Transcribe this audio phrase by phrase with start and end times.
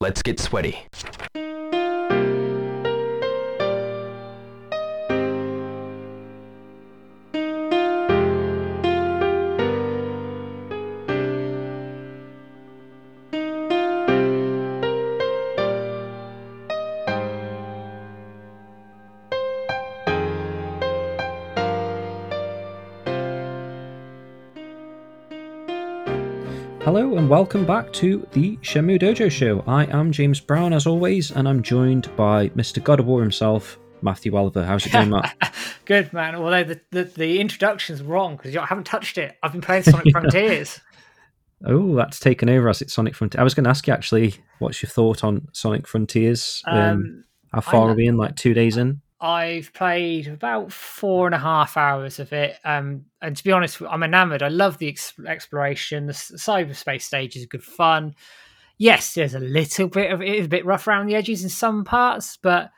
[0.00, 0.86] Let's get sweaty.
[27.28, 29.62] And welcome back to the Shenmue Dojo Show.
[29.66, 32.82] I am James Brown as always, and I'm joined by Mr.
[32.82, 34.64] God of War himself, Matthew Oliver.
[34.64, 35.36] How's it going, Matt?
[35.84, 36.34] Good man.
[36.36, 39.36] Although the the, the introduction's wrong because I haven't touched it.
[39.42, 40.80] I've been playing Sonic Frontiers.
[41.66, 43.40] oh, that's taken over as it's Sonic Frontiers.
[43.40, 46.62] I was going to ask you actually, what's your thought on Sonic Frontiers?
[46.66, 48.16] Um, Um, how far I- are we in?
[48.16, 49.02] Like two days in?
[49.20, 53.82] I've played about four and a half hours of it, um, and to be honest,
[53.82, 54.42] I'm enamored.
[54.42, 56.06] I love the ex- exploration.
[56.06, 58.14] The s- cyberspace stage is good fun.
[58.76, 61.48] Yes, there's a little bit of it is a bit rough around the edges in
[61.48, 62.70] some parts, but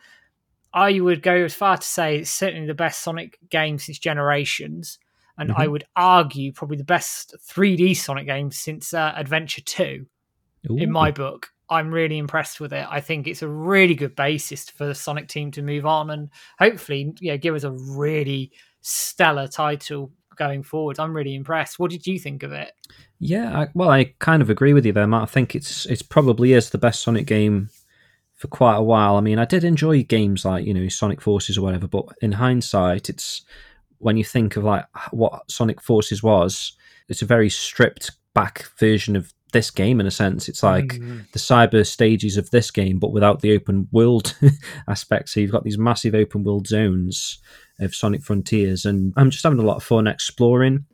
[0.72, 4.98] I would go as far to say it's certainly the best Sonic game since Generations,
[5.36, 10.06] and I would argue probably the best 3D Sonic game since uh, Adventure Two
[10.82, 11.50] in my book.
[11.70, 12.86] I'm really impressed with it.
[12.90, 16.28] I think it's a really good basis for the Sonic team to move on and
[16.58, 20.98] hopefully, you know, give us a really stellar title going forward.
[20.98, 21.78] I'm really impressed.
[21.78, 22.72] What did you think of it?
[23.20, 25.22] Yeah, I, well, I kind of agree with you there, Matt.
[25.22, 27.68] I think it's it's probably is the best Sonic game
[28.34, 29.16] for quite a while.
[29.16, 32.32] I mean, I did enjoy games like you know Sonic Forces or whatever, but in
[32.32, 33.42] hindsight, it's
[33.98, 36.72] when you think of like what Sonic Forces was,
[37.08, 40.48] it's a very stripped back version of this game in a sense.
[40.48, 41.30] It's like Mm.
[41.32, 44.36] the cyber stages of this game, but without the open world
[44.88, 45.28] aspect.
[45.28, 47.38] So you've got these massive open world zones
[47.78, 50.84] of Sonic Frontiers, and I'm just having a lot of fun exploring,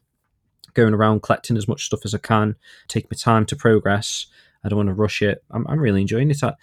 [0.74, 2.54] going around collecting as much stuff as I can,
[2.88, 4.26] taking my time to progress.
[4.64, 5.42] I don't want to rush it.
[5.50, 6.42] I'm, I'm really enjoying it.
[6.42, 6.54] I,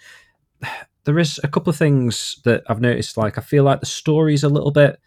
[1.04, 3.16] there is a couple of things that I've noticed.
[3.16, 4.98] Like I feel like the story's a little bit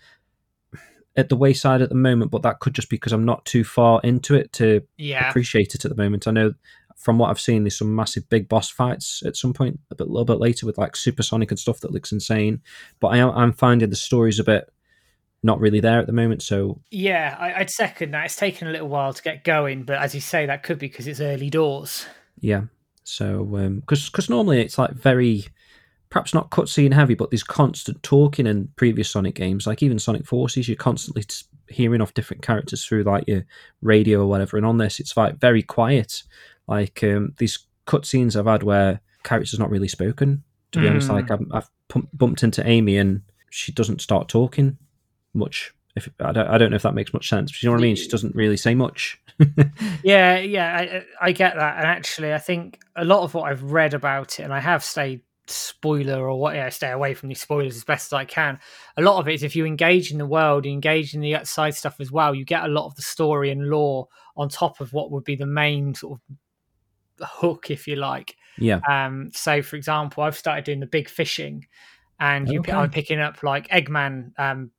[1.17, 3.63] at the wayside at the moment, but that could just be because I'm not too
[3.63, 5.27] far into it to Yeah.
[5.29, 6.27] appreciate it at the moment.
[6.27, 6.53] I know
[6.95, 10.07] from what I've seen, there's some massive big boss fights at some point a bit,
[10.07, 12.61] little bit later with like supersonic and stuff that looks insane.
[12.99, 14.71] But I am I'm finding the story's a bit
[15.43, 16.41] not really there at the moment.
[16.41, 18.25] So Yeah, I, I'd second that.
[18.25, 20.87] It's taken a little while to get going, but as you say, that could be
[20.87, 22.05] because it's early doors.
[22.39, 22.63] yeah,
[23.03, 25.45] so um, because because normally it's like very
[26.09, 29.67] perhaps not cutscene heavy, but there's constant talking in previous Sonic games.
[29.67, 33.45] Like even Sonic Forces, you're constantly t- hearing off different characters through like your
[33.81, 34.57] radio or whatever.
[34.57, 36.23] And on this, it's like very quiet.
[36.67, 40.43] Like um, these cutscenes I've had where characters not really spoken.
[40.73, 41.13] To be honest, Mm.
[41.13, 41.69] like I've, I've
[42.13, 44.77] bumped into Amy and she doesn't start talking
[45.33, 45.73] much.
[45.95, 47.51] If I don't, I don't know if that makes much sense.
[47.51, 47.95] But you know what I mean?
[47.95, 49.19] She doesn't really say much.
[50.03, 51.77] Yeah, yeah, I, I get that.
[51.77, 54.83] And actually, I think a lot of what I've read about it, and I have
[54.83, 58.59] stayed spoiler or what, yeah, stay away from these spoilers as best as I can.
[58.97, 61.35] A lot of it is if you engage in the world, you engage in the
[61.35, 64.81] outside stuff as well, you get a lot of the story and lore on top
[64.81, 68.35] of what would be the main sort of hook, if you like.
[68.57, 68.81] yeah.
[68.87, 71.65] Um, so, for example, I've started doing the big fishing,
[72.19, 72.71] and you, Okay.
[72.71, 74.71] I'm picking up like Eggman um,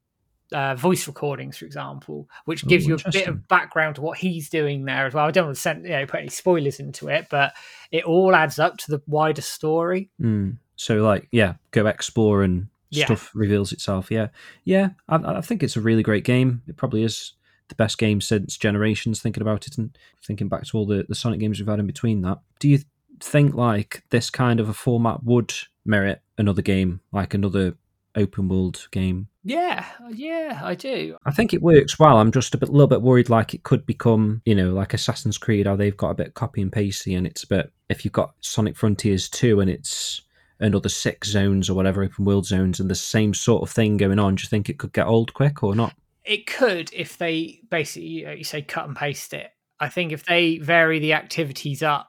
[0.53, 4.19] uh, voice recordings, for example, which gives Ooh, you a bit of background to what
[4.19, 5.27] he's doing there as well.
[5.27, 7.53] I don't want to send, you know, put any spoilers into it, but
[7.93, 10.11] it all adds up to the wider story.
[10.21, 10.57] Mm.
[10.77, 13.07] So like, yeah, go explore and Yeah.
[13.07, 14.11] stuff reveals itself.
[14.11, 14.29] Yeah,
[14.65, 14.91] yeah.
[15.09, 16.63] I, I think it's a really great game.
[16.67, 17.35] It probably is
[17.69, 19.21] the best game since Generations.
[19.21, 21.87] Thinking about it and thinking back to all the the Sonic games we've had in
[21.87, 22.39] between that.
[22.61, 22.79] Do you
[23.21, 25.53] think like this kind of a format would
[25.85, 27.75] merit another game, like another
[28.15, 29.29] open world game?
[29.49, 31.17] Yeah, uh, yeah, I do.
[31.25, 32.19] I think it works well.
[32.19, 35.39] I'm just a bit, little bit worried, like it could become, you know, like Assassin's
[35.39, 37.73] Creed, how they've got a bit copy and pasty, and it's a bit.
[37.89, 40.21] If you've got Sonic Frontiers two, and it's
[40.61, 44.19] another six zones or whatever open world zones, and the same sort of thing going
[44.19, 45.95] on, do you think it could get old quick or not?
[46.25, 49.51] It could if they basically, you, know, you say cut and paste it.
[49.81, 52.08] I think if they vary the activities up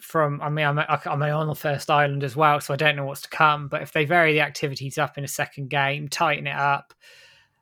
[0.00, 3.04] from, I mean, I'm, I'm on the first island as well, so I don't know
[3.04, 3.68] what's to come.
[3.68, 6.92] But if they vary the activities up in a second game, tighten it up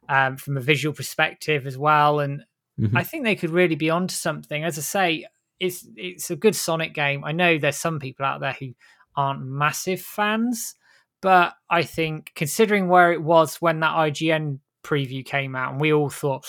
[0.08, 2.44] um, from a visual perspective as well, and
[2.80, 2.96] Mhm.
[2.96, 4.64] I think they could really be onto something.
[4.64, 5.26] As I say,
[5.60, 7.22] it's it's a good Sonic game.
[7.22, 8.74] I know there's some people out there who
[9.14, 10.74] aren't massive fans,
[11.20, 15.92] but I think considering where it was when that IGN preview came out, and we
[15.92, 16.44] all thought,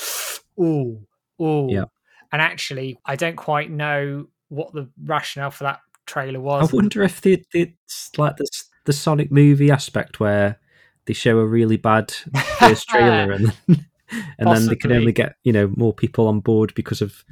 [0.59, 1.05] "Ooh,
[1.41, 1.85] ooh," Yeah.
[2.31, 6.71] and actually, I don't quite know what the rationale for that trailer was.
[6.71, 8.47] I wonder if the it's like the
[8.85, 10.59] the Sonic movie aspect where
[11.05, 12.11] they show a really bad
[12.59, 16.73] first trailer and and then they can only get you know more people on board
[16.75, 17.23] because of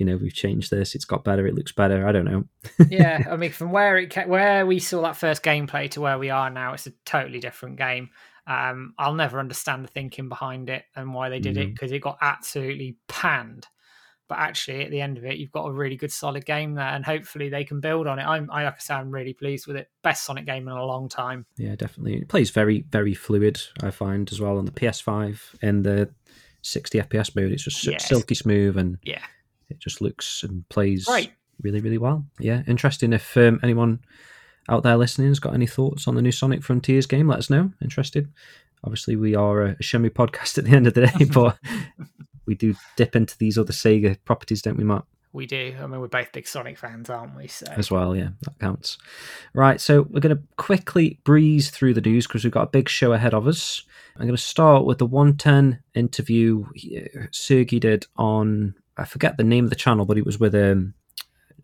[0.00, 2.08] you know, we've changed this, it's got better, it looks better.
[2.08, 2.44] I don't know.
[2.88, 6.30] yeah, I mean, from where it where we saw that first gameplay to where we
[6.30, 8.08] are now, it's a totally different game.
[8.46, 11.68] Um, I'll never understand the thinking behind it and why they did mm-hmm.
[11.68, 13.66] it because it got absolutely panned.
[14.30, 16.86] But actually, at the end of it, you've got a really good, solid game there,
[16.86, 18.22] and hopefully they can build on it.
[18.22, 19.90] I'm, I like I say, I'm really pleased with it.
[20.04, 21.46] Best Sonic game in a long time.
[21.56, 22.18] Yeah, definitely.
[22.18, 23.60] It plays very, very fluid.
[23.82, 26.10] I find as well on the PS5 in the
[26.62, 27.50] 60 FPS mode.
[27.50, 28.06] It's just yes.
[28.06, 29.24] silky smooth and yeah,
[29.68, 31.32] it just looks and plays right.
[31.60, 32.24] really, really well.
[32.38, 33.12] Yeah, interesting.
[33.12, 33.98] If um, anyone
[34.68, 37.50] out there listening has got any thoughts on the new Sonic Frontiers game, let us
[37.50, 37.72] know.
[37.82, 38.32] Interested.
[38.84, 41.58] Obviously, we are a Shenmue podcast at the end of the day, but
[42.46, 45.06] we do dip into these other Sega properties, don't we, Mark?
[45.32, 45.76] We do.
[45.78, 47.46] I mean, we're both big Sonic fans, aren't we?
[47.46, 47.66] So.
[47.70, 48.98] As well, yeah, that counts.
[49.54, 52.88] Right, so we're going to quickly breeze through the news because we've got a big
[52.88, 53.84] show ahead of us.
[54.16, 56.64] I'm going to start with the 110 interview
[57.30, 60.94] Sergey did on, I forget the name of the channel, but it was with um,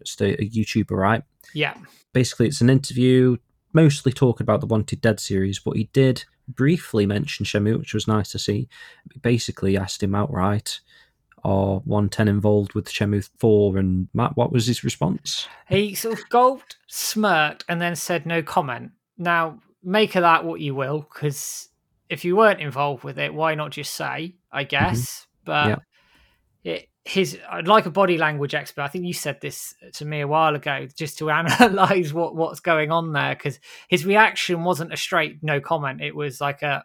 [0.04, 1.24] just a, a YouTuber, right?
[1.52, 1.74] Yeah.
[2.12, 3.36] Basically, it's an interview
[3.72, 8.08] mostly talking about the Wanted Dead series, but he did briefly mentioned Shenmue, which was
[8.08, 8.68] nice to see.
[9.22, 10.80] Basically asked him outright,
[11.44, 13.78] are 110 involved with Shenmue 4?
[13.78, 15.46] And Matt, what was his response?
[15.68, 18.92] He sort of gulped, smirked, and then said no comment.
[19.18, 21.68] Now, make of that what you will, because
[22.08, 24.68] if you weren't involved with it, why not just say, I mm-hmm.
[24.68, 25.00] guess?
[25.00, 25.22] Mm-hmm.
[25.44, 25.68] But
[26.64, 26.72] yeah.
[26.72, 28.82] it, his I'd like a body language expert.
[28.82, 32.60] I think you said this to me a while ago, just to analyze what what's
[32.60, 36.02] going on there, because his reaction wasn't a straight no comment.
[36.02, 36.84] It was like a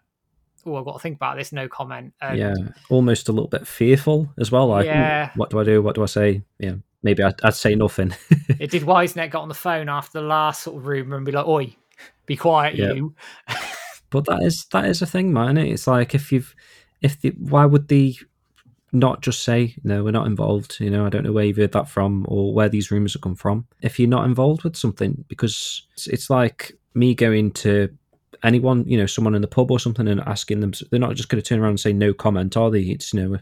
[0.65, 2.13] oh, I've got to think about this, no comment.
[2.21, 2.53] And, yeah,
[2.89, 4.67] almost a little bit fearful as well.
[4.67, 5.31] Like, hmm, yeah.
[5.35, 5.81] what do I do?
[5.81, 6.43] What do I say?
[6.59, 8.13] Yeah, maybe I'd, I'd say nothing.
[8.59, 11.31] it did Wisenet got on the phone after the last sort of rumor and be
[11.31, 11.75] like, "Oi,
[12.27, 12.93] be quiet, yeah.
[12.93, 13.15] you."
[14.11, 15.57] but that is that is a thing, man.
[15.57, 16.53] It's like if you've
[17.01, 18.15] if the why would the
[18.93, 21.71] not just say no we're not involved you know i don't know where you've heard
[21.71, 23.65] that from or where these rumors have come from.
[23.81, 27.89] If you're not involved with something because it's, it's like me going to
[28.43, 31.29] anyone you know someone in the pub or something and asking them they're not just
[31.29, 32.81] going to turn around and say no comment are they?
[32.81, 33.37] It's you know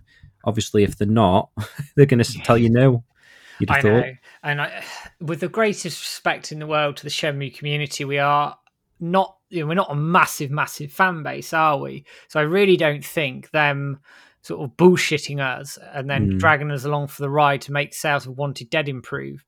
[0.45, 1.49] obviously if they're not
[1.95, 3.03] they're going to tell you no.
[3.59, 4.05] You'd have I thought.
[4.05, 4.13] know.
[4.43, 4.83] and I,
[5.19, 8.57] with the greatest respect in the world to the Shenmue community we are
[9.01, 12.05] not you know, we're not a massive massive fan base are we?
[12.27, 13.99] So i really don't think them
[14.49, 16.39] sort of bullshitting us and then mm.
[16.39, 19.45] dragging us along for the ride to make sales of Wanted Dead improve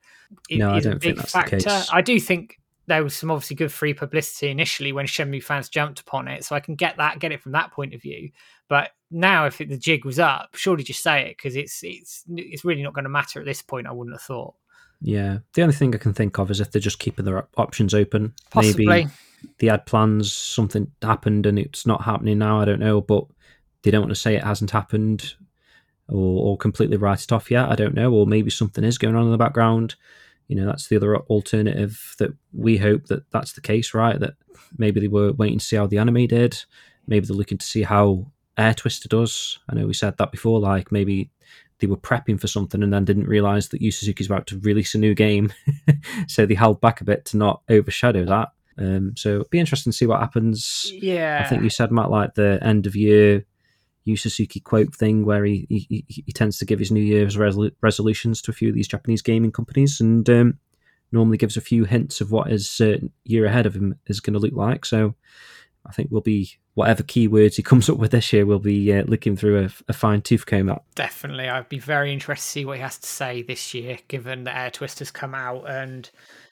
[0.48, 1.58] it no, I don't a big think that's factor.
[1.58, 1.90] The case.
[1.92, 6.00] I do think there was some obviously good free publicity initially when Shenmue fans jumped
[6.00, 8.30] upon it, so I can get that, get it from that point of view.
[8.68, 12.24] But now, if it, the jig was up, surely just say it because it's it's
[12.30, 13.88] it's really not going to matter at this point.
[13.88, 14.54] I wouldn't have thought.
[15.02, 17.94] Yeah, the only thing I can think of is if they're just keeping their options
[17.94, 18.34] open.
[18.52, 18.86] Possibly.
[18.86, 19.10] Maybe
[19.58, 22.62] they had plans, something happened, and it's not happening now.
[22.62, 23.26] I don't know, but
[23.84, 25.36] they don't want to say it hasn't happened
[26.08, 27.70] or, or completely write it off yet.
[27.70, 28.12] I don't know.
[28.12, 29.96] Or maybe something is going on in the background.
[30.48, 34.20] You know, that's the other alternative that we hope that that's the case, right?
[34.20, 34.34] That
[34.78, 36.64] maybe they were waiting to see how the anime did.
[37.08, 39.60] Maybe they're looking to see how Air Twister does.
[39.70, 40.60] I know we said that before.
[40.60, 41.32] Like maybe
[41.80, 44.94] they were prepping for something and then didn't realize that Yu Suzuki's about to release
[44.94, 45.54] a new game,
[46.28, 48.50] so they held back a bit to not overshadow that.
[48.78, 50.92] Um, so it'd be interesting to see what happens.
[50.94, 53.46] Yeah, I think you said Matt, like the end of year
[54.04, 57.72] Yu Suzuki quote thing where he, he, he tends to give his New Year's resol-
[57.82, 60.58] resolutions to a few of these Japanese gaming companies and um,
[61.12, 64.34] normally gives a few hints of what his uh, year ahead of him is going
[64.34, 64.86] to look like.
[64.86, 65.16] So
[65.86, 69.04] I think we'll be whatever keywords he comes up with this year, we'll be uh,
[69.04, 70.82] looking through a, a fine tooth comb at.
[70.96, 74.46] Definitely, I'd be very interested to see what he has to say this year, given
[74.46, 76.10] that Air Twister's come out and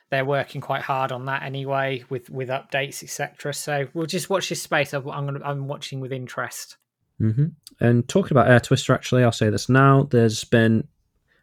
[0.10, 4.50] they're working quite hard on that anyway with with updates etc so we'll just watch
[4.50, 6.78] this space i'm gonna, i'm watching with interest
[7.22, 7.46] Mm-hmm.
[7.80, 10.04] And talking about Air Twister, actually, I'll say this now.
[10.04, 10.88] There's been,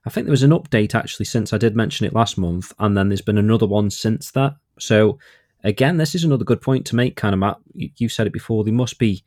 [0.05, 2.97] I think there was an update actually since I did mention it last month, and
[2.97, 4.57] then there's been another one since that.
[4.79, 5.19] So,
[5.65, 7.57] again, this is another good point to make, kind of, Matt.
[7.75, 8.65] You said it before.
[8.65, 9.25] They must be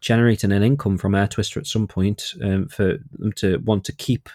[0.00, 3.92] generating an income from Air Twister at some point um, for them to want to
[3.92, 4.28] keep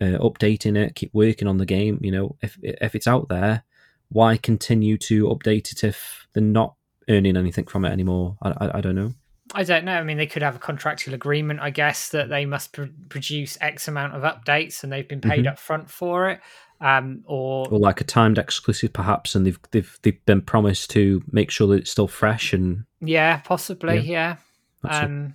[0.00, 1.98] uh, updating it, keep working on the game.
[2.02, 3.62] You know, if if it's out there,
[4.08, 6.74] why continue to update it if they're not
[7.08, 8.36] earning anything from it anymore?
[8.42, 9.14] I, I, I don't know.
[9.54, 9.94] I don't know.
[9.94, 13.56] I mean, they could have a contractual agreement, I guess, that they must pr- produce
[13.60, 15.48] X amount of updates, and they've been paid mm-hmm.
[15.48, 16.40] up front for it,
[16.80, 21.22] um, or or like a timed exclusive, perhaps, and they've they've they've been promised to
[21.30, 24.36] make sure that it's still fresh and yeah, possibly, yeah.
[24.84, 25.04] yeah.
[25.04, 25.34] Um,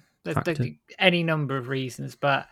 [0.99, 2.47] any number of reasons, but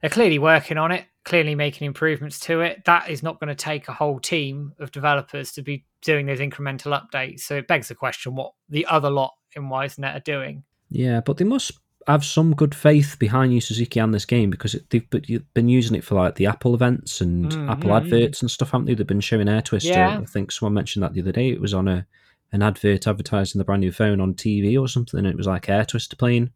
[0.00, 2.84] they're clearly working on it, clearly making improvements to it.
[2.84, 6.38] That is not going to take a whole team of developers to be doing those
[6.38, 7.40] incremental updates.
[7.40, 10.64] So it begs the question: what the other lot in Wisenet are doing.
[10.90, 11.72] Yeah, but they must.
[12.06, 15.10] have some good faith behind Yu Suzuki and this game because it, they've
[15.52, 18.44] been using it for like the Apple events and mm, Apple yeah, adverts yeah.
[18.44, 18.94] and stuff, haven't they?
[18.94, 19.90] They've been showing Air Twister.
[19.90, 20.18] Yeah.
[20.18, 21.50] I think someone mentioned that the other day.
[21.50, 22.06] It was on a
[22.52, 25.68] an advert advertising the brand new phone on TV or something, and it was like
[25.68, 26.50] Air Twister playing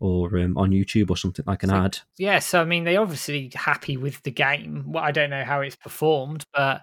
[0.00, 1.98] or um, on YouTube or something like an so, ad.
[2.16, 4.84] Yeah, so I mean, they're obviously happy with the game.
[4.86, 6.82] Well, I don't know how it's performed, but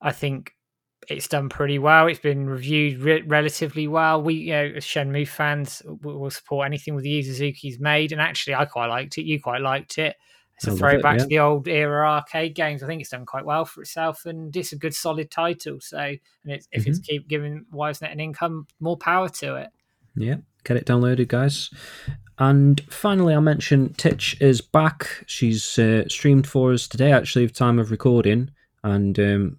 [0.00, 0.54] I think
[1.08, 2.06] it's done pretty well.
[2.06, 4.22] It's been reviewed re- relatively well.
[4.22, 8.12] We, you know, as Shenmue fans, will support anything with Yu Suzuki's made.
[8.12, 9.24] And actually, I quite liked it.
[9.24, 10.16] You quite liked it.
[10.56, 11.24] It's a throwback it, yeah.
[11.24, 12.82] to the old era arcade games.
[12.82, 15.80] I think it's done quite well for itself, and it's a good solid title.
[15.80, 16.90] So, and it's, if mm-hmm.
[16.90, 19.70] it's keep giving WiseNet an income, more power to it.
[20.14, 21.70] Yeah, get it downloaded, guys.
[22.38, 25.24] And finally, I'll mention Titch is back.
[25.26, 28.50] She's uh, streamed for us today, actually, of time of recording,
[28.84, 29.58] and um,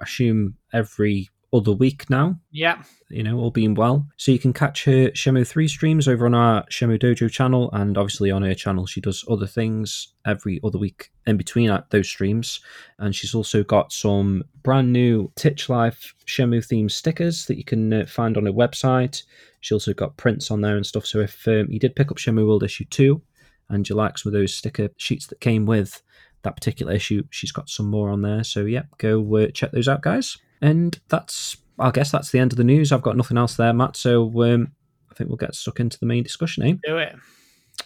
[0.00, 2.38] I assume every other week now.
[2.50, 2.82] Yeah.
[3.10, 4.06] You know, all being well.
[4.16, 7.98] So you can catch her Shenmue 3 streams over on our Shenmue Dojo channel, and
[7.98, 12.60] obviously on her channel, she does other things every other week in between those streams.
[12.98, 17.92] And she's also got some brand new Titch Life Shenmue theme stickers that you can
[17.92, 19.22] uh, find on her website.
[19.60, 21.06] She also got prints on there and stuff.
[21.06, 23.20] So if um, you did pick up Shenmue World Issue 2
[23.68, 26.02] and you like some of those sticker sheets that came with,
[26.42, 27.22] that particular issue.
[27.30, 28.42] She's got some more on there.
[28.42, 30.38] So, yeah, go uh, check those out, guys.
[30.62, 32.92] And that's, I guess that's the end of the news.
[32.92, 33.96] I've got nothing else there, Matt.
[33.96, 34.72] So, um,
[35.10, 36.74] I think we'll get stuck into the main discussion, eh?
[36.86, 37.14] Do it.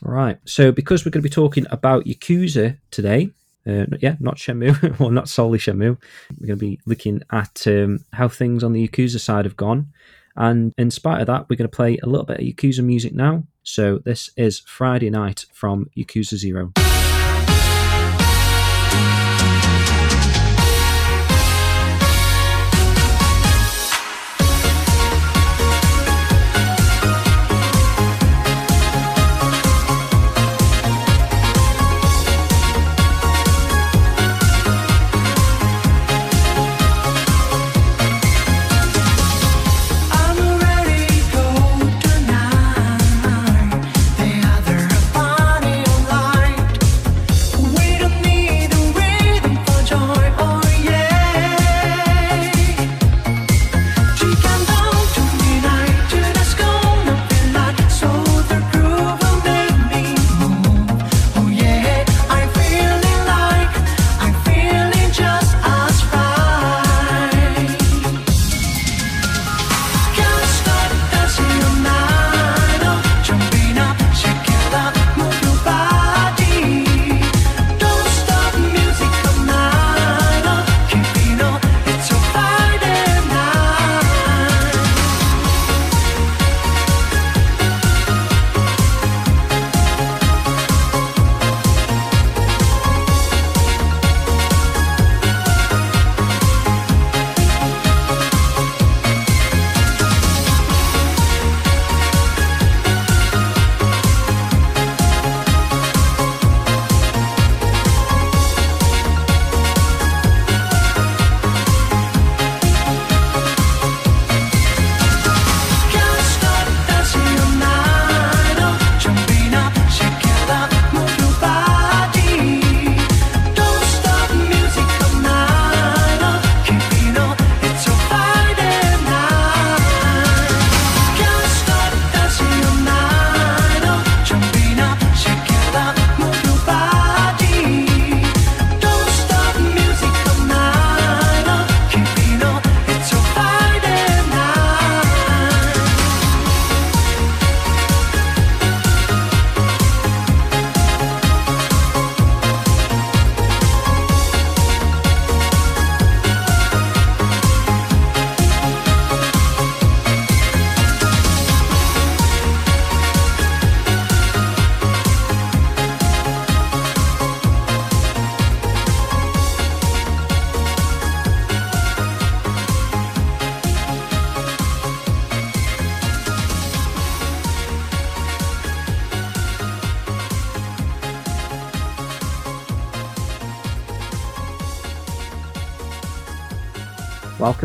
[0.04, 0.38] All right.
[0.44, 3.30] So, because we're going to be talking about Yakuza today,
[3.66, 5.98] uh, yeah, not Shenmue, well, not solely Shenmue.
[6.38, 9.92] We're going to be looking at um, how things on the Yakuza side have gone.
[10.36, 13.14] And in spite of that, we're going to play a little bit of Yakuza music
[13.14, 13.44] now.
[13.62, 16.72] So this is Friday Night from Yakuza Zero.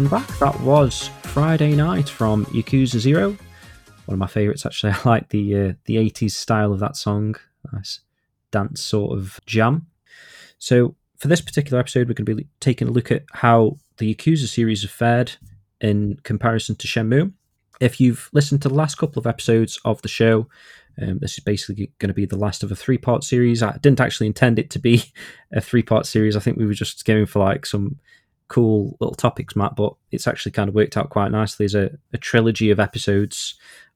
[0.02, 0.40] Welcome back.
[0.40, 3.38] That was Friday Night from Yakuza Zero.
[4.06, 4.94] One of my favourites, actually.
[5.06, 7.36] I like the uh, the 80s style of that song.
[7.72, 8.00] Nice
[8.50, 9.86] dance sort of jam.
[10.58, 14.16] So, for this particular episode, we're going to be taking a look at how the
[14.16, 15.34] Yakuza series have fared
[15.82, 17.34] in comparison to Shenmue.
[17.80, 20.48] If you've listened to the last couple of episodes of the show,
[21.00, 23.62] Um, this is basically going to be the last of a three part series.
[23.62, 25.04] I didn't actually intend it to be
[25.52, 26.36] a three part series.
[26.36, 28.00] I think we were just going for like some
[28.52, 31.90] cool little topics, Matt, but it's actually kind of worked out quite nicely as a,
[32.12, 33.56] a trilogy of episodes.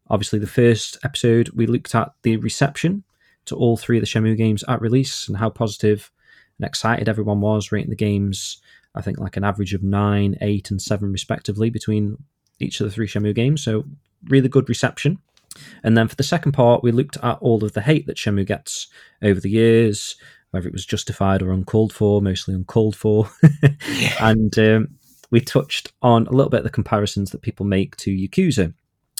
[0.09, 3.03] Obviously, the first episode we looked at the reception
[3.45, 6.09] to all three of the Shenmue games at release and how positive
[6.57, 8.61] and excited everyone was, rating the games,
[8.95, 12.17] I think, like an average of nine, eight, and seven, respectively, between
[12.59, 13.61] each of the three Shenmue games.
[13.61, 13.83] So,
[14.29, 15.19] really good reception.
[15.83, 18.45] And then for the second part, we looked at all of the hate that Shenmue
[18.45, 18.87] gets
[19.21, 20.15] over the years,
[20.55, 23.29] whether it was justified or uncalled for, mostly uncalled for.
[24.21, 24.87] and um,
[25.29, 28.73] we touched on a little bit of the comparisons that people make to Yakuza.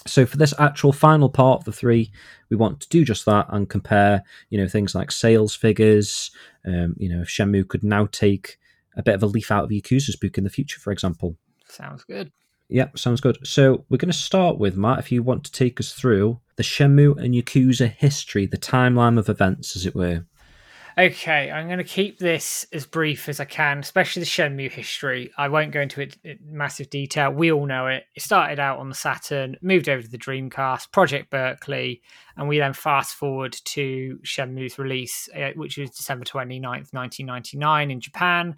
[0.08, 2.12] So for this actual final part of the three,
[2.50, 6.32] we want to do just that and compare, you know, things like sales figures.
[6.65, 8.58] Um, you know, if Shenmue could now take
[8.96, 11.36] a bit of a leaf out of Yakuza's book in the future, for example.
[11.68, 12.32] Sounds good.
[12.70, 13.38] Yeah, sounds good.
[13.46, 15.00] So we're going to start with Matt.
[15.00, 19.30] If you want to take us through the Shenmue and Yakuza history, the timeline of
[19.30, 20.25] events, as it were.
[20.98, 25.30] Okay, I'm going to keep this as brief as I can, especially the Shenmue history.
[25.38, 27.34] I won't go into it in massive detail.
[27.34, 28.06] We all know it.
[28.16, 32.02] It started out on the Saturn, moved over to the Dreamcast, Project Berkeley,
[32.38, 38.00] and we then fast forward to Shenmue's release, uh, which was December 29th, 1999 in
[38.00, 38.56] Japan.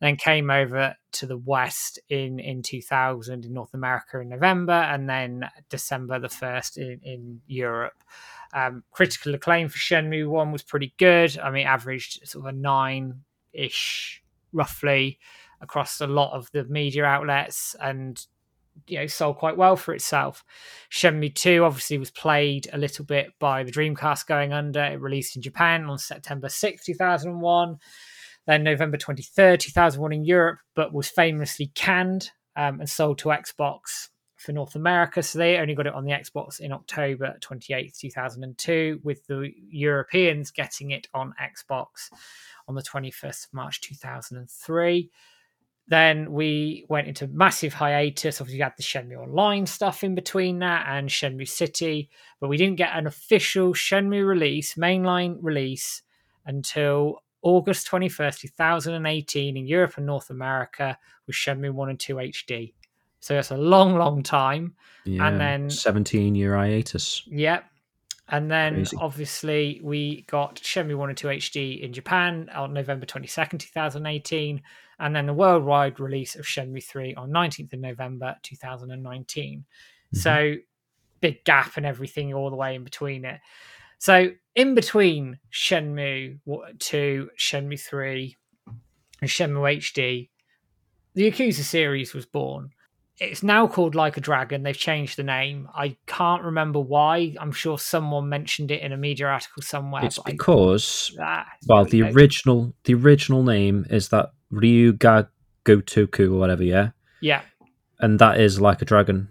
[0.00, 5.08] Then came over to the West in, in 2000 in North America in November, and
[5.08, 8.02] then December the 1st in, in Europe.
[8.54, 11.36] Um, critical acclaim for Shenmue One was pretty good.
[11.38, 15.18] I mean, averaged sort of a nine ish, roughly,
[15.60, 18.24] across a lot of the media outlets, and
[18.86, 20.44] you know sold quite well for itself.
[20.90, 24.84] Shenmue Two obviously was played a little bit by the Dreamcast going under.
[24.84, 27.78] It released in Japan on September 6, two thousand one.
[28.46, 34.10] Then November 23rd, 2001 in Europe, but was famously canned um, and sold to Xbox
[34.44, 35.22] for North America.
[35.22, 40.50] So they only got it on the Xbox in October 28th, 2002, with the Europeans
[40.50, 42.10] getting it on Xbox
[42.68, 45.10] on the 21st of March 2003.
[45.86, 48.40] Then we went into massive hiatus.
[48.40, 52.08] Obviously, you had the Shenmue Online stuff in between that and Shenmue City,
[52.40, 56.02] but we didn't get an official Shenmue release, mainline release,
[56.46, 62.72] until August 21st, 2018 in Europe and North America with Shenmue 1 and 2 HD.
[63.24, 64.74] So that's a long, long time.
[65.06, 67.22] Yeah, and then 17 year hiatus.
[67.26, 67.64] Yep.
[68.28, 68.98] And then Crazy.
[69.00, 74.60] obviously we got Shenmue 1 and 2 HD in Japan on November 22nd, 2018.
[74.98, 79.60] And then the worldwide release of Shenmue 3 on 19th of November 2019.
[79.60, 80.18] Mm-hmm.
[80.18, 80.56] So
[81.22, 83.40] big gap and everything all the way in between it.
[83.96, 86.40] So in between Shenmue
[86.78, 88.36] 2, Shenmue 3,
[89.22, 90.28] and Shenmue HD,
[91.14, 92.68] the Yakuza series was born
[93.20, 94.62] it's now called Like a Dragon.
[94.62, 95.68] They've changed the name.
[95.74, 97.34] I can't remember why.
[97.40, 100.04] I'm sure someone mentioned it in a media article somewhere.
[100.04, 105.28] It's but I- because, Ah, well, the original the original name is that Ryuga
[105.64, 107.42] Gotoku or whatever, yeah, yeah,
[108.00, 109.28] and that is like a dragon.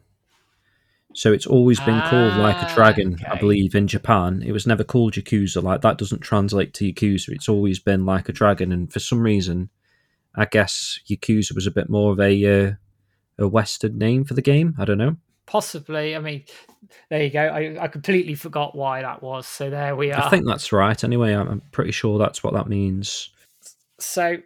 [1.16, 4.42] So it's always been called like a Ah, dragon, I believe, in Japan.
[4.44, 5.62] It was never called Yakuza.
[5.62, 7.30] Like that doesn't translate to Yakuza.
[7.30, 9.70] It's always been like a dragon, and for some reason,
[10.34, 12.72] I guess Yakuza was a bit more of a uh,
[13.40, 14.76] a Western name for the game.
[14.78, 15.16] I don't know.
[15.46, 16.16] possibly.
[16.16, 16.44] I mean,
[17.10, 17.42] there you go.
[17.42, 19.48] I, I completely forgot why that was.
[19.48, 20.24] So there we are.
[20.24, 21.04] I think that's right.
[21.04, 23.30] Anyway, I'm, I'm pretty sure that's what that means.
[24.00, 24.38] so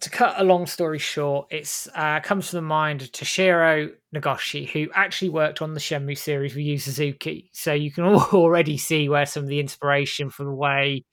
[0.00, 4.68] to cut a long story short, it's uh, comes to the mind of Toshiro Nagoshi,
[4.68, 7.50] who actually worked on the Shenmue series with Yu Suzuki.
[7.52, 11.04] So you can already see where some of the inspiration for the way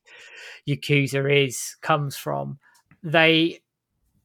[0.67, 2.57] Yakuza is comes from.
[3.03, 3.59] They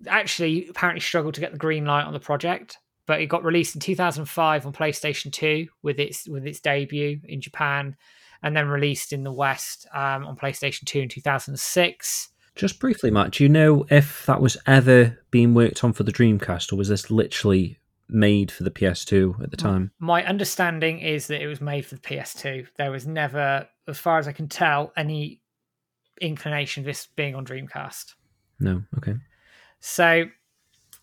[0.08, 3.74] actually apparently struggled to get the green light on the project, but it got released
[3.74, 7.96] in 2005 on PlayStation 2 with its with its debut in Japan,
[8.42, 12.28] and then released in the West um, on PlayStation 2 in 2006.
[12.54, 16.12] Just briefly, Matt, do you know if that was ever being worked on for the
[16.12, 19.90] Dreamcast, or was this literally made for the PS2 at the time?
[19.98, 22.68] My understanding is that it was made for the PS2.
[22.76, 25.40] There was never, as far as I can tell, any
[26.20, 28.14] inclination of this being on Dreamcast.
[28.60, 28.82] No.
[28.98, 29.14] Okay.
[29.86, 30.24] So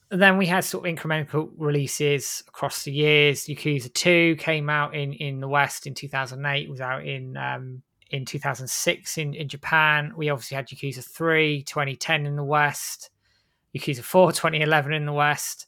[0.10, 3.46] then we had sort of incremental releases across the years.
[3.46, 8.26] Yakuza 2 came out in, in the West in 2008, was out in um, in
[8.26, 10.13] 2006 in, in Japan.
[10.17, 13.12] We obviously had Yakuza 3, 2010 in the West,
[13.78, 15.67] Yakuza 4, 2011 in the West.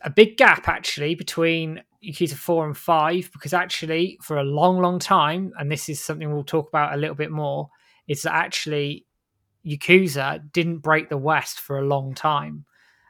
[0.00, 4.98] A big gap actually between Yakuza 4 and 5, because actually for a long, long
[4.98, 7.68] time, and this is something we'll talk about a little bit more,
[8.08, 9.04] is that actually
[9.66, 12.64] Yakuza didn't break the West for a long time.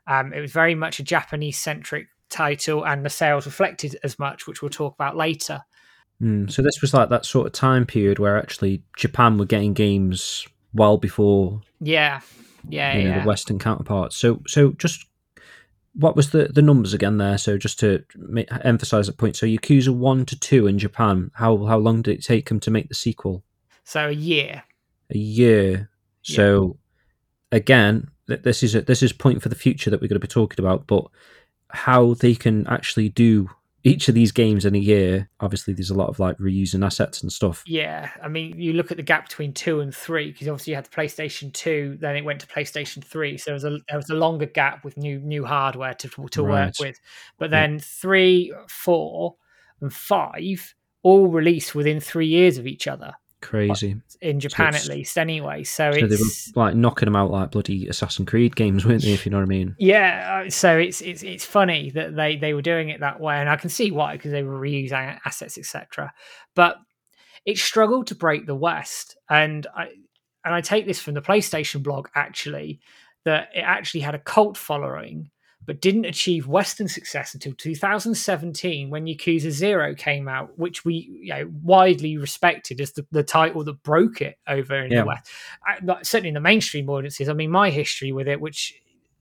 [0.07, 4.47] Um, it was very much a Japanese centric title, and the sales reflected as much,
[4.47, 5.63] which we'll talk about later.
[6.23, 9.75] Mm, so this was like that sort of time period where actually Japan were getting
[9.75, 12.21] games well before Yeah,
[12.69, 13.21] yeah, you know yeah.
[13.21, 14.17] the Western counterparts.
[14.17, 15.05] So so just
[15.93, 17.37] what was the the numbers again there?
[17.39, 19.37] So just to make, emphasize that point.
[19.37, 21.31] So Yakuza one to two in Japan.
[21.35, 23.43] How how long did it take them to make the sequel?
[23.85, 24.63] So a year.
[25.11, 25.91] A year.
[26.35, 26.79] So
[27.53, 30.29] again, this is a, this is point for the future that we're going to be
[30.29, 30.87] talking about.
[30.87, 31.05] But
[31.71, 33.51] how they can actually do
[33.87, 35.29] each of these games in a year.
[35.39, 37.63] Obviously, there's a lot of like reusing assets and stuff.
[37.67, 40.75] Yeah, I mean, you look at the gap between two and three because obviously you
[40.75, 43.97] had the PlayStation Two, then it went to PlayStation Three, so there was a there
[43.97, 46.99] was a longer gap with new new hardware to to work with.
[47.39, 47.61] But Yeah.
[47.61, 49.37] then three, four,
[49.81, 53.97] and five all released within three years of each other Crazy.
[54.21, 55.19] in Japan, it's- at least.
[55.19, 58.85] Anyway, so So they it's were like knocking them out like bloody Assassin's Creed games,
[58.87, 59.13] weren't they?
[59.13, 59.75] If you know what I mean.
[59.79, 63.37] Yeah, uh, so it's it's it's funny that they they were doing it that way,
[63.37, 66.13] and I can see why because they were reusing assets, etc.
[66.55, 66.77] But
[67.45, 69.89] it struggled to break the West, and I
[70.45, 72.81] and I take this from the PlayStation blog actually
[73.25, 75.31] that it actually had a cult following,
[75.67, 81.29] but didn't achieve Western success until 2017 when Yakuza Zero came out, which we you
[81.35, 85.01] know widely respected as the, the title that broke it over in Yeah.
[85.03, 85.29] the West.
[85.67, 87.29] I, certainly in the mainstream audiences.
[87.29, 88.75] I mean, my history with it, which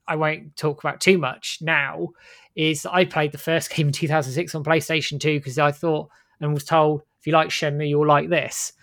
[0.08, 2.10] I won't talk about too much now,
[2.56, 6.10] is that I played the first game in 2006 on PlayStation 2 because I thought
[6.40, 8.74] and was told if you like Shenmue, you'll like this.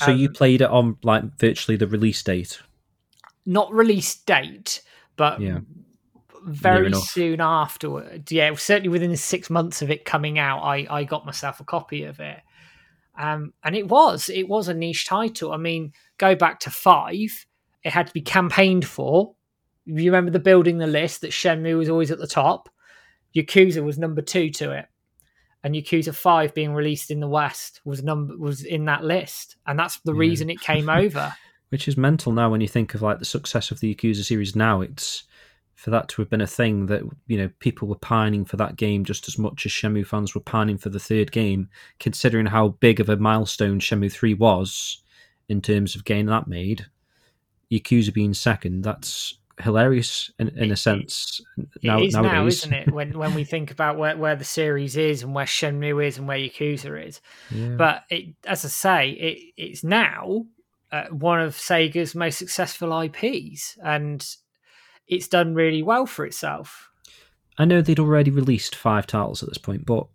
[0.00, 2.60] So you Um, played it on like virtually the release date.
[3.46, 4.82] Not release date,
[5.16, 5.60] but Yeah.
[6.46, 8.30] Very soon afterwards.
[8.30, 12.04] Yeah, certainly within six months of it coming out, I, I got myself a copy
[12.04, 12.38] of it.
[13.18, 15.52] Um, and it was it was a niche title.
[15.52, 17.46] I mean, go back to five,
[17.82, 19.34] it had to be campaigned for.
[19.86, 22.68] You remember the building the list that Shenmue was always at the top.
[23.34, 24.86] Yakuza was number two to it,
[25.62, 29.78] and Yakuza Five being released in the West was number was in that list, and
[29.78, 30.20] that's the Yeah.
[30.20, 31.34] reason it came over.
[31.70, 34.54] which is mental now when you think of like the success of the Yakuza series
[34.54, 34.80] now.
[34.82, 35.24] It's
[35.76, 38.76] for that to have been a thing that you know people were pining for that
[38.76, 41.68] game just as much as Shenmue fans were pining for the third game,
[42.00, 45.02] considering how big of a milestone Shenmue Three was
[45.48, 46.86] in terms of getting that made.
[47.70, 51.40] Yakuza being second, that's hilarious in, in a sense.
[51.82, 52.92] Now, it is now, isn't it?
[52.92, 56.26] When when we think about where, where the series is and where Shenmue is and
[56.26, 57.76] where Yakuza is, Yeah.
[57.76, 60.46] but it, as I say, it it's now
[60.90, 64.26] uh, one of Sega's most successful IPs, and
[65.06, 66.90] it's done really well for itself.
[67.58, 70.06] I know they'd already released five titles at this point, but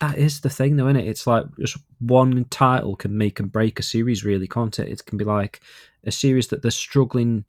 [0.00, 1.08] that is the thing, though, isn't it?
[1.08, 4.88] It's like just one title can make and break a series, really, can't it?
[4.88, 5.60] It can be like
[6.04, 7.44] a series that they're struggling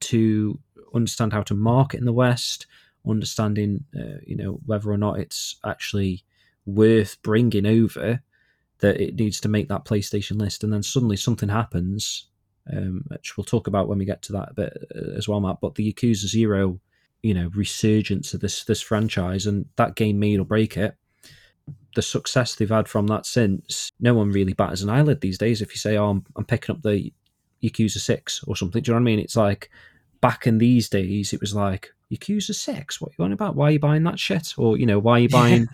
[0.00, 0.58] to
[0.94, 2.66] understand how to market in the West,
[3.06, 6.24] understanding, uh, you know, whether or not it's actually
[6.66, 8.20] worth bringing over.
[8.80, 12.26] That it needs to make that PlayStation list, and then suddenly something happens,
[12.72, 15.60] um, which we'll talk about when we get to that bit uh, as well, Matt.
[15.60, 16.80] But the Yakuza Zero
[17.22, 20.96] you know resurgence of this this franchise and that game made or break it
[21.94, 25.60] the success they've had from that since no one really batters an eyelid these days
[25.60, 27.12] if you say oh i'm, I'm picking up the
[27.62, 29.70] yakuza 6 or something do you know what i mean it's like
[30.20, 33.56] back in these days it was like yakuza 6 what are you on about?
[33.56, 34.54] Why are you buying that shit?
[34.56, 35.68] Or you know why are you buying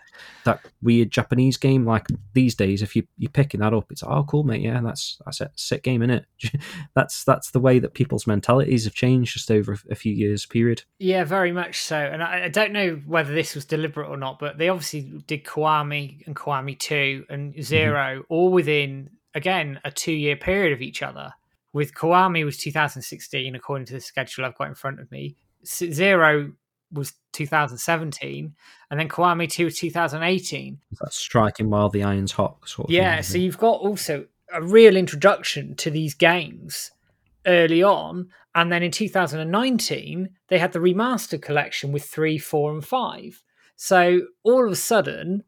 [0.44, 1.84] that weird japanese game?
[1.84, 4.62] Like these days if you, you're picking that up it's like, oh cool mate.
[4.62, 6.26] Yeah that's that's a sick game in it
[6.94, 10.82] that's that's the way that people's mentalities have changed just over a few years period.
[10.98, 11.96] Yeah, very much so.
[11.96, 15.44] And I, I don't know whether this was deliberate or not, but they obviously did
[15.44, 17.62] Kiwami and Kiwami 2 and mm-hmm.
[17.62, 21.32] 0 all within, again, a two year period of each other.
[21.72, 25.36] With Kiwami was 2016, according to the schedule I've got in front of me.
[25.66, 26.52] Zero
[26.92, 28.54] was 2017,
[28.90, 30.78] and then Kiwami 2 was 2018.
[31.00, 32.56] That's striking while the iron's hot.
[32.64, 36.90] Sort of Yeah, thing, so you've got also a real introduction to these games
[37.46, 42.84] early on, and then in 2019 they had the remastered collection with three, four, and
[42.84, 43.42] five.
[43.76, 45.42] So all of a sudden,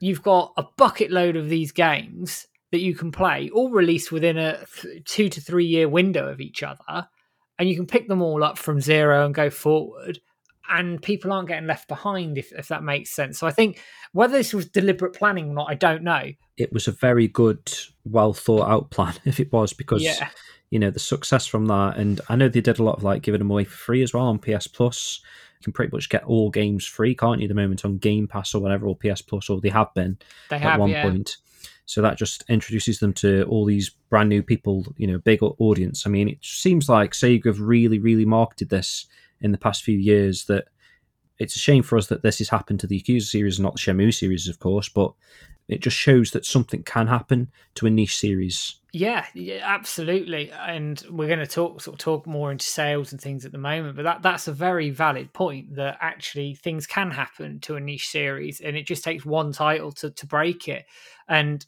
[0.00, 4.36] you've got a bucket load of these games that you can play, all released within
[4.36, 7.08] a th- two to three year window of each other,
[7.58, 10.18] and you can pick them all up from zero and go forward.
[10.68, 13.38] And people aren't getting left behind, if, if that makes sense.
[13.38, 13.80] So I think
[14.12, 16.32] whether this was deliberate planning or not, I don't know.
[16.56, 17.72] it was a very good,
[18.04, 19.14] well thought out plan.
[19.24, 20.28] If it was because Yeah.
[20.70, 23.22] you know the success from that, and I know they did a lot of like
[23.22, 25.20] giving them away for free as well on PS Plus.
[25.60, 27.44] You can pretty much get all games free, can't you?
[27.46, 30.18] At the moment on Game Pass or whatever, or PS Plus, or they have been
[30.50, 31.02] They at have, one yeah.
[31.04, 31.36] point.
[31.84, 36.06] So that just introduces them to all these brand new people, you know, big audience.
[36.06, 39.06] I mean, it seems like Sega have really, really marketed this
[39.40, 40.44] in the past few years.
[40.46, 40.68] That
[41.38, 43.78] it's a shame for us that this has happened to the Yakuza series, not the
[43.78, 44.88] Shenmue series, of course.
[44.88, 45.12] But
[45.68, 48.76] it just shows that something can happen to a niche series.
[48.92, 50.50] Yeah, yeah, absolutely.
[50.52, 53.58] And we're going to talk sort of talk more into sales and things at the
[53.58, 57.80] moment, but that that's a very valid point that actually things can happen to a
[57.80, 60.86] niche series, and it just takes one title to to break it.
[61.28, 61.66] And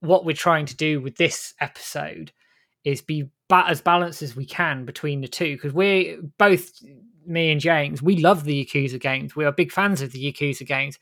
[0.00, 2.32] what we're trying to do with this episode
[2.84, 6.72] is be ba- as balanced as we can between the two because we're both
[7.26, 9.36] me and James we love the Yakuza games.
[9.36, 10.98] We are big fans of the Yakuza games,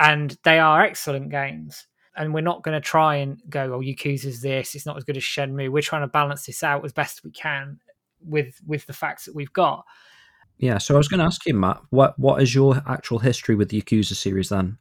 [0.00, 1.86] and they are excellent games.
[2.16, 5.16] And we're not going to try and go, "Oh, Yakuza's this; it's not as good
[5.16, 7.78] as Shenmue." We're trying to balance this out as best we can
[8.20, 9.84] with with the facts that we've got.
[10.58, 13.54] Yeah, so I was going to ask you, Matt, what what is your actual history
[13.54, 14.76] with the Yakuza series then?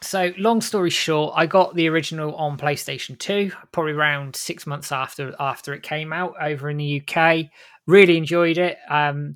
[0.00, 4.92] So, long story short, I got the original on PlayStation 2, probably around six months
[4.92, 7.46] after after it came out over in the UK.
[7.86, 8.78] Really enjoyed it.
[8.88, 9.34] Um,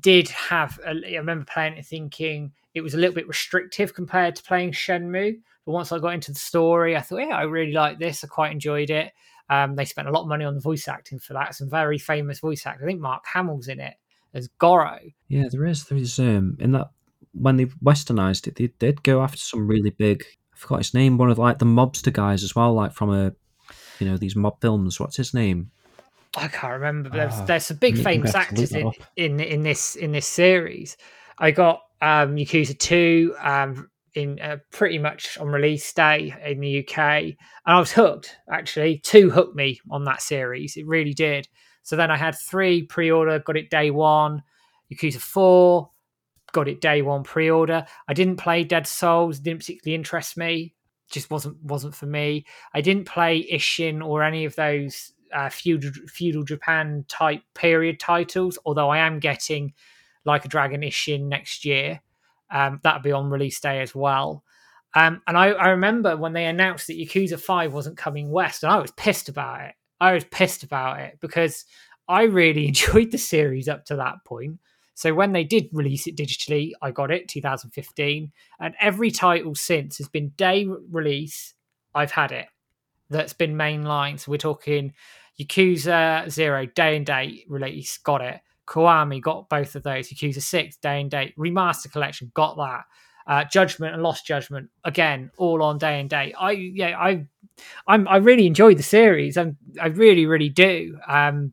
[0.00, 4.36] did have, a, I remember playing it thinking it was a little bit restrictive compared
[4.36, 5.38] to playing Shenmue.
[5.64, 8.22] But once I got into the story, I thought, yeah, I really like this.
[8.22, 9.12] I quite enjoyed it.
[9.48, 11.54] Um, they spent a lot of money on the voice acting for that.
[11.54, 12.84] Some very famous voice actors.
[12.84, 13.94] I think Mark Hamill's in it
[14.34, 14.98] as Goro.
[15.28, 15.84] Yeah, there is.
[15.84, 16.90] There is um in that
[17.32, 20.24] when they westernized it, they did go after some really big.
[20.52, 21.18] I forgot his name.
[21.18, 23.32] One of like the mobster guys as well, like from a,
[23.98, 24.98] you know, these mob films.
[24.98, 25.70] What's his name?
[26.36, 29.94] I can't remember, but there's, uh, there's some big famous actors in, in in this
[29.94, 30.96] in this series.
[31.38, 36.80] I got um, Yakuza two um, in uh, pretty much on release day in the
[36.80, 38.36] UK, and I was hooked.
[38.50, 40.76] Actually, two hooked me on that series.
[40.76, 41.48] It really did.
[41.82, 44.42] So then I had three pre-order, got it day one.
[44.92, 45.90] Yakuza four,
[46.52, 47.84] got it day one pre-order.
[48.08, 50.74] I didn't play Dead Souls, didn't particularly interest me.
[51.10, 52.46] Just wasn't wasn't for me.
[52.72, 58.58] I didn't play Ishin or any of those uh, feudal feudal Japan type period titles.
[58.64, 59.74] Although I am getting
[60.24, 62.00] like a Dragon Ishin next year.
[62.50, 64.44] Um, that'll be on release day as well.
[64.94, 68.72] Um, and I, I remember when they announced that Yakuza Five wasn't coming west, and
[68.72, 69.74] I was pissed about it.
[70.00, 71.64] I was pissed about it because
[72.08, 74.60] I really enjoyed the series up to that point.
[74.96, 79.98] So when they did release it digitally, I got it 2015, and every title since
[79.98, 81.54] has been day release.
[81.96, 82.46] I've had it.
[83.10, 84.18] That's been mainline.
[84.18, 84.94] So we're talking
[85.40, 88.40] Yakuza Zero day and date release, got it.
[88.66, 90.08] Kiwami got both of those.
[90.08, 92.84] Yakuza Six day and date remaster collection, got that.
[93.26, 96.34] Uh, Judgment and Lost Judgment again, all on day and date.
[96.38, 97.24] I yeah, I
[97.86, 99.38] I'm I really enjoyed the series.
[99.38, 100.98] i I really really do.
[101.06, 101.52] Um,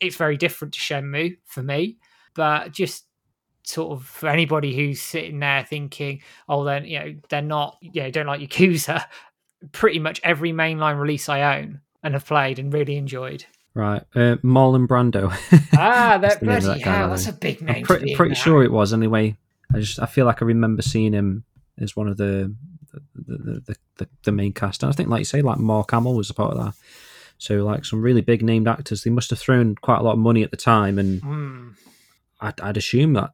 [0.00, 1.98] it's very different to Shenmue for me
[2.34, 3.06] but just
[3.64, 8.02] sort of for anybody who's sitting there thinking, oh, then you know they're not, you
[8.02, 9.04] know, don't like Yakuza.
[9.72, 13.44] Pretty much every mainline release I own and have played and really enjoyed.
[13.74, 15.30] Right, uh, Marlon Brando.
[15.78, 17.76] ah, that bloody that hell, that's a big name.
[17.76, 19.36] I'm pretty, pretty sure it was anyway.
[19.74, 21.44] I just I feel like I remember seeing him
[21.78, 22.54] as one of the
[23.14, 24.82] the the, the, the main cast.
[24.82, 26.74] And I think, like you say, like Mark Hamill was a part of that.
[27.38, 29.02] So like some really big named actors.
[29.02, 31.74] They must have thrown quite a lot of money at the time, and mm.
[32.40, 33.30] I'd, I'd assume that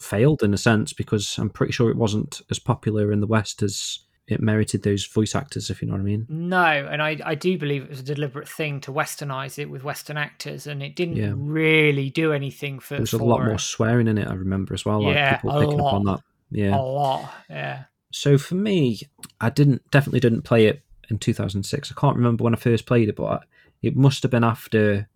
[0.00, 3.62] failed in a sense because I'm pretty sure it wasn't as popular in the West
[3.62, 6.26] as it merited those voice actors, if you know what I mean.
[6.28, 9.82] No, and I, I do believe it was a deliberate thing to westernize it with
[9.82, 11.32] Western actors, and it didn't yeah.
[11.34, 12.94] really do anything for.
[12.94, 14.28] There was a lot more swearing in it.
[14.28, 15.02] I remember as well.
[15.02, 15.88] Like yeah, people picking lot.
[15.88, 16.20] up on that.
[16.50, 17.32] Yeah, a lot.
[17.50, 17.84] Yeah.
[18.12, 19.00] So for me,
[19.40, 21.90] I didn't definitely didn't play it in 2006.
[21.90, 23.44] I can't remember when I first played it, but
[23.82, 25.08] it must have been after.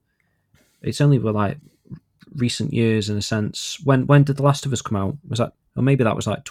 [0.82, 1.58] It's only like
[2.34, 3.78] recent years in a sense.
[3.84, 5.16] When when did The Last of Us come out?
[5.28, 6.44] Was that or maybe that was like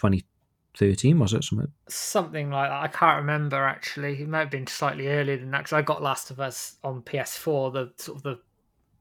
[0.75, 1.19] 2013?
[1.19, 1.71] Was it something?
[1.87, 2.81] Something like that.
[2.81, 4.21] I can't remember actually.
[4.21, 7.01] It might have been slightly earlier than that because I got Last of Us on
[7.01, 8.39] PS4, the sort of the,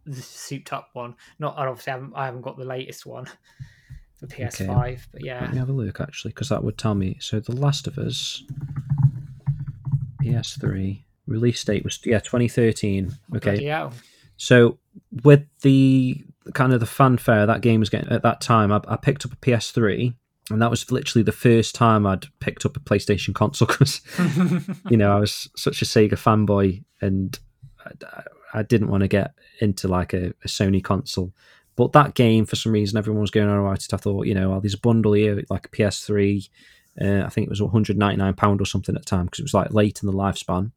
[0.07, 1.15] the souped up one.
[1.39, 3.27] Not obviously I haven't, I haven't got the latest one
[4.19, 4.99] for PS5, okay.
[5.13, 5.41] but yeah.
[5.41, 7.17] Let me have a look actually because that would tell me.
[7.21, 8.43] So The Last of Us
[10.23, 13.13] PS3 release date was yeah 2013.
[13.37, 13.61] Okay.
[13.61, 13.91] Yeah.
[14.37, 14.79] So
[15.23, 18.97] with the kind of the fanfare that game was getting at that time, I, I,
[18.97, 20.15] picked up a PS3,
[20.51, 24.03] and that was literally the first time I'd picked up a PlayStation console because,
[24.91, 27.39] you know, I was such a Sega fanboy, and
[27.85, 31.33] I, I didn't want to get into like a, a, Sony console.
[31.77, 33.95] But that game, for some reason, everyone was going on about it.
[33.95, 36.49] I thought, you know, well, there's a bundle here, like a PS3.
[37.01, 39.55] Uh, I think it was 199 pound or something at the time because it was
[39.55, 40.71] like late in the lifespan.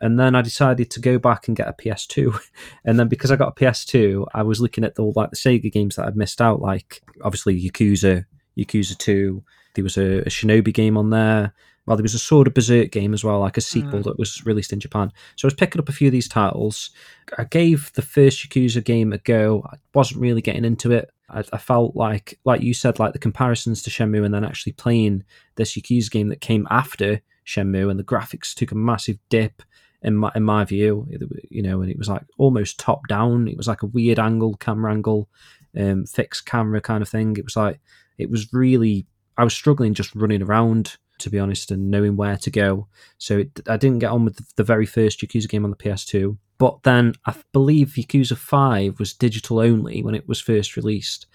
[0.00, 2.38] And then I decided to go back and get a PS2.
[2.84, 5.70] And then because I got a PS2, I was looking at all like the Sega
[5.72, 8.24] games that I'd missed out, like obviously Yakuza,
[8.56, 9.42] Yakuza 2.
[9.74, 11.52] There was a, a Shinobi game on there.
[11.86, 14.04] Well, there was a Sword of Berserk game as well, like a sequel mm.
[14.04, 15.12] that was released in Japan.
[15.36, 16.90] So I was picking up a few of these titles.
[17.38, 19.64] I gave the first Yakuza game a go.
[19.72, 21.10] I wasn't really getting into it.
[21.30, 24.72] I, I, felt like, like you said, like the comparisons to Shenmue, and then actually
[24.72, 29.62] playing this Yakuza game that came after Shenmue, and the graphics took a massive dip
[30.02, 31.06] in my in my view.
[31.50, 33.46] You know, and it was like almost top down.
[33.46, 35.28] It was like a weird angle, camera angle,
[35.76, 37.36] um, fixed camera kind of thing.
[37.36, 37.80] It was like
[38.18, 39.06] it was really.
[39.38, 42.88] I was struggling just running around to be honest, and knowing where to go.
[43.18, 46.36] So it, I didn't get on with the very first Yakuza game on the PS2.
[46.58, 51.26] But then I believe Yakuza 5 was digital only when it was first released,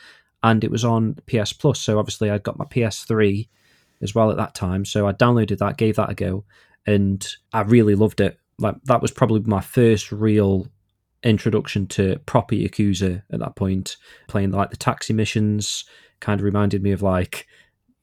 [0.44, 1.80] and it was on PS Plus.
[1.80, 3.48] So obviously I got my PS3
[4.02, 4.86] as well at that time.
[4.86, 6.44] So I downloaded that, gave that a go,
[6.86, 8.38] and I really loved it.
[8.58, 10.68] Like that was probably my first real
[11.24, 13.98] introduction to proper Yakuza at that point.
[14.28, 15.86] Playing like the taxi missions
[16.20, 17.48] kind of reminded me of like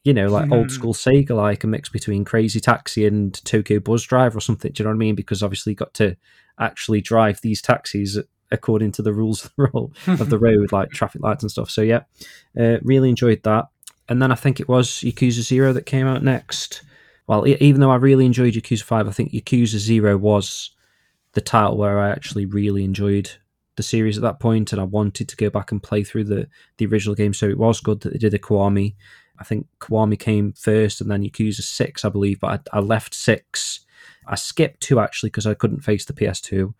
[0.04, 0.56] you know, like mm.
[0.56, 0.74] old hmm.
[0.74, 4.72] school Sega, like a mix between Crazy Taxi and Tokyo Buzz Drive or something.
[4.72, 5.14] Do you know what I mean?
[5.14, 6.16] Because obviously, you got to
[6.58, 8.18] actually drive these taxis
[8.50, 11.68] according to the rules of the road, of the road like traffic lights and stuff.
[11.68, 12.04] So yeah,
[12.58, 13.66] uh, really enjoyed that.
[14.08, 16.82] And then I think it was Yakuza Zero that came out next.
[17.26, 20.70] Well, even though I really enjoyed Yakuza Five, I think Yakuza Zero was
[21.32, 23.30] the title where I actually really enjoyed
[23.76, 26.48] the series at that point, and I wanted to go back and play through the
[26.78, 27.34] the original game.
[27.34, 28.94] So it was good that they did a Kiwami
[29.38, 33.14] I think Kiwami came first and then Yakuza 6, I believe, but I, I left
[33.14, 33.80] 6.
[34.26, 36.74] I skipped 2 actually because I couldn't face the PS2.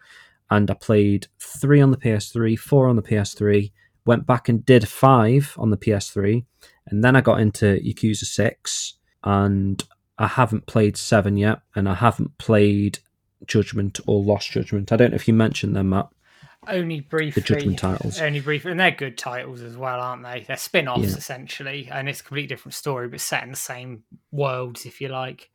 [0.51, 3.71] And I played 3 on the PS3, 4 on the PS3,
[4.07, 6.45] went back and did 5 on the PS3.
[6.87, 9.83] And then I got into Yakuza 6 and
[10.19, 11.61] I haven't played 7 yet.
[11.77, 12.99] And I haven't played
[13.47, 14.93] Judgment or Lost Judgment.
[14.93, 16.09] I don't know if you mentioned them, Matt.
[16.67, 17.41] Only briefly.
[17.41, 18.21] The Judgment titles.
[18.21, 18.73] Only briefly.
[18.73, 20.45] And they're good titles as well, aren't they?
[20.47, 21.17] They're spin offs, yeah.
[21.17, 21.89] essentially.
[21.91, 25.51] And it's a completely different story, but set in the same worlds, if you like.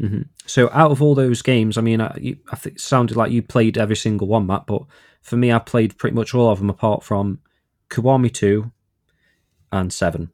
[0.00, 0.22] Mm-hmm.
[0.46, 3.32] So, out of all those games, I mean, I, you, I think it sounded like
[3.32, 4.82] you played every single one, Matt, but
[5.22, 7.40] for me, I played pretty much all of them apart from
[7.90, 8.70] Kiwami 2
[9.72, 10.30] and 7.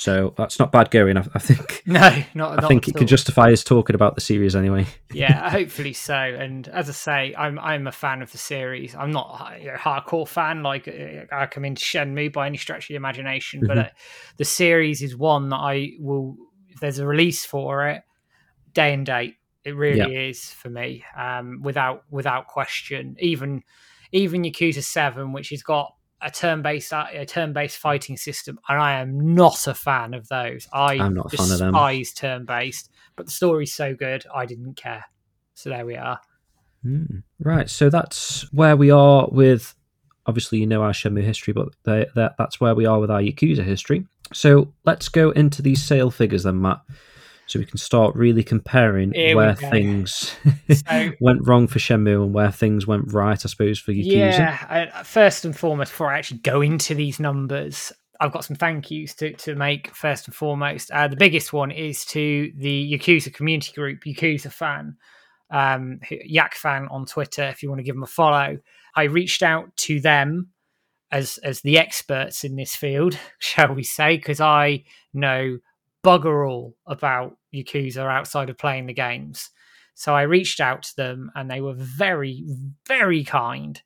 [0.00, 1.18] So that's not bad going.
[1.18, 1.82] I, I think.
[1.86, 2.00] No,
[2.32, 2.52] not.
[2.52, 4.86] I not think it could justify us talking about the series anyway.
[5.12, 6.14] yeah, hopefully so.
[6.14, 8.94] And as I say, I'm I'm a fan of the series.
[8.94, 12.88] I'm not a hardcore fan like uh, I come into Shenmue by any stretch of
[12.88, 13.88] the imagination, but mm-hmm.
[13.88, 13.98] uh,
[14.38, 16.36] the series is one that I will.
[16.70, 18.02] If there's a release for it,
[18.72, 19.34] day and date,
[19.64, 20.28] it really yeah.
[20.30, 23.16] is for me, um, without without question.
[23.18, 23.64] Even
[24.12, 29.34] even Yakuza Seven, which has got a turn-based a turn-based fighting system, and I am
[29.34, 30.68] not a fan of those.
[30.72, 31.72] I I'm not a fan of them.
[31.72, 35.04] despise turn-based, but the story's so good, I didn't care.
[35.54, 36.20] So there we are.
[36.84, 37.22] Mm.
[37.38, 39.74] Right, so that's where we are with.
[40.26, 43.20] Obviously, you know our Shenmue history, but they, that, that's where we are with our
[43.20, 44.06] Yakuza history.
[44.32, 46.80] So let's go into these sale figures then, Matt
[47.50, 50.36] so we can start really comparing Here where things
[50.70, 54.38] so, went wrong for Shenmue and where things went right, I suppose, for Yakuza.
[54.38, 58.54] Yeah, I, first and foremost, before I actually go into these numbers, I've got some
[58.54, 60.92] thank yous to, to make first and foremost.
[60.92, 64.96] Uh, the biggest one is to the Yakuza community group, Yakuza fan,
[65.50, 67.42] um, Yak fan on Twitter.
[67.48, 68.58] If you want to give them a follow,
[68.94, 70.50] I reached out to them
[71.10, 75.58] as as the experts in this field, shall we say, because I know
[76.04, 79.50] bugger all about Yakuza outside of playing the games.
[79.94, 82.44] So I reached out to them and they were very,
[82.86, 83.80] very kind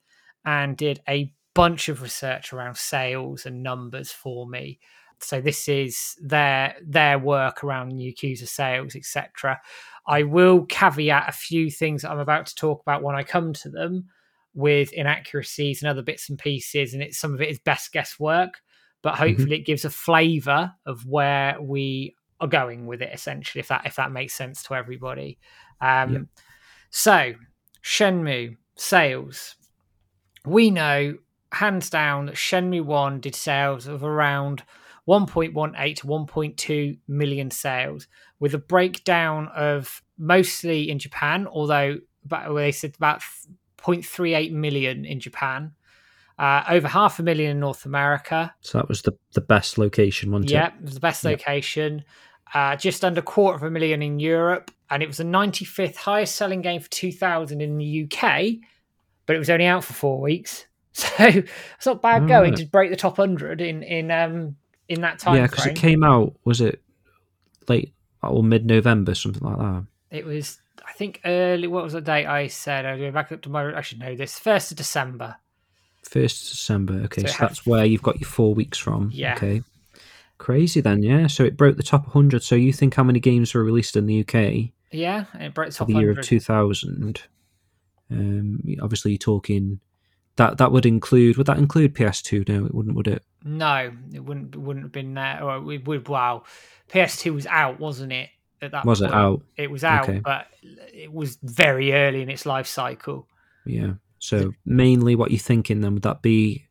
[0.44, 4.79] and did a bunch of research around sales and numbers for me.
[5.20, 9.61] So this is their their work around Yakuza sales, etc.
[10.07, 13.53] I will caveat a few things that I'm about to talk about when I come
[13.55, 14.09] to them
[14.55, 18.61] with inaccuracies and other bits and pieces, and it's some of it is best guesswork,
[19.03, 19.22] but mm-hmm.
[19.22, 19.53] hopefully mm-hmm.
[19.55, 23.96] it gives a flavour of where we are going with it essentially if that if
[23.96, 25.38] that makes sense to everybody
[25.80, 26.22] um yep.
[26.90, 27.33] so
[27.83, 29.57] shenmue sales
[30.46, 31.16] we know
[31.52, 34.62] hands down that shenmue 1 did sales of around
[35.09, 38.07] 1.18 to 1.2 million sales
[38.40, 41.98] with a breakdown of mostly in japan although
[42.54, 43.22] they said about
[43.78, 45.72] 0.38 million in japan
[46.37, 48.52] uh, over half a million in North America.
[48.61, 50.72] So that was the, the best location, wasn't yeah, it?
[50.72, 52.04] Yeah, it was the best location
[52.55, 56.37] uh, just under quarter of a million in Europe, and it was the 95th highest
[56.37, 58.55] selling game for 2000 in the UK,
[59.27, 60.67] but it was only out for four weeks.
[60.97, 64.55] So it's not bad going to break the top 100 in in um
[64.89, 65.35] in that time.
[65.35, 66.81] Yeah, because it came out, was it
[67.68, 69.87] late or mid November, something like that?
[70.11, 71.66] It was, I think, early.
[71.66, 72.87] What was the date I said?
[72.87, 73.76] I go back up to my.
[73.76, 74.39] I should know this.
[74.39, 75.37] First of December.
[76.03, 76.95] First December.
[77.07, 79.11] Okay, so, so that's where you've got your four weeks from.
[79.12, 79.35] Yeah.
[79.35, 79.62] Okay.
[80.39, 81.26] Crazy then, yeah.
[81.26, 82.43] So it broke the top 100.
[82.43, 84.70] So you think how many games were released in the UK?
[84.91, 87.22] Yeah, it broke top the year of 2000.
[88.11, 89.80] Um, obviously, you're talking
[90.37, 91.37] that that would include.
[91.37, 92.49] Would that include PS2?
[92.49, 92.95] No, it wouldn't.
[92.97, 93.24] Would it?
[93.45, 94.55] No, it wouldn't.
[94.57, 95.43] Wouldn't have been there.
[95.43, 96.09] Or it would.
[96.09, 96.45] Wow,
[96.91, 98.30] PS2 was out, wasn't it?
[98.62, 99.12] at that Was point.
[99.12, 99.43] it out?
[99.57, 100.20] It was out, Okay.
[100.20, 103.28] but it was very early in its life cycle.
[103.66, 103.95] Yeah.
[104.18, 106.64] So mainly, what you're thinking then would that be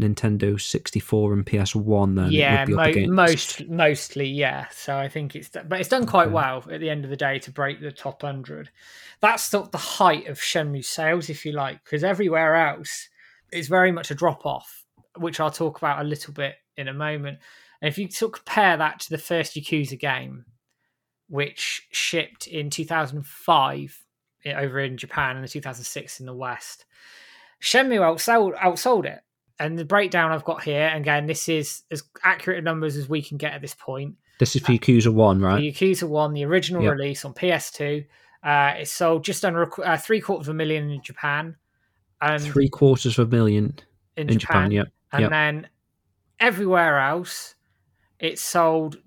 [0.00, 2.14] Nintendo 64 and PS One?
[2.14, 4.66] Then yeah, would be up mo- most mostly, yeah.
[4.70, 6.34] So I think it's, but it's done quite Okay.
[6.34, 8.70] well at the end of the day to break the top hundred.
[9.20, 13.08] That's sort of the height of Shenmue sales, if you like, because everywhere else
[13.52, 14.84] it's very much a drop off,
[15.16, 17.38] which I'll talk about a little bit in a moment.
[17.80, 20.44] And if you sort of compare that to the first Yakuza game,
[21.28, 24.04] which shipped in 2005
[24.46, 26.84] over in Japan and 2006 in the West,
[27.62, 29.20] Shenmue outsold, outsold it.
[29.58, 33.38] And the breakdown I've got here, again, this is as accurate numbers as we can
[33.38, 34.16] get at this point.
[34.38, 35.58] This is for Yakuza One, right?
[35.58, 36.90] The Yakuza One, the original Yeah.
[36.90, 38.06] release on PS2,
[38.42, 41.56] uh, it sold just under a uh, three quarters of a million in Japan,
[42.20, 43.78] and Three quarters of a million
[44.16, 44.72] in, in Japan, Japan.
[44.72, 44.84] Yeah.
[45.12, 45.30] and yep.
[45.30, 45.68] then
[46.38, 47.54] everywhere else,
[48.18, 48.98] it sold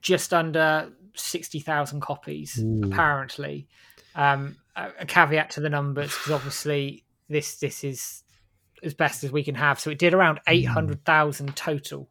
[0.00, 2.58] just under sixty thousand copies.
[2.62, 2.82] Ooh.
[2.84, 3.66] Apparently,
[4.14, 8.22] um, a, a caveat to the numbers because obviously this this is
[8.82, 9.78] as best as we can have.
[9.80, 10.50] So it did around hmm.
[10.52, 12.08] eight hundred thousand total.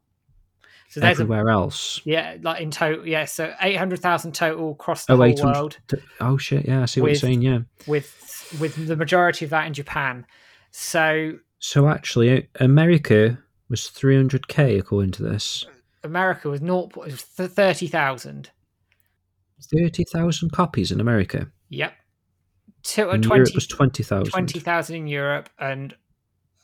[0.90, 2.00] So there's a Everywhere else.
[2.06, 3.26] yeah, like in total, yeah.
[3.26, 6.66] So eight hundred thousand total across the Oh, whole 800 world, T- Oh shit!
[6.66, 7.42] Yeah, I see what With- you're saying.
[7.42, 7.60] Yeah.
[7.88, 10.26] with with the majority of that in Japan.
[10.72, 13.38] So So actually, America
[13.70, 15.66] was 300k according to this.
[16.04, 18.52] America was naught it was th- thirty thousand.
[19.60, 21.52] 30,000 copies in America.
[21.70, 21.94] Yep,
[22.84, 24.32] to, In 20 Europe was 20,000.
[24.32, 25.96] 20,000 in Europe and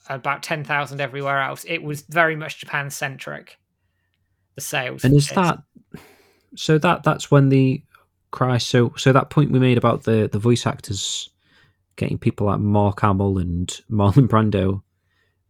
[0.09, 1.65] about ten thousand everywhere else.
[1.67, 3.57] It was very much Japan centric.
[4.55, 5.63] The sales And is It's- that
[6.55, 6.77] so?
[6.77, 7.83] That that's when the
[8.31, 8.57] cry.
[8.59, 11.29] So so that point we made about the the voice actors
[11.95, 14.81] getting people like Mark Hamill and Marlon Brando,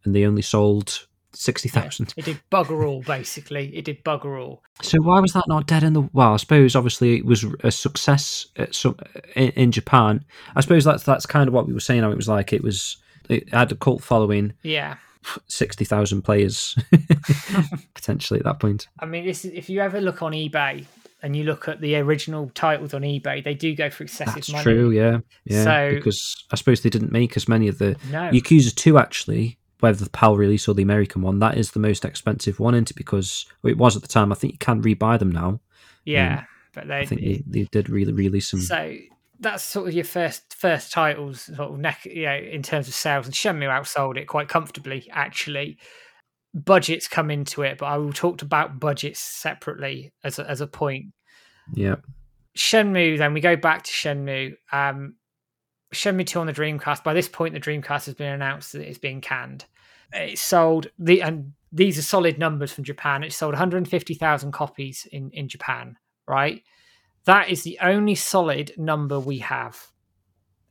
[0.04, 2.14] and they only sold sixty thousand.
[2.16, 3.76] it did bugger all basically.
[3.76, 4.62] It did bugger all.
[4.80, 6.08] So why was that not dead in the?
[6.14, 8.96] Well, I suppose obviously it was a success at some,
[9.36, 10.24] in, in Japan.
[10.56, 12.02] I suppose that's that's kind of what we were saying.
[12.02, 12.96] How it was like it was
[13.28, 14.96] it had a cult following, Yeah,
[15.46, 16.76] sixty thousand players
[17.94, 18.88] potentially at that point.
[18.98, 20.86] I mean, this is if you ever look on eBay
[21.22, 24.52] and you look at the original titles on eBay, they do go for excessive That's
[24.52, 24.62] money.
[24.62, 24.90] true.
[24.90, 25.64] Yeah, yeah.
[25.64, 29.58] So- because I suppose they didn't make as many of the No, Yakuza Two actually.
[29.80, 32.94] Whether the PAL release or the American one, that is the most expensive one, into
[32.94, 34.32] because well, it was at the time.
[34.32, 35.60] I think you can rebuy them now.
[36.06, 38.60] yeah, um, but they, I think they, they did really release them.
[38.60, 38.96] so
[39.44, 42.94] that's sort of your first first titles sort of neck you know in terms of
[42.94, 45.78] sales and Shenmue outsold it quite comfortably actually.
[46.52, 50.66] Budgets come into it but I will talk about budgets separately as a, as a
[50.66, 51.06] point.
[51.74, 51.96] Yeah,
[52.56, 54.56] Shenmue then we go back to Shenmue.
[54.72, 55.16] Um
[55.92, 58.98] Shenmue 2 on the Dreamcast by this point the Dreamcast has been announced that it's
[58.98, 59.66] being canned.
[60.12, 63.24] It sold the and these are solid numbers from Japan.
[63.24, 66.62] It sold 150,000 copies in in Japan right
[67.26, 69.86] that is the only solid number we have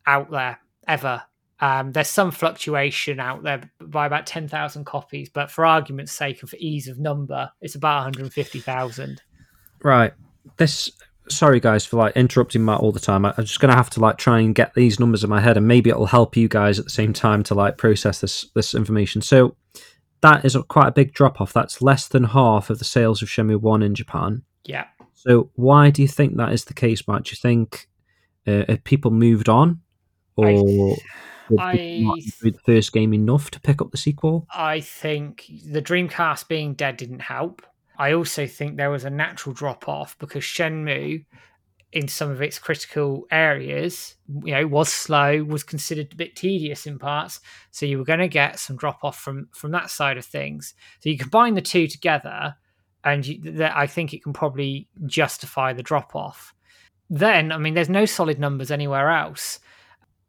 [0.06, 1.24] out there ever.
[1.60, 6.50] Um, there's some fluctuation out there by about 10,000 copies, but for argument's sake and
[6.50, 9.22] for ease of number, it's about 150,000.
[9.84, 10.14] right.
[10.58, 10.92] This.
[11.30, 13.24] Sorry, guys, for like interrupting Matt all the time.
[13.24, 15.56] I- I'm just gonna have to like try and get these numbers in my head,
[15.56, 18.76] and maybe it'll help you guys at the same time to like process this this
[18.76, 19.22] information.
[19.22, 19.56] So
[20.20, 21.54] that is a, quite a big drop off.
[21.54, 24.44] That's less than half of the sales of Shenmue One in Japan.
[24.66, 24.88] Yeah.
[25.26, 27.24] So why do you think that is the case, Matt?
[27.24, 27.88] Do you think
[28.46, 29.80] uh, have people moved on,
[30.36, 30.98] or
[31.58, 34.48] I- did not the first game enough to pick up the sequel?
[34.54, 37.62] I think the Dreamcast being dead didn't help.
[37.98, 41.26] I also think there was a natural drop off because Shenmue,
[41.94, 46.86] in some of its critical areas, you know, was slow, was considered a bit tedious
[46.86, 47.40] in parts.
[47.72, 50.74] So you were going to get some drop off from from that side of things.
[51.00, 52.56] So you combine the two together,
[53.04, 56.54] and you, that I think it can probably justify the drop off.
[57.10, 59.60] Then, I mean, there's no solid numbers anywhere else.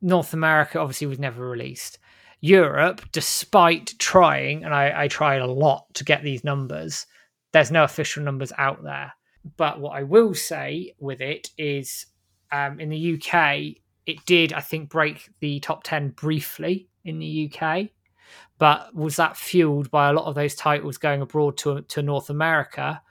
[0.03, 1.99] North America obviously was never released.
[2.41, 7.07] Europe, despite trying, and I, I tried a lot to get these numbers,
[7.53, 9.15] there's no official numbers out there.
[9.57, 12.07] But what I will say with it is
[12.53, 17.51] um, in the UK, it did, I think, break the top 10 briefly in the
[17.51, 17.89] UK.
[18.59, 22.31] But was that fueled by a lot of those titles going abroad to, to North
[22.31, 23.03] America,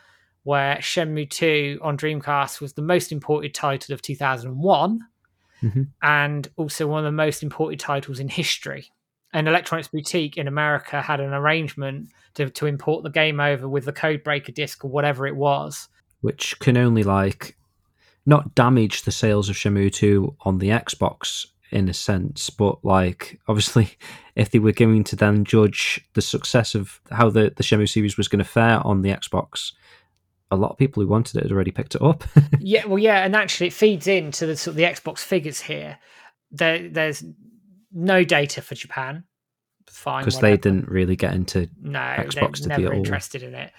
[0.43, 4.99] where Shenmue 2 on Dreamcast was the most imported title of 2001
[5.64, 5.88] Mhm.
[6.01, 8.91] and also one of the most imported titles in history?
[9.36, 13.86] and Electronics Boutique in America had an arrangement to, to import the game over with
[13.86, 15.89] the Codebreaker disc or whatever it was.
[16.22, 17.57] which can only like
[18.28, 23.39] not damage the sales of Shenmue 2 on the Xbox in a sense, but like
[23.47, 23.97] obviously
[24.36, 28.15] if they were going to then judge the success of how the, the Shenmue series
[28.15, 29.74] was going to fare on the Xbox,
[30.51, 32.24] a lot of people who wanted it had already picked it up.
[32.59, 35.97] yeah, well, yeah, and actually, it feeds into the sort of the Xbox figures here.
[36.51, 37.24] There, there's
[37.91, 39.24] no data for Japan.
[39.89, 43.71] Fine, because they didn't really get into no Xbox they're they never interested in it.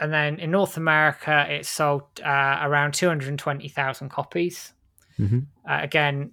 [0.00, 4.72] And then in North America, it sold uh, around two hundred twenty thousand copies.
[5.18, 5.46] Mhm.
[5.68, 6.32] Uh, again,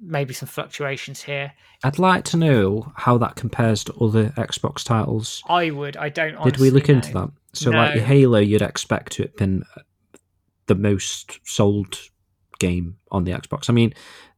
[0.00, 1.52] maybe some fluctuations here.
[1.84, 5.42] I'd like to know how that compares to other Xbox titles.
[5.48, 5.96] I would.
[5.96, 6.42] I don't.
[6.44, 7.30] Did we look into that?
[7.52, 9.64] So, like your Halo, you'd expect to have been
[10.66, 11.98] the most sold
[12.58, 13.68] game on the Xbox.
[13.68, 13.92] I mean,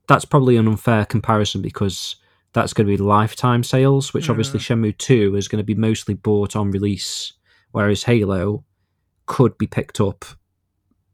[0.09, 2.17] that's probably an unfair comparison because
[2.55, 4.63] that's going to be lifetime sales, which obviously Mm.
[4.83, 7.35] Shenmue 2 is going to be mostly bought on release,
[7.73, 8.65] whereas Halo
[9.27, 10.25] could be picked up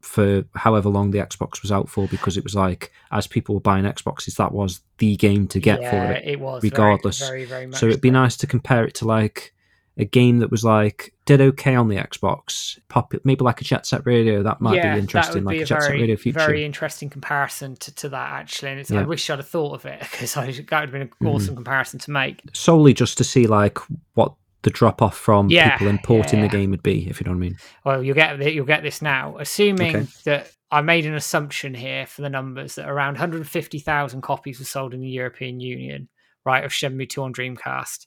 [0.01, 3.61] for however long the Xbox was out for because it was like, as people were
[3.61, 6.27] buying Xboxes, that was the game to get yeah, for it.
[6.27, 7.19] It was regardless.
[7.19, 7.79] Very, very, much.
[7.79, 8.13] So it'd be so.
[8.13, 9.53] nice to compare it to like
[9.97, 13.85] a game that was like did okay on the Xbox, pop maybe like a Jet
[13.85, 14.41] Set Radio.
[14.41, 16.39] That might yeah, be interesting, like be a Jet Set very, Radio Future.
[16.39, 18.71] very interesting comparison to, to that actually.
[18.71, 21.01] And it's, I wish I'd have thought of it because I, that would have been
[21.01, 21.35] an Mhm.
[21.35, 22.41] awesome comparison to make.
[22.53, 23.77] Solely just to see like
[24.13, 24.33] what
[24.63, 26.47] the drop off from Yeah, people importing yeah.
[26.47, 27.57] the game would be, if you know what I mean.
[27.85, 29.37] Well, you'll get you'll get this now.
[29.37, 30.07] Assuming Okay.
[30.25, 34.93] that I made an assumption here for the numbers that around 150,000 copies were sold
[34.93, 36.09] in the European Union,
[36.45, 38.05] right, of Shenmue 2 on Dreamcast.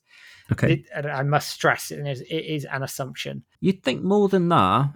[0.53, 0.73] Okay.
[0.75, 3.45] It- and I must stress it is, it is an assumption.
[3.61, 4.91] You'd think more than that,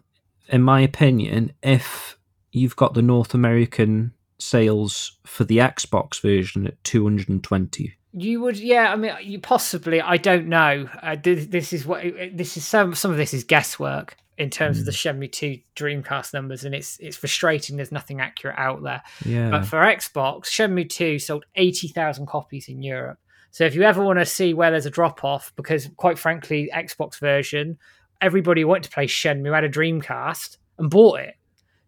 [0.48, 2.18] in my opinion, if
[2.52, 7.94] you've got the North American sales for the Xbox version at 220.
[8.18, 8.90] You would, yeah.
[8.90, 10.00] I mean, you possibly.
[10.00, 10.88] I don't know.
[11.02, 12.02] Uh, this, this is what
[12.32, 12.64] this is.
[12.64, 16.74] Some some of this is guesswork in terms of the Shenmue 2 Dreamcast numbers, and
[16.74, 17.76] it's it's frustrating.
[17.76, 19.02] There's nothing accurate out there.
[19.24, 19.50] Yeah.
[19.50, 23.18] But for Xbox, Shenmue 2 sold 80,000 copies in Europe.
[23.50, 26.70] So if you ever want to see where there's a drop off, because quite frankly,
[26.74, 27.78] Xbox version,
[28.22, 31.34] everybody who wanted to play Shenmue had a Dreamcast and bought it.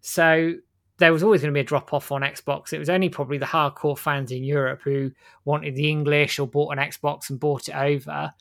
[0.00, 0.54] So
[0.98, 2.72] there was always going to be a drop off on Xbox.
[2.72, 5.10] It was only probably the hardcore fans in Europe who
[5.44, 8.32] wanted the English or bought an Xbox and bought it over.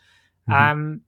[0.50, 0.54] Mhm.
[0.72, 1.02] Um,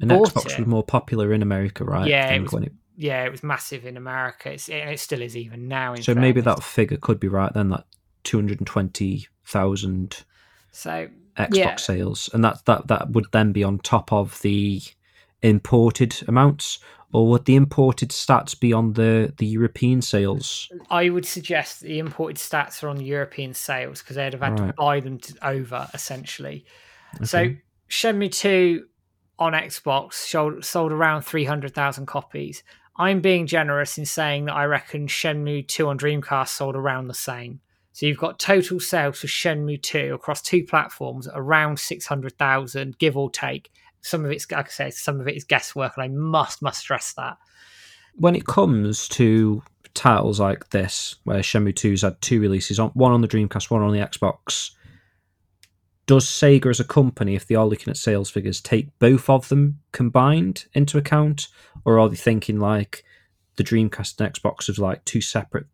[0.00, 0.58] and Xbox it.
[0.58, 2.06] was more popular in America, right?
[2.08, 4.52] Yeah, it was it- yeah, it was massive in America.
[4.52, 5.94] It's, and it still is even now.
[5.94, 7.84] In so maybe that figure could be right then, that
[8.24, 10.24] 220,000
[10.72, 11.76] So Xbox Yeah.
[11.76, 14.80] sales, and that that that would then be on top of the
[15.42, 16.78] imported amounts,
[17.12, 20.70] or would the imported stats be on the the European sales?
[20.90, 24.56] I would suggest the imported stats are on the European sales because they'd have had
[24.56, 26.64] to buy them to, over essentially.
[27.24, 27.54] So
[27.88, 28.86] Shenmue 2
[29.38, 32.62] on Xbox sold, sold around 300,000 copies.
[32.96, 37.14] I'm being generous in saying that I reckon Shenmue 2 on Dreamcast sold around the
[37.14, 37.60] same.
[37.92, 43.30] So you've got total sales for Shenmue 2 across two platforms around 600,000, give or
[43.30, 43.70] take.
[44.02, 46.80] Some of it's, like I say, some of it is guesswork, and I must, must
[46.80, 47.36] stress that.
[48.14, 49.62] when it comes to
[49.94, 53.82] titles like this, where Shenmue 2's had two releases, on one on the Dreamcast, one
[53.82, 54.70] on the Xbox,
[56.06, 59.48] does Sega as a company, if they are looking at sales figures, take both of
[59.48, 61.48] them combined into account,
[61.84, 63.04] or are they thinking like
[63.56, 65.66] the Dreamcast and Xbox as like two separate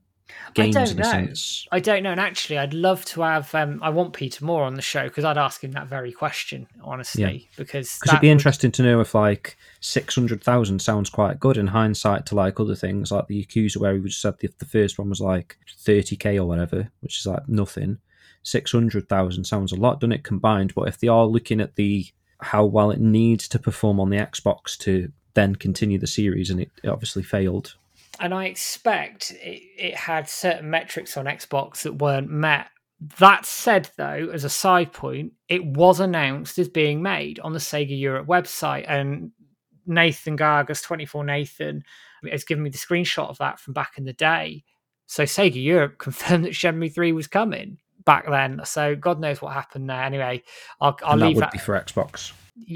[0.54, 1.10] games don't in a know.
[1.10, 1.66] sense?
[1.70, 3.54] I don't know, and actually, I'd love to have.
[3.54, 6.66] Um, I want Peter Moore on the show because I'd ask him that very question,
[6.82, 11.10] honestly, because Because it'd be would- interesting to know if like six hundred thousand sounds
[11.10, 14.38] quite good in hindsight to like other things like the Yakuza, where we just said
[14.38, 17.98] the, the first one was like thirty k or whatever, which is like nothing.
[18.42, 20.24] Six hundred thousand sounds a lot, doesn't it?
[20.24, 22.06] Combined, but if they are looking at the
[22.40, 26.60] how well it needs to perform on the Xbox to then continue the series, and
[26.60, 27.76] it, it obviously failed.
[28.20, 32.68] And I expect it, it had certain metrics on Xbox that weren't met.
[33.18, 37.58] That said, though, as a side point, it was announced as being made on the
[37.58, 39.32] Sega Europe website, and
[39.86, 41.84] Nathan Gargas, twenty four Nathan,
[42.30, 44.64] has given me the screenshot of that from back in the day.
[45.06, 48.60] So Sega Europe confirmed that Shenmue three was coming back then.
[48.64, 50.02] So God knows what happened there.
[50.02, 50.42] Anyway,
[50.80, 51.52] I'll, I'll that leave would that.
[51.52, 52.32] be for Xbox.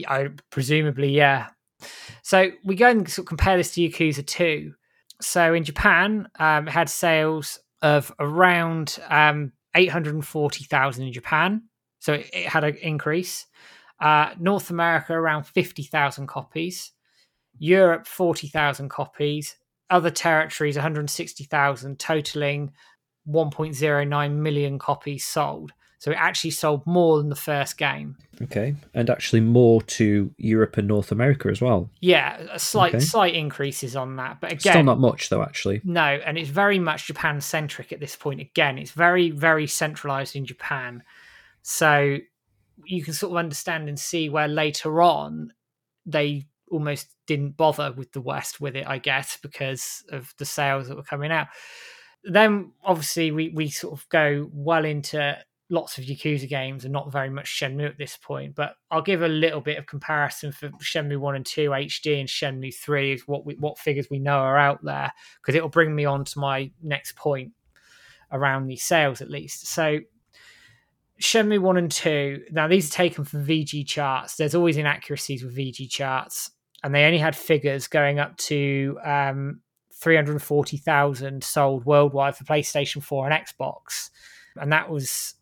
[0.07, 1.49] I presumably, yeah.
[2.23, 4.75] So we go and sort of compare this to Yakuza 2.
[5.21, 11.63] So in Japan, um, it had sales of around um, 840,000 in Japan.
[11.99, 13.47] So it, it had an increase.
[14.01, 16.93] Uh, North America, around 50,000 copies.
[17.59, 19.57] Europe, 40,000 copies.
[19.91, 22.73] Other territories, 160,000, totaling
[23.29, 25.73] 1.09 million copies sold.
[26.01, 28.17] So it actually sold more than the first game.
[28.41, 31.91] Okay, and actually more to Europe and North America as well.
[32.01, 33.05] Yeah, a slight Okay.
[33.05, 35.83] slight increases on that, but again, Still not much though, actually.
[35.85, 38.41] no, and it's very much Japan centric at this point.
[38.41, 41.03] Again, it's very very centralized in Japan,
[41.63, 42.17] so
[42.87, 45.53] you can sort of understand and see where later on
[46.07, 50.89] they almost didn't bother with the West with it, I guess, because of the sales
[50.89, 51.49] that were coming out.
[52.25, 55.37] Then obviously we we sort of go well into
[55.71, 58.55] lots of Yakuza games and not very much Shenmue at this point.
[58.55, 62.29] But I'll give a little bit of comparison for Shenmue One and Two HD and
[62.29, 65.95] Shenmue Three is what we, what figures we know are out there because it'll bring
[65.95, 67.53] me on to my next point
[68.33, 69.67] around these sales at least.
[69.67, 70.01] So
[71.21, 74.37] Shenmue 1 and 2, now these are taken from VG charts.
[74.37, 76.51] There's always inaccuracies with VG charts,
[76.83, 79.61] and they only had figures going up to um,
[79.93, 84.09] 340,000 sold worldwide for PlayStation 4 and Xbox.
[84.57, 85.35] And that was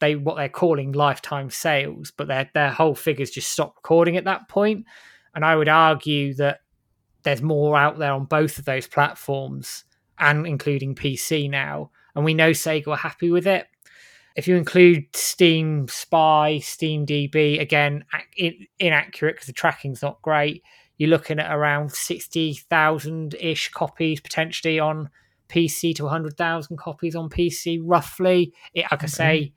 [0.00, 4.24] they what they're calling lifetime sales, but their their whole figures just stopped recording at
[4.24, 4.86] that point.
[5.34, 6.60] And I would argue that
[7.24, 9.84] there's more out there on both of those platforms
[10.18, 11.90] and including PC now.
[12.14, 13.66] And we know Sega were happy with it.
[14.36, 18.04] If you include Steam Spy, Steam DB, again,
[18.36, 20.62] in, inaccurate because the tracking's not great.
[20.98, 25.10] You're looking at around 60,000 ish copies potentially on
[25.48, 28.52] PC to 100,000 copies on PC, roughly.
[28.74, 29.06] It, like I mm-hmm.
[29.06, 29.52] say,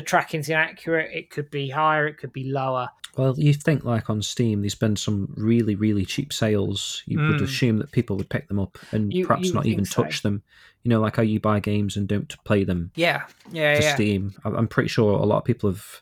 [0.00, 1.10] the tracking's inaccurate.
[1.12, 2.88] It could be higher, it could be lower.
[3.18, 7.02] Well, you think like on Steam, there's been some really, really cheap sales.
[7.04, 7.32] You mm.
[7.32, 10.02] would assume that people would pick them up and you, perhaps you not even so.
[10.02, 10.42] touch them.
[10.84, 12.92] You know, like how you buy games and don't play them.
[12.94, 13.94] Yeah, yeah, to yeah.
[13.94, 14.34] Steam.
[14.42, 16.00] I'm pretty sure a lot of people have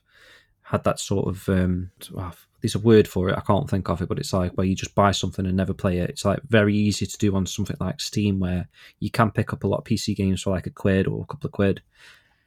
[0.62, 1.48] had that sort of.
[1.48, 3.36] Um, well, there's a word for it.
[3.36, 5.74] I can't think of it, but it's like where you just buy something and never
[5.74, 6.10] play it.
[6.10, 8.68] It's like very easy to do on something like Steam, where
[9.00, 11.26] you can pick up a lot of PC games for like a quid or a
[11.26, 11.82] couple of quid,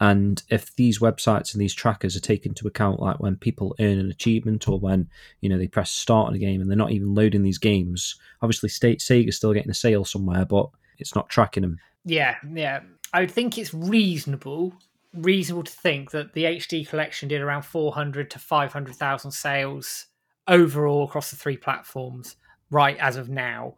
[0.02, 4.00] and if these websites and these trackers are taken into account, like when people earn
[4.00, 5.08] an achievement or when
[5.42, 8.16] you know they press start on a game and they're not even loading these games,
[8.42, 11.78] obviously State Sega's still getting a sale somewhere, but it's not tracking them.
[12.04, 12.80] Yeah, yeah.
[13.14, 14.74] I would think it's reasonable,
[15.14, 19.32] reasonable to think that the HD collection did around four hundred to five hundred thousand
[19.32, 20.08] sales
[20.48, 22.38] overall across the three platforms
[22.72, 23.76] right as of now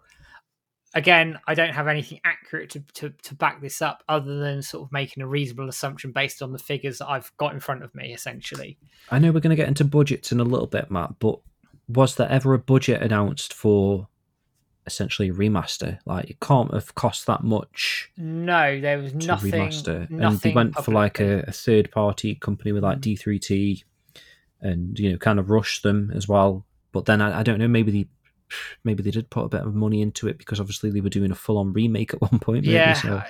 [0.94, 4.88] again, I don't have anything accurate to, to, to back this up other than sort
[4.88, 7.94] of making a reasonable assumption based on the figures that I've got in front of
[7.96, 8.78] me, essentially.
[9.10, 11.40] I know we're going to get into budgets in a little bit, Matt, but
[11.88, 14.08] was there ever a budget announced for
[14.86, 16.00] essentially a remaster?
[16.06, 18.12] Like, it can't have cost that much.
[18.18, 19.52] No, there was nothing.
[19.52, 20.10] Remaster.
[20.10, 23.18] Nothing and they went for like a, a third party company with like mm.
[23.18, 23.84] D3T
[24.62, 26.66] and, you know, kind of rushed them as well.
[26.92, 28.08] But then I, I don't know, maybe the
[28.84, 31.32] maybe they did put a bit of money into it because obviously they were doing
[31.32, 32.64] a full on remake at one point.
[32.64, 33.24] Maybe, yeah, so.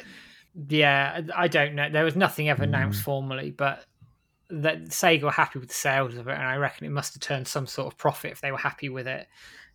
[0.70, 1.90] yeah, I don't know.
[1.90, 3.06] There was nothing ever announced mm.
[3.06, 3.86] formally, but
[4.50, 7.22] that Sega were happy with the sales of it, and I reckon it must have
[7.22, 9.28] turned some sort of profit if they were happy with it.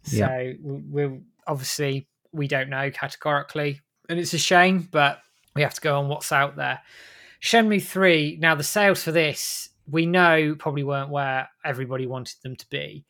[0.03, 0.53] So yeah.
[0.61, 5.20] we're obviously we don't know categorically, and it's a shame, but
[5.55, 6.80] we have to go on what's out there.
[7.42, 8.36] Shenmue three.
[8.40, 13.05] Now the sales for this we know probably weren't where everybody wanted them to be.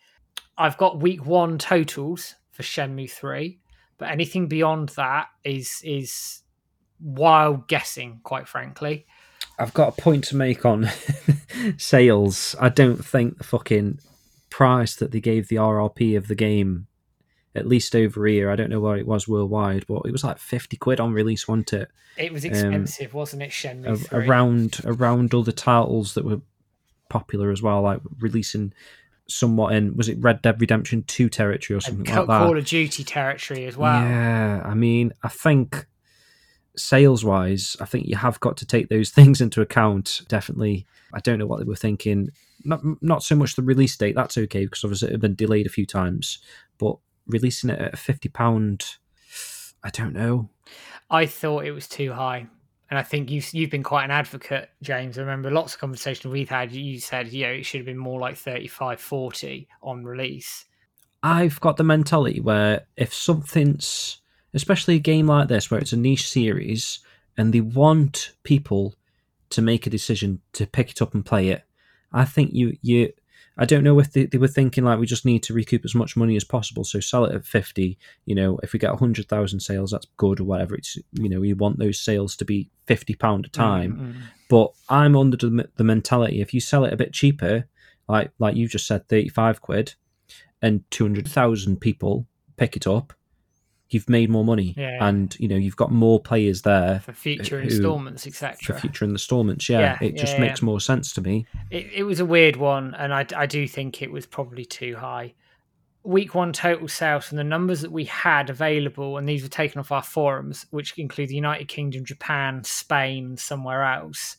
[0.58, 3.60] I've got week one totals for Shenmue three,
[3.96, 6.42] but anything beyond that is is
[7.00, 9.06] wild guessing, quite frankly.
[9.58, 10.90] I've got a point to make on
[11.78, 12.56] sales.
[12.60, 14.00] I don't think the fucking
[14.50, 16.86] price that they gave the RRP of the game,
[17.54, 20.38] at least over here, I don't know what it was worldwide, but it was like
[20.38, 21.88] fifty quid on release, wasn't it?
[22.16, 23.50] It was um, expensive, um, wasn't it?
[23.50, 26.40] Shenmue a, around around other titles that were
[27.08, 28.72] popular as well, like releasing
[29.28, 32.38] somewhat in was it Red Dead Redemption Two territory or something like that?
[32.46, 34.02] Call of Duty territory as well.
[34.02, 35.86] Yeah, I mean, I think
[36.76, 40.22] sales wise, I think you have got to take those things into account.
[40.28, 42.30] Definitely, I don't know what they were thinking.
[42.64, 44.14] Not not so much the release date.
[44.14, 46.38] That's okay because obviously it had been delayed a few times,
[46.78, 48.96] but releasing it at a fifty pound,
[49.84, 50.48] I don't know.
[51.10, 52.48] I thought it was too high
[52.90, 55.18] and I think you've you've been quite an advocate, James.
[55.18, 56.72] I remember lots of conversations we've had.
[56.72, 60.64] You said, you know, it should have been more like 35, 40 on release.
[61.22, 64.18] I've got the mentality where if something's,
[64.54, 67.00] especially a game like this, where it's a niche series,
[67.36, 68.94] and they want people
[69.50, 71.64] to make a decision to pick it up and play it,
[72.12, 73.12] I think you you
[73.60, 75.94] I don't know if they, they were thinking like we just need to recoup as
[75.94, 77.98] much money as possible, so sell it at fifty.
[78.24, 80.76] You know, if we get hundred thousand sales, that's good or whatever.
[80.76, 83.92] It's you know, you want those sales to be fifty pound a time.
[83.92, 84.20] Mm-hmm.
[84.48, 87.66] But I'm under the, the mentality if you sell it a bit cheaper,
[88.08, 89.94] like like you just said, thirty five quid,
[90.62, 93.12] and two hundred thousand people pick it up,
[93.90, 95.04] you've made more money yeah.
[95.06, 99.04] and you know you've got more players there for future who, installments etc for future
[99.04, 101.46] installments yeah, yeah it just yeah, makes more sense to me.
[101.70, 104.96] It, it was a weird one and I, I do think it was probably too
[104.96, 105.34] high.
[106.04, 109.80] Week one total sales from the numbers that we had available and these were taken
[109.80, 114.36] off our forums which include the united kingdom japan spain somewhere else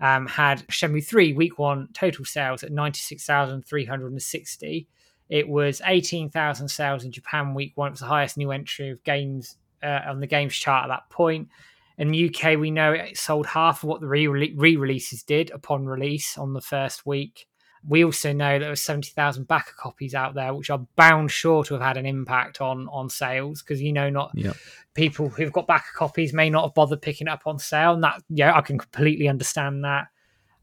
[0.00, 4.88] um, had Shenmue 3 week one total sales at 96,360
[5.28, 7.88] It was 18,000 sales in Japan week one.
[7.88, 11.08] It was the highest new entry of games uh, on the games chart at that
[11.10, 11.48] point.
[11.96, 15.86] In the UK, we know it sold half of what the re releases did upon
[15.86, 17.46] release on the first week.
[17.86, 21.74] We also know there were 70,000 backer copies out there, which are bound sure to
[21.74, 24.56] have had an impact on on sales because you know not Yep.
[24.94, 28.02] people who've got backer copies may not have bothered picking it up on sale, and
[28.02, 30.08] that yeah, I can completely understand that.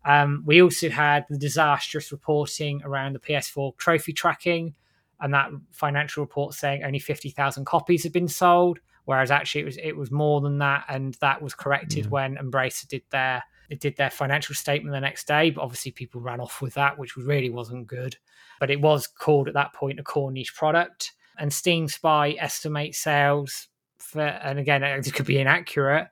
[0.05, 4.75] Um, we also had the disastrous reporting around the PS4 trophy tracking,
[5.19, 9.77] and that financial report saying only 50,000 copies had been sold, whereas actually it was
[9.77, 12.09] it was more than that, and that was corrected Yeah.
[12.09, 15.49] when Embracer did their it did their financial statement the next day.
[15.51, 18.17] But obviously, people ran off with that, which really wasn't good.
[18.59, 22.97] But it was called at that point a core niche product, and Steam Spy estimates
[22.97, 23.67] sales
[23.99, 26.09] for, and again, it could be inaccurate.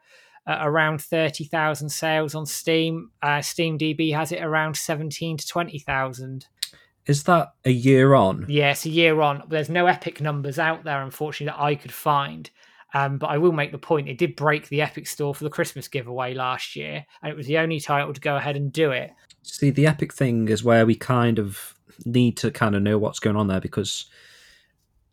[0.50, 3.12] Uh, around 30,000 sales on Steam.
[3.22, 6.48] Uh, Steam DB has it around 17 to 20,000.
[7.06, 8.48] Is that a year on?
[8.50, 9.44] Yeah, a year on.
[9.48, 12.50] There's no Epic numbers out there, unfortunately, that I could find.
[12.96, 15.52] Um, but I will make the point it did break the Epic store for the
[15.52, 18.90] Christmas giveaway last year, and it was the only title to go ahead and do
[18.90, 19.12] it.
[19.44, 21.76] See, the epic thing is where we kind of
[22.06, 24.06] need to kind of know what's going on there because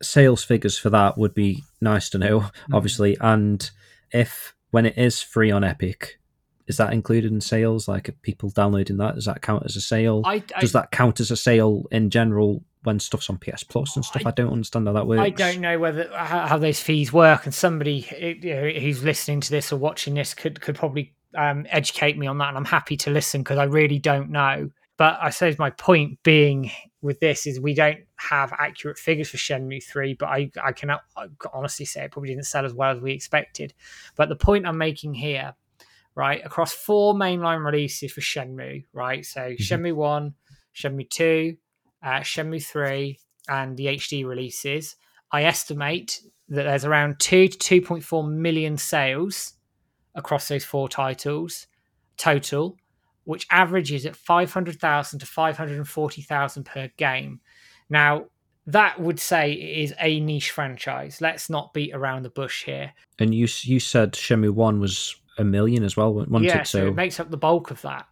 [0.01, 3.19] sales figures for that would be nice to know, obviously.
[3.21, 3.71] And
[4.13, 6.19] if when it is free on Epic,
[6.67, 7.89] is that included in sales?
[7.89, 10.23] Like, people downloading that, does that count as a sale?
[10.25, 13.97] I, I, does that count as a sale in general when stuff's on PS Plus
[13.97, 14.27] and stuff?
[14.27, 15.21] I, don't understand how that works.
[15.21, 18.07] I don't know whether how, how those fees work, and somebody
[18.43, 22.27] you know, who's listening to this or watching this could could probably um, educate me
[22.27, 24.71] on that, and I'm happy to listen because I really don't know.
[24.97, 26.71] But I suppose my point being
[27.03, 30.91] with this is we don't have accurate figures for Shenmue 3, but I, I can
[31.53, 33.75] honestly say it probably didn't sell as well as we expected.
[34.17, 35.55] But the point I'm making here,
[36.15, 40.35] right, across four mainline releases for Shenmue, right, so Shenmue 1,
[40.75, 41.57] Shenmue 2,
[42.03, 43.19] uh, Shenmue 3,
[43.49, 44.97] and the HD releases,
[45.31, 49.55] I estimate that there's around 2 to 2.4 million sales
[50.15, 51.67] across those four titles
[52.17, 52.77] total,
[53.27, 57.41] which averages at 500,000 to 540,000 per game.
[57.91, 58.27] Now,
[58.67, 61.21] that would say it is a niche franchise.
[61.21, 62.93] Let's not beat around the bush here.
[63.19, 66.67] And you you said Shenmue One was a million as well, wasn't yeah, it?
[66.67, 68.07] so it makes up the bulk of that,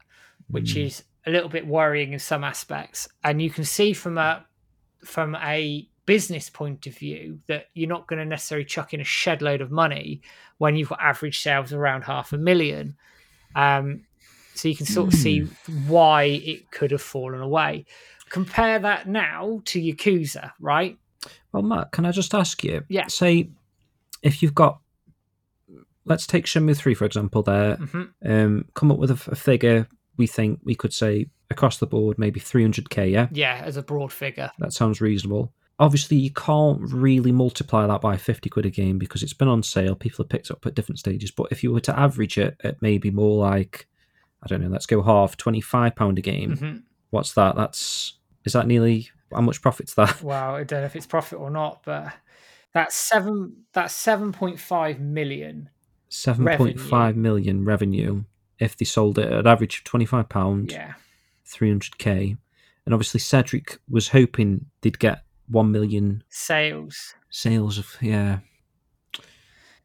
[0.48, 0.86] which Mm.
[0.86, 3.08] is a little bit worrying in some aspects.
[3.24, 4.44] And you can see from a
[5.04, 9.04] from a business point of view that you're not going to necessarily chuck in a
[9.04, 10.20] shed load of money
[10.58, 12.96] when you've got average sales around half a million.
[13.56, 14.02] Um,
[14.54, 15.48] so you can sort of see
[15.86, 17.84] why it could have fallen away.
[18.30, 20.98] Compare that now to Yakuza, right?
[21.52, 22.84] Well, Matt, can I just ask you?
[22.88, 23.06] Yeah.
[23.06, 23.50] Say,
[24.22, 24.80] if you've got,
[26.04, 30.26] let's take Shenmue 3, for example, there, hmm um, come up with a figure we
[30.26, 33.28] think we could say across the board, maybe 300k, yeah?
[33.32, 34.50] Yeah, as a broad figure.
[34.58, 35.52] That sounds reasonable.
[35.78, 39.62] Obviously, you can't really multiply that by 50 quid a game because it's been on
[39.62, 39.96] sale.
[39.96, 41.32] People have picked it up at different stages.
[41.32, 43.88] But if you were to average it at maybe more like,
[44.44, 46.76] I don't know, let's go half, £25 a game, hmm
[47.10, 47.54] what's that?
[47.54, 48.14] That's,
[48.44, 50.20] is that nearly, how much profit's that?
[50.22, 52.12] Well, I don't know if it's profit or not, but
[52.72, 53.64] that's seven.
[53.72, 55.70] That's seven point five million.
[56.08, 58.24] seven point five million revenue
[58.58, 60.94] if they sold it at an average of twenty five pound, Yeah,
[61.44, 62.36] three hundred k,
[62.84, 67.14] and obviously Cedric was hoping they'd get one million sales.
[67.30, 68.38] sales of yeah.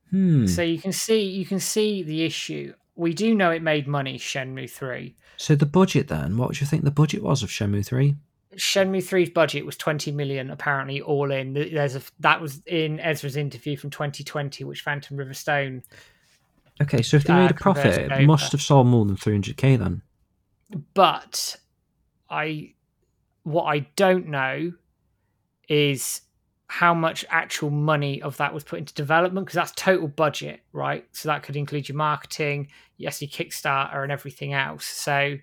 [0.10, 0.48] Hmm.
[0.48, 2.74] So you can see you can see the issue.
[3.00, 4.20] We do know it made money.
[4.20, 5.16] Shenmue three.
[5.38, 8.16] So the budget then, what do you think the budget was of Shenmue three?
[8.58, 11.54] Shenmue 3's budget was 20 million apparently all in.
[11.54, 15.84] There's a that was in Ezra's interview from 2020 which Phantom River Stone
[16.82, 19.34] Okay, so if they Uh, made a profit, it must have sold more than three
[19.34, 20.02] hundred k then.
[20.94, 21.58] but
[22.30, 22.74] I
[23.44, 24.74] what I don't know
[25.68, 26.22] is
[26.72, 31.04] how much actual money of that was put into development because that's total budget, right?
[31.14, 34.86] So that could include your marketing, yes, your Kickstarter, and everything else.
[34.86, 35.36] So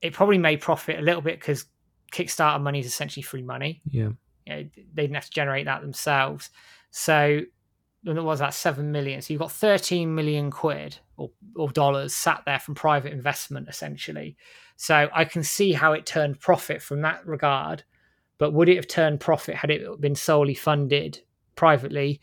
[0.00, 1.64] it probably made profit a little bit because
[2.12, 3.82] Kickstarter money is essentially free money.
[3.90, 4.10] Yeah.
[4.46, 6.50] You know, they didn't have to generate that themselves.
[6.92, 7.40] So
[8.06, 9.20] and it was that seven million.
[9.20, 14.36] So you've got thirteen million quid or, or dollars sat there from private investment, essentially.
[14.76, 17.82] So I can see how it turned profit from that regard.
[18.38, 21.20] But would it have turned profit had it been solely funded
[21.56, 22.20] privately?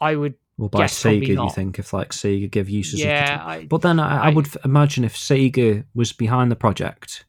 [0.00, 3.42] I would, Well, by Yes, Sega, you think if like Sega give Suzuki yeah.
[3.44, 7.24] I, But then I, I I- would imagine if Sega was behind the project,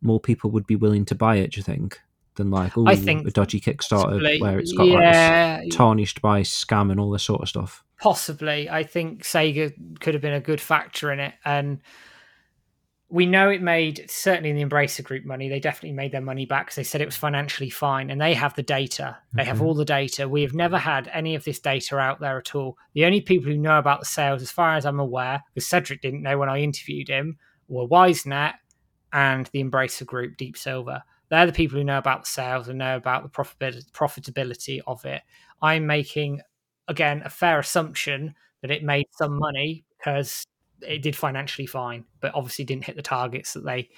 [0.00, 1.52] more people would be willing to buy it.
[1.52, 2.00] Do you think
[2.36, 6.22] than like ooh, I think a dodgy Kickstarter possibly, where it's got yeah, this tarnished
[6.22, 7.84] by scam and all this sort of stuff?
[8.00, 8.70] possibly.
[8.70, 11.80] I think Sega could have been a good factor in it, and
[13.12, 15.48] we know it made certainly in the Embracer Group money.
[15.48, 18.34] They definitely made their money back because they said it was financially fine, and they
[18.34, 19.18] have the data.
[19.34, 19.62] They have Mhm.
[19.62, 20.28] all the data.
[20.28, 22.78] We have never had any of this data out there at all.
[22.94, 26.00] The only people who know about the sales, as far as I'm aware, because Cedric
[26.02, 27.36] didn't know when I interviewed him,
[27.68, 28.54] were YsNet
[29.12, 31.02] and the Embracer Group, Deep Silver.
[31.30, 35.04] They're the people who know about the sales and know about the profit- profitability of
[35.04, 35.22] it.
[35.60, 36.42] I'm making
[36.88, 40.46] again a fair assumption that it made some money because
[40.82, 43.88] it did financially fine, but obviously didn't hit the targets that they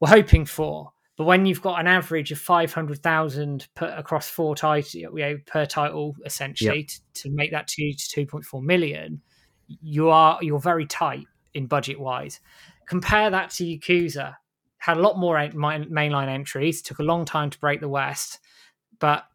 [0.00, 0.92] were hoping for.
[1.16, 5.38] But when you've got an average of five hundred thousand across four titles, you know,
[5.46, 9.20] per title, essentially to, to make that two to two point four million,
[9.66, 12.40] you are you're very tight in budget wise.
[12.86, 14.34] Compare that to Yakuza,
[14.78, 18.40] had a lot more mainline entries, took a long time to break the West,
[18.98, 19.26] but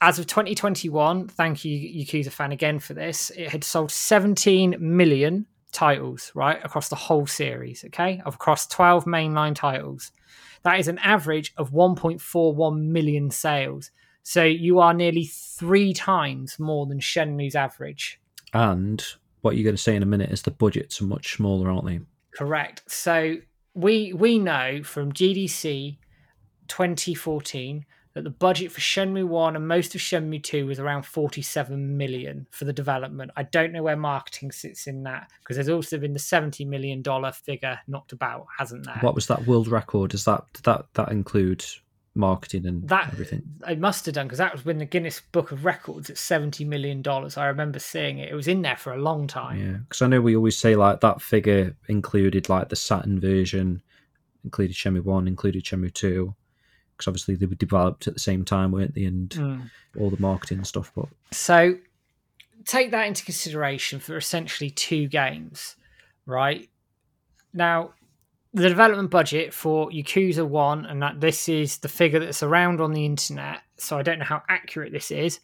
[0.00, 3.30] as of 2021, thank you, Yakuza fan, again for this.
[3.30, 9.54] It had sold 17 million titles, right, across the whole series, okay, across 12 mainline
[9.54, 10.12] titles.
[10.62, 13.90] That is an average of 1.41 million sales.
[14.22, 18.20] So you are nearly three times more than Shenmue's average.
[18.52, 19.02] And
[19.40, 21.86] what you're going to say in a minute is the budgets are much smaller, aren't
[21.86, 22.00] they?
[22.34, 22.82] Correct.
[22.86, 23.36] So
[23.74, 25.98] we we know from GDC
[26.68, 31.96] 2014 that the budget for Shenmue 1 and most of Shenmue 2 was around 47
[31.96, 33.30] million for the development.
[33.36, 37.02] I don't know where marketing sits in that because there's also been the 70 million
[37.02, 38.98] dollar figure knocked about, hasn't there?
[39.00, 40.10] What was that world record?
[40.10, 41.64] Does that that that include
[42.16, 43.42] marketing and that everything?
[43.64, 46.64] I must have done because that was when the Guinness Book of Records at 70
[46.64, 47.36] million dollars.
[47.36, 48.30] I remember seeing it.
[48.30, 49.58] It was in there for a long time.
[49.58, 53.82] Yeah, because I know we always say like that figure included like the Saturn version,
[54.42, 56.34] included Shenmue One, included Shenmue Two,
[57.00, 59.04] because obviously they were developed at the same time, weren't they?
[59.04, 59.70] And Mm.
[59.98, 60.92] all the marketing and stuff.
[60.94, 61.78] But So
[62.66, 65.76] take that into consideration for essentially two games,
[66.26, 66.68] right?
[67.54, 67.94] Now,
[68.52, 72.92] the development budget for Yakuza 1, and that this is the figure that's around on
[72.92, 75.40] the internet, so I don't know how accurate this is,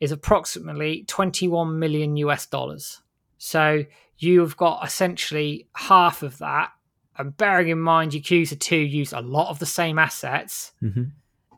[0.00, 3.00] is approximately 21 million US dollars.
[3.38, 3.84] So
[4.18, 6.72] you've got essentially half of that.
[7.18, 11.10] And bearing in mind, Yakuza 2 used a lot of the same assets Mhm.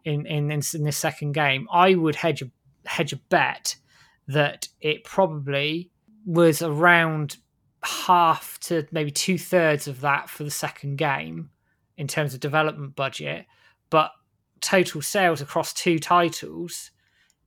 [0.04, 2.50] in, in, in, in this second game, I would hedge a,
[2.86, 3.76] hedge a bet
[4.26, 5.90] that it probably
[6.26, 7.36] was around
[7.82, 11.50] half to maybe two thirds of that for the second game
[11.96, 13.46] in terms of development budget,
[13.90, 14.10] but
[14.60, 16.90] total sales across two titles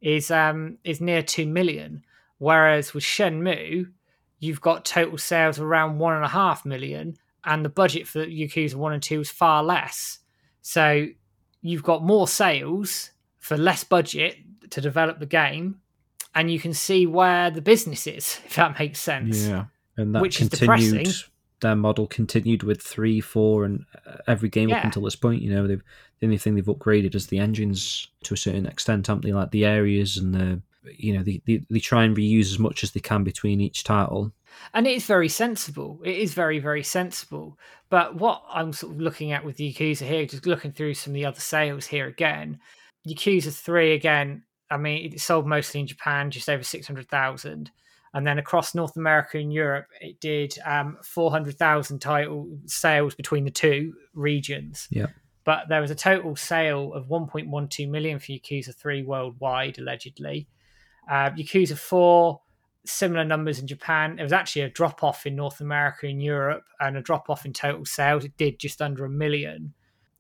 [0.02, 2.04] is um is near two million.
[2.38, 3.92] Whereas with Shenmue,
[4.40, 8.76] you've got total sales around one and a half million, and the budget for Yakuza
[8.76, 10.20] one and two is far less.
[10.62, 11.08] So
[11.62, 14.36] you've got more sales for less budget
[14.70, 15.80] to develop the game,
[16.36, 19.48] and you can see where the business is, if that makes sense.
[19.48, 20.90] yeah, and that Which is continued.
[20.92, 21.24] depressing.
[21.60, 25.42] Their model continued with three, four, and uh, every game up until this point.
[25.42, 25.82] You know, they've
[26.20, 29.34] the only thing they've upgraded is the engines to a certain extent, haven't they?
[29.34, 30.62] Like the areas and the
[30.98, 33.84] you know they, they, they try and reuse as much as they can between each
[33.84, 34.32] title.
[34.74, 36.00] And it is very sensible.
[36.04, 37.58] It is very, very sensible.
[37.90, 41.16] But what I'm sort of looking at with Yakuza here, just looking through some of
[41.16, 42.60] the other sales here again,
[43.08, 44.44] Yakuza Three again.
[44.70, 47.72] I mean, it sold mostly in Japan, just over six hundred thousand,
[48.14, 53.16] and then across North America and Europe, it did um, four hundred thousand title sales
[53.16, 54.88] between the two regions.
[54.92, 55.08] Yeah.
[55.48, 60.46] But there was a total sale of 1.12 million for Yakuza 3 worldwide, allegedly.
[61.10, 62.42] Uh, Yakuza 4,
[62.88, 64.16] similar numbers in Japan.
[64.16, 67.46] There was actually a drop off in North America and Europe and a drop off
[67.46, 68.26] in total sales.
[68.26, 69.74] It did just under a million.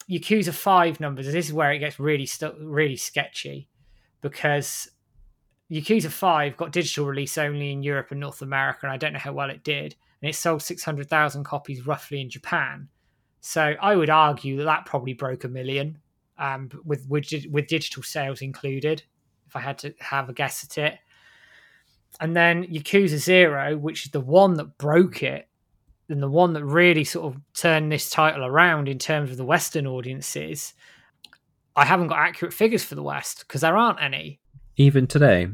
[0.09, 3.67] Yakuza 5 numbers, this is where it gets really stu- really sketchy
[4.21, 4.89] because
[5.69, 9.19] Yakuza 5 got digital release only in Europe and North America, and I don't know
[9.19, 9.95] how well it did.
[10.21, 12.87] And it sold 600,000 copies roughly in Japan.
[13.41, 15.99] So I would argue that that probably broke a million
[16.37, 19.03] um, with, with with digital sales included.
[19.45, 20.99] If I had to have a guess at it,
[22.19, 25.47] and then Yakuza Zero, which is the one that broke it,
[26.09, 29.45] and the one that really sort of turned this title around in terms of the
[29.45, 30.73] Western audiences.
[31.75, 34.39] I haven't got accurate figures for the West because there aren't any
[34.77, 35.47] Even today,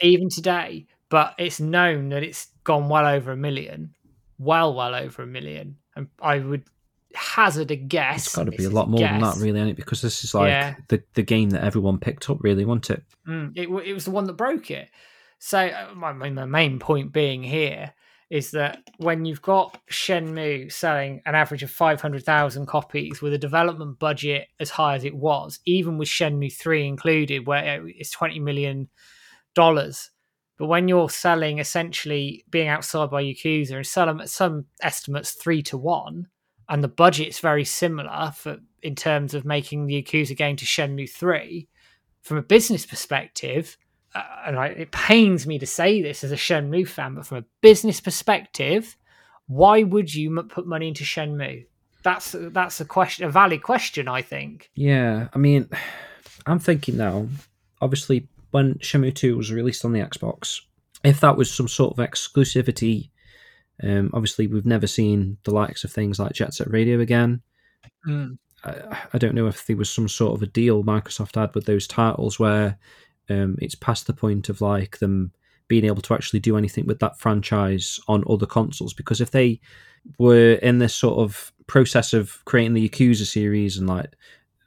[0.00, 0.86] even today.
[1.10, 3.94] But it's known that it's gone well over a million,
[4.38, 6.64] well, well over a million, and I would
[7.14, 8.26] hazard a guess.
[8.26, 9.76] it's got to be a lot more than that, guess, really, ain't it?
[9.76, 10.74] Because this is like Yeah.
[10.88, 13.02] the the game that everyone picked up, really, wasn't it?
[13.26, 14.90] Mm, it, it was the one that broke it.
[15.38, 17.94] So uh, my, my main point being here
[18.30, 23.98] is that when you've got Shenmue selling an average of 500,000 copies with a development
[23.98, 28.88] budget as high as it was, even with Shenmue 3 included, where it's 20 million
[29.54, 30.10] dollars.
[30.58, 35.78] But when you're selling essentially being outside by Yakuza and some some estimates three to
[35.78, 36.26] one,
[36.68, 41.10] and the budget's very similar for in terms of making the Yakuza game to Shenmue
[41.10, 41.66] 3,
[42.22, 43.87] from a business perspective, uh,
[44.46, 47.44] and I, it pains me to say this as a Shenmue fan, but from a
[47.60, 48.96] business perspective,
[49.46, 51.66] why would you put money into Shenmue?
[52.02, 54.70] That's that's a question, a valid question, I think.
[54.74, 55.68] Yeah, I mean,
[56.46, 57.28] I'm thinking now.
[57.80, 60.60] Obviously, when Shenmue Two was released on the Xbox,
[61.04, 63.10] if that was some sort of exclusivity,
[63.82, 67.42] um, obviously we've never seen the likes of things like Jet Set Radio again.
[68.06, 68.38] Mm.
[68.64, 71.66] I, I, don't know if there was some sort of a deal Microsoft had with
[71.66, 72.78] those titles where
[73.30, 75.32] um, it's past the point of like them
[75.68, 78.94] being able to actually do anything with that franchise on other consoles.
[78.94, 79.60] Because if they
[80.18, 84.14] were in this sort of process of creating the Yakuza series and like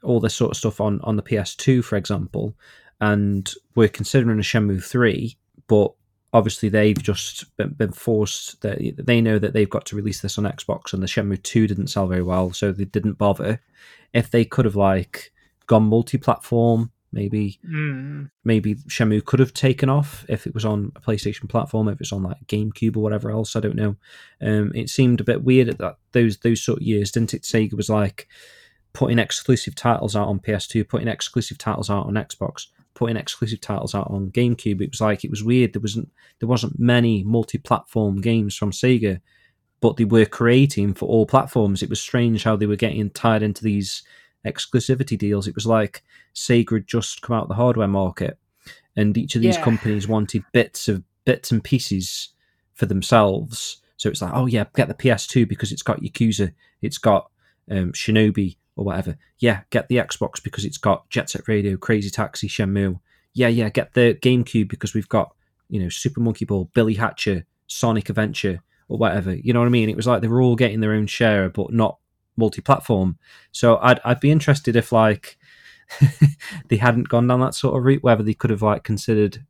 [0.02, 2.54] all this sort of stuff on on the PS2, for example,
[3.00, 5.36] and we're considering a Shenmue three,
[5.66, 5.92] but
[6.32, 10.44] obviously they've just been, forced that they know that they've got to release this on
[10.44, 13.60] Xbox, and the Shenmue two didn't sell very well, so they didn't bother.
[14.14, 15.32] If they could have like
[15.66, 18.30] gone multi-platform Maybe mm.
[18.42, 22.12] maybe Shenmue could have taken off if it was on a PlayStation platform, if it's
[22.12, 23.54] on like GameCube or whatever else.
[23.54, 23.96] I don't know.
[24.40, 27.42] Um, it seemed a bit weird at that those those sort of years, didn't it?
[27.42, 28.28] Sega was like
[28.94, 33.94] putting exclusive titles out on PS2, putting exclusive titles out on Xbox, putting exclusive titles
[33.94, 34.80] out on GameCube.
[34.80, 35.74] It was like it was weird.
[35.74, 36.10] There wasn't
[36.40, 39.20] there wasn't many multi-platform games from Sega,
[39.82, 41.82] but they were creating for all platforms.
[41.82, 44.02] It was strange how they were getting tied into these
[44.46, 45.46] exclusivity deals.
[45.46, 46.02] It was like
[46.34, 48.38] Sega had just come out the hardware market,
[48.96, 49.64] and each of these yeah.
[49.64, 52.30] companies wanted bits of bits and pieces
[52.74, 53.78] for themselves.
[53.96, 57.30] So it's like, oh yeah, get the PS2 because it's got Yakuza, it's got
[57.70, 59.16] um, Shinobi or whatever.
[59.38, 62.98] Yeah, get the Xbox because it's got Jet Set Radio, Crazy Taxi, Shenmue.
[63.34, 65.34] Yeah, yeah, get the GameCube because we've got
[65.68, 69.34] you know Super Monkey Ball, Billy Hatcher, Sonic Adventure, or whatever.
[69.34, 69.88] You know what I mean?
[69.88, 71.98] It was like they were all getting their own share, but not
[72.36, 73.18] multi-platform.
[73.50, 75.38] So I'd I'd be interested if like
[76.68, 79.44] they hadn't gone down that sort of route, whether they could have like considered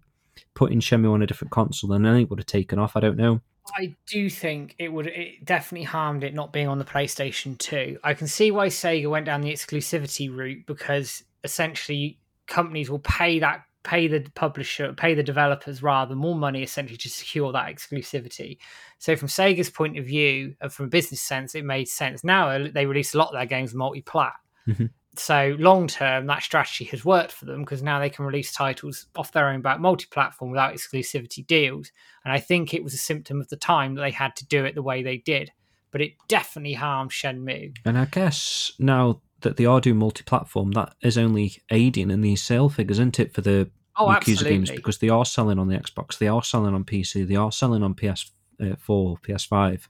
[0.54, 2.96] putting Shenmue on a different console and then it would have taken off.
[2.96, 3.40] I don't know.
[3.76, 7.98] I do think it would it definitely harmed it not being on the PlayStation 2.
[8.02, 13.38] I can see why Sega went down the exclusivity route because essentially companies will pay
[13.38, 18.58] that pay the publisher, pay the developers rather more money essentially to secure that exclusivity.
[18.98, 22.22] So from Sega's point of view, and from a business sense, it made sense.
[22.22, 24.34] Now uh, they release a lot of their games multi-plat.
[24.68, 24.86] Mm-hmm.
[25.16, 29.06] So long term, that strategy has worked for them because now they can release titles
[29.14, 31.90] off their own back multi-platform without exclusivity deals.
[32.24, 34.64] And I think it was a symptom of the time that they had to do
[34.64, 35.50] it the way they did.
[35.90, 37.76] But it definitely harmed Shenmue.
[37.84, 42.42] And I guess now that they are doing multi-platform, that is only aiding in these
[42.42, 44.50] sale figures, isn't it, for the oh, Yakuza absolutely.
[44.50, 47.52] games because they are selling on the Xbox, they are selling on PC, they are
[47.52, 48.30] selling on PS4,
[48.60, 49.88] uh, PS5.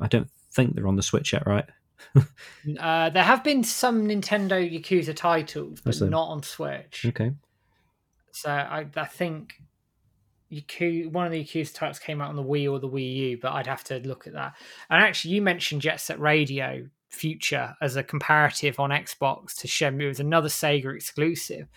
[0.00, 1.64] I don't think they're on the Switch yet, right?
[2.80, 7.04] uh, there have been some Nintendo Yakuza titles, but not on Switch.
[7.06, 7.32] Okay.
[8.32, 9.54] So I, I think
[10.52, 13.38] Yakuza, one of the Yakuza titles came out on the Wii or the Wii U,
[13.40, 14.54] but I'd have to look at that.
[14.90, 20.10] And actually, you mentioned Jet Set Radio Future as a comparative on Xbox to Shenmue
[20.10, 21.68] as another Sega exclusive.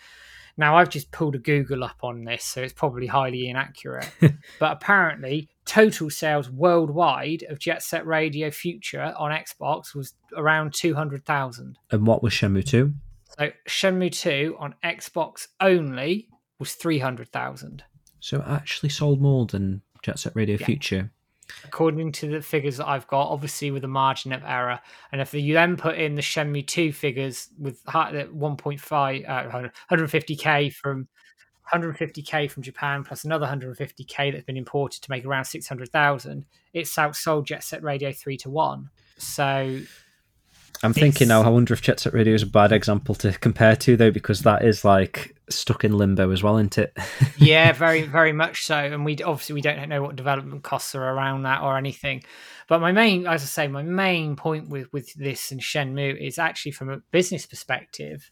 [0.58, 4.10] Now, I've just pulled a Google up on this, so it's probably highly inaccurate.
[4.58, 11.78] but apparently, total sales worldwide of Jet Set Radio Future on Xbox was around 200,000.
[11.90, 12.92] And what was Shenmue 2?
[13.38, 16.28] So, Shenmue 2 on Xbox only
[16.58, 17.84] was 300,000.
[18.20, 20.66] So, it actually sold more than Jet Set Radio yeah.
[20.66, 21.12] Future
[21.64, 24.80] according to the figures that I've got, obviously with a margin of error.
[25.12, 31.08] And if you then put in the Shenmue 2 figures with 1.5, uh, 150k from
[31.72, 37.46] 150k from Japan plus another 150k that's been imported to make around 600,000, it's outsold
[37.46, 38.90] Jet Set Radio 3 to 1.
[39.18, 39.80] So
[40.82, 43.76] I'm thinking now, I wonder if Jet Set Radio is a bad example to compare
[43.76, 46.96] to, though, because that is like stuck in limbo as well, isn't it?
[47.38, 48.76] yeah, very, very much so.
[48.76, 52.22] And we obviously we don't know what development costs are around that or anything.
[52.68, 56.38] But my main, as I say, my main point with with this and Shenmue is
[56.38, 58.30] actually from a business perspective,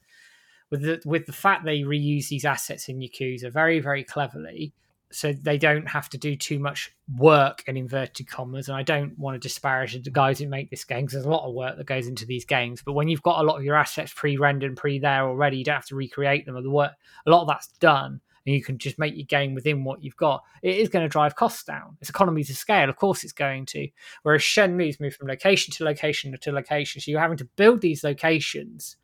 [0.71, 4.75] with the with the fact they reuse these assets in Yakuza very, very cleverly
[5.15, 8.69] so they don't have to do too much work in inverted commas.
[8.69, 11.31] And I don't want to disparage the guys who make this game because there's a
[11.31, 12.83] lot of work that goes into these games.
[12.85, 15.87] But when you've got a lot of your assets pre-rendered, pre-there already, you don't have
[15.87, 16.57] to recreate them.
[16.57, 16.97] A lot
[17.27, 20.43] of that's done, and you can just make your game within what you've got.
[20.63, 21.97] It is going to drive costs down.
[22.01, 23.89] It's economies of scale, of course, it's going to.
[24.23, 28.03] Whereas Shenmue's moved from location to location to location, so you're having to build these
[28.03, 28.97] locations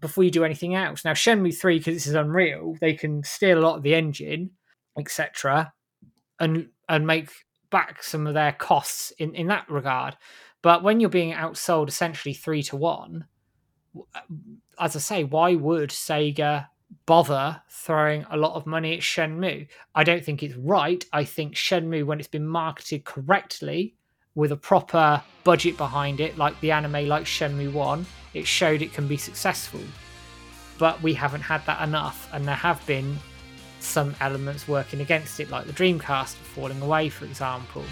[0.00, 1.04] before you do anything else.
[1.04, 4.50] Now, Shenmue 3, because this is Unreal, they can steal a lot of the engine
[4.98, 5.72] etc.,
[6.40, 7.30] and and make
[7.70, 10.16] back some of their costs in in that regard.
[10.62, 13.26] But when you're being outsold essentially three to one,
[14.14, 14.20] uh,
[14.78, 16.68] as I say, why would Sega
[17.06, 19.68] bother throwing a lot of money at Shenmue?
[19.94, 21.04] I don't think it's right.
[21.12, 23.94] I think Shenmue, when it's been marketed correctly
[24.34, 28.92] with a proper budget behind it, like the anime, like Shenmue 1, it showed it
[28.92, 29.80] can be successful.
[30.78, 33.18] But we haven't had that enough, and there have been
[33.84, 37.84] some elements working against it, like the Dreamcast falling away, for example.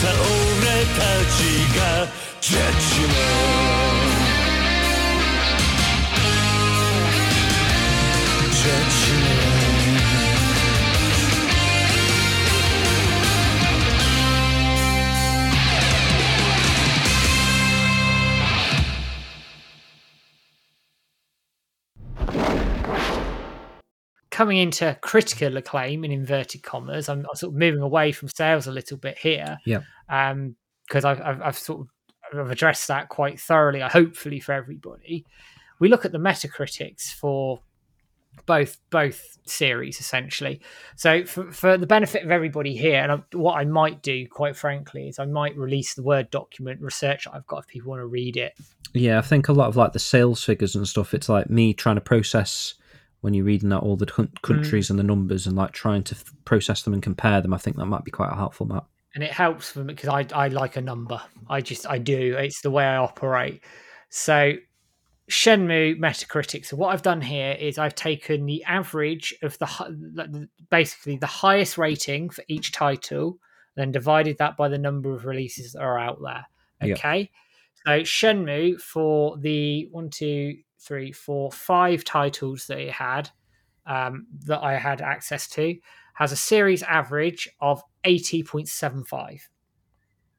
[0.00, 1.42] さ俺たち
[1.76, 1.80] が
[2.40, 3.18] ジャッジメント。
[8.52, 9.37] ジャッジメン
[24.38, 28.68] coming into critical acclaim in inverted commas, I'm, I'm sort of moving away from sales
[28.68, 29.58] a little bit here.
[29.64, 29.80] Yeah.
[30.08, 30.54] Um,
[30.86, 31.88] because I've, I've, I've sort of
[32.38, 35.26] I've addressed that quite thoroughly, hopefully for everybody.
[35.80, 37.62] We look at the Metacritics for
[38.46, 40.60] both both series essentially.
[40.94, 44.54] So for, for the benefit of everybody here, and I, what I might do, quite
[44.54, 48.06] frankly, is I might release the word document research I've got if people want to
[48.06, 48.52] read it.
[48.94, 51.12] Yeah, I think a lot of like the sales figures and stuff.
[51.12, 52.74] It's like me trying to process
[53.20, 54.90] when you're reading out all the coun- countries mm.
[54.90, 57.52] and the numbers and like trying to f- process them and compare them.
[57.52, 58.86] I think that might be quite a helpful map.
[59.14, 61.20] and it helps for me because I, I like a number.
[61.48, 62.36] I just I do.
[62.36, 63.62] It's the way I operate.
[64.10, 64.52] So
[65.30, 66.64] Shenmue Metacritic.
[66.64, 70.48] So what I've done here is I've taken the average of the hi- like the-
[70.70, 73.38] basically the highest rating for each title,
[73.76, 76.46] then divided that by the number of releases that are out there.
[76.92, 77.30] Okay.
[77.86, 83.30] So Shenmue for the one, two, three, four, five titles that it had
[83.86, 85.76] um, that I had access to
[86.14, 89.48] has a series average of eighty point seven five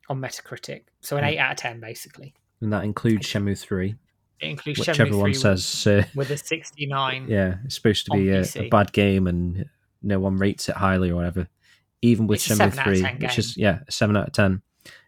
[0.09, 0.83] on Metacritic.
[1.01, 1.29] So an Hmm.
[1.29, 2.33] eight out of ten, basically.
[2.61, 3.95] And that includes Shenmue 3,
[4.41, 7.25] It includes which Shenmue everyone 3 says, uh, with a sixty nine.
[7.29, 9.65] yeah, it's supposed to be a, a bad game and
[10.01, 11.47] no one rates it highly or whatever.
[12.01, 14.27] Even with It's Shenmue 7 out of 3, 10 which is, yeah, a 7 out
[14.27, 14.61] of 10,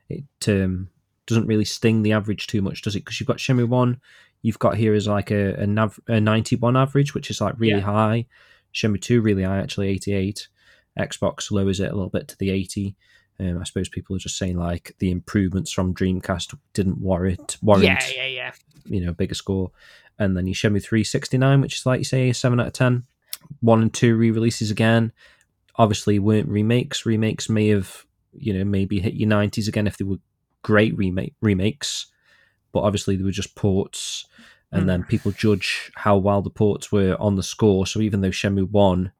[0.10, 0.90] it um,
[1.26, 3.00] doesn't really sting the average too much, does it?
[3.00, 4.00] Because you've got Shenmue 1,
[4.42, 7.80] you've got here is like a, a, nav- a 91 average, which is like really
[7.80, 7.86] Yeah.
[7.86, 8.26] high.
[8.74, 10.48] Shenmue 2, really high, actually, 88.
[11.00, 12.96] Xbox lowers it a little bit to the 80.
[13.40, 17.86] Um, I suppose people are just saying like the improvements from Dreamcast didn't warrant warrant
[17.86, 18.52] Yeah, yeah, yeah.
[18.86, 19.72] you know bigger score,
[20.20, 23.04] and then Shenmue 369, which is like you say a seven out of ten.
[23.62, 25.12] One and two re-releases again.
[25.78, 27.06] Obviously, weren't remakes.
[27.06, 30.20] Remakes may have you know maybe hit your nineties again if they were
[30.62, 32.08] great remake remakes,
[32.72, 34.26] but obviously they were just ports,
[34.72, 34.88] and Mm.
[34.88, 37.86] then people judge how well the ports were on the score.
[37.88, 39.12] So even though Shenmue One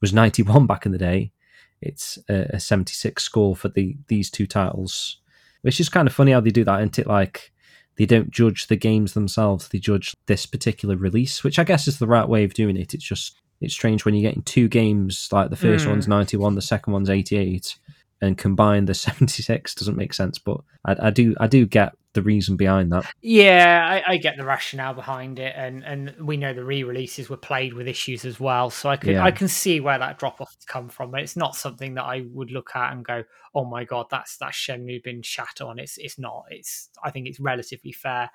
[0.00, 1.32] was ninety one back in the day,
[1.80, 5.18] it's a, a seventy six score for the these two titles,
[5.62, 7.06] which is kind of funny how they do that, isn't it?
[7.06, 7.52] Like
[7.96, 11.98] they don't judge the games themselves; they judge this particular release, which I guess is
[11.98, 12.92] the right way of doing it.
[12.94, 15.90] It's just it's strange when you're getting two games like the first Mm.
[15.90, 17.76] one's ninety one, the second one's eighty eight,
[18.20, 20.38] and combine the seventy six doesn't make sense.
[20.38, 23.06] But I, I do I do get the reason behind that.
[23.22, 27.36] Yeah, I, I get the rationale behind it, and and we know the re-releases were
[27.36, 29.24] played with issues as well, so I can Yeah.
[29.24, 31.12] I can see where that drop off has come from.
[31.12, 33.22] But it's not something that I would look at and go,
[33.54, 36.46] "Oh my god, that's that's Shenmue been shat on." It's it's not.
[36.50, 38.30] It's I think it's relatively fair.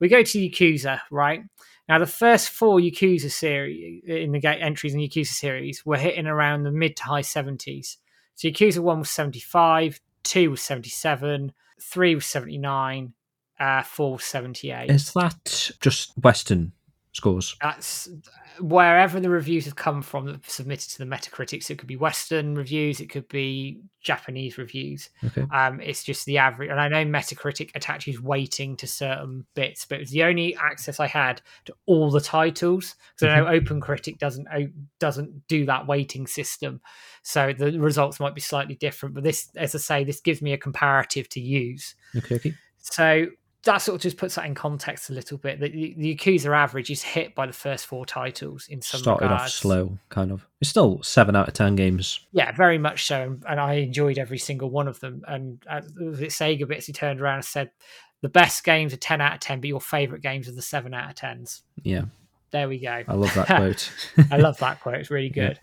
[0.00, 1.42] We go to Yakuza, right?
[1.88, 6.26] Now the first four Yakuza series in the entries in the Yakuza series were hitting
[6.26, 7.98] around the mid to high seventies.
[8.34, 11.52] So Yakuza one was seventy five, two was seventy seven,
[11.82, 13.14] three was seventy nine,
[13.58, 14.90] uh, four was seventy eight.
[14.90, 16.72] Is that just Western
[17.20, 17.56] scores?
[17.60, 18.08] That's
[18.58, 21.70] wherever the reviews have come from that have submitted to the Metacritics.
[21.70, 25.10] It could be Western reviews, it could be Japanese reviews.
[25.24, 25.44] Okay.
[25.52, 29.96] Um, it's just the average, and I know Metacritic attaches weighting to certain bits, but
[29.96, 32.96] it was the only access I had to all the titles.
[33.16, 34.48] So I know OpenCritic doesn't
[34.98, 36.80] doesn't do that weighting system,
[37.22, 39.14] so the results might be slightly different.
[39.14, 41.94] But this, as I say, this gives me a comparative to use.
[42.16, 42.36] Okay.
[42.36, 42.54] Okay.
[42.78, 43.26] So
[43.64, 45.60] that sort of just puts that in context a little bit.
[45.60, 49.50] The, the, Yakuza average is hit by the first four titles in some Started off
[49.50, 50.46] slow, kind of.
[50.60, 52.20] It's still seven out of ten games.
[52.32, 53.22] Yeah, very much so.
[53.22, 55.22] And, and I enjoyed every single one of them.
[55.28, 57.70] And it Sega bits, he turned around and said,
[58.22, 60.92] the best games are 10 out of 10, but your favourite games are the 7
[60.92, 61.62] out of 10s.
[61.82, 62.04] Yeah,
[62.50, 63.02] There we go.
[63.06, 63.92] I love that quote.
[64.30, 64.96] I love that quote.
[64.96, 65.58] It's really good.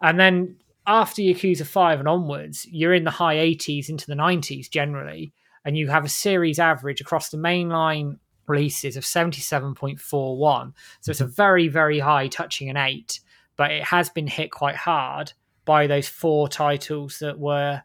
[0.00, 0.56] And then
[0.86, 5.32] after Yakuza 5 and onwards, you're in the high 80s into the 90s generally,
[5.64, 10.72] and you have a series average across the mainline releases of 77.41.
[11.00, 13.20] So it's a very, very high, touching an 8,
[13.56, 15.32] but it has been hit quite hard
[15.64, 17.82] by those four titles that were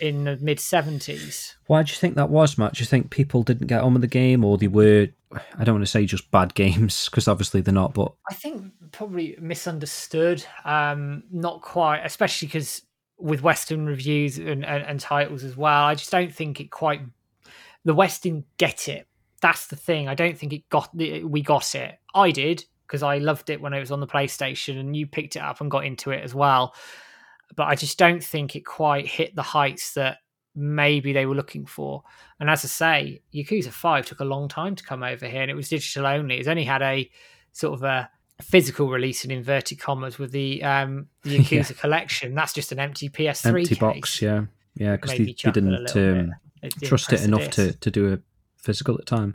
[0.00, 1.54] in the mid 70s.
[1.66, 2.74] Why do you think that was, Matt?
[2.74, 5.08] Do you think people didn't get on with the game, or they were?
[5.30, 7.94] I don't want to say just bad games because obviously they're not.
[7.94, 10.44] But I think probably misunderstood.
[10.64, 12.82] Um, not quite, especially because
[13.18, 15.84] with Western reviews and, and, and titles as well.
[15.84, 17.00] I just don't think it quite.
[17.84, 19.06] The West didn't get it.
[19.40, 20.08] That's the thing.
[20.08, 20.94] I don't think it got.
[20.94, 21.98] We got it.
[22.14, 25.36] I did because I loved it when it was on the PlayStation, and you picked
[25.36, 26.74] it up and got into it as well.
[27.56, 30.18] But I just don't think it quite hit the heights that
[30.54, 32.02] maybe they were looking for.
[32.40, 35.50] And as I say, Yakuza 5 took a long time to come over here and
[35.50, 36.38] it was digital only.
[36.38, 37.08] It's only had a
[37.52, 38.10] sort of a
[38.42, 42.34] physical release in inverted commas with the um the Yakuza collection.
[42.34, 43.78] That's just an empty PS3 empty case.
[43.78, 44.44] box, yeah,
[44.74, 48.18] yeah, because Made they, they didn't um, didn't trust it enough to, to do a
[48.56, 49.34] physical at the time.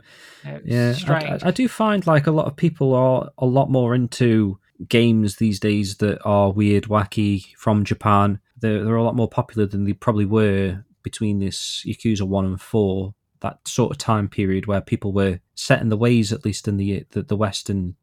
[0.64, 1.12] Yeah, I.
[1.12, 4.58] I- I do find like a lot of people are a lot more into
[4.88, 8.40] games these days that are weird, wacky from Japan.
[8.58, 12.60] They're, they're a lot more popular than they probably were between this Yakuza one and
[12.60, 13.14] four.
[13.40, 16.78] That sort of time period where people were set in the ways, at least in
[16.78, 17.94] the the, the Western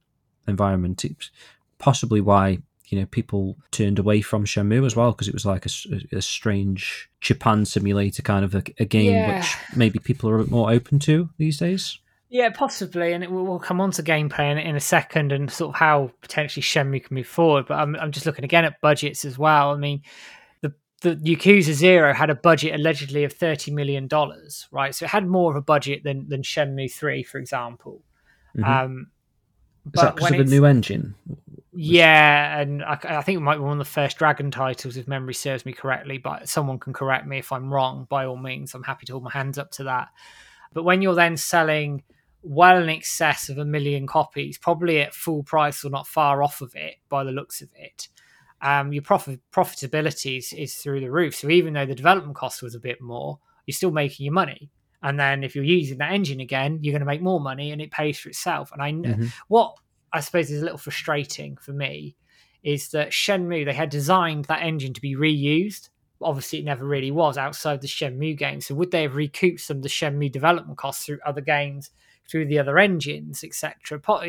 [0.51, 1.03] environment.
[1.03, 1.31] It's
[1.79, 2.59] possibly why
[2.89, 7.09] you know people turned away from Shenmue as well because it was like a strange
[7.21, 9.37] Japan simulator kind of a, a game, Yeah.
[9.39, 11.97] which maybe people are a bit more open to these days.
[12.29, 15.51] Yeah, possibly, and it will, we'll come on to gameplay in, in a second and
[15.51, 17.65] sort of how potentially Shenmue can move forward.
[17.67, 19.71] But I'm, I'm just looking again at budgets as well.
[19.71, 20.01] I mean,
[20.61, 24.95] the the Yakuza Zero had a budget allegedly of thirty million dollars, right?
[24.95, 28.01] So it had more of a budget than than Shenmue Three, for example.
[28.57, 28.65] Mhm.
[28.65, 29.07] Um,
[29.85, 31.15] Is that because of a new engine?
[31.73, 35.07] yeah, and I, I think it might be one of the first Dragon titles, if
[35.07, 36.17] memory serves me correctly.
[36.17, 38.07] But someone can correct me if I'm wrong.
[38.09, 40.09] By all means, I'm happy to hold my hands up to that.
[40.73, 42.03] But when you're then selling
[42.43, 46.61] well in excess of a million copies, probably at full price or not far off
[46.61, 48.09] of it by the looks of it,
[48.61, 51.35] um, your profit profitability is, is through the roof.
[51.35, 54.69] So even though the development cost was a bit more, you're still making your money.
[55.03, 57.81] And then if you're using that engine again, you're going to make more money, and
[57.81, 58.71] it pays for itself.
[58.71, 59.25] And I Mm-hmm.
[59.47, 59.75] what
[60.13, 62.15] I suppose is a little frustrating for me
[62.63, 65.89] is that Shenmue they had designed that engine to be reused.
[66.21, 68.61] Obviously, it never really was outside the Shenmue game.
[68.61, 71.89] So would they have recouped some of the Shenmue development costs through other games,
[72.29, 73.99] through the other engines, etc.?
[73.99, 74.21] Po-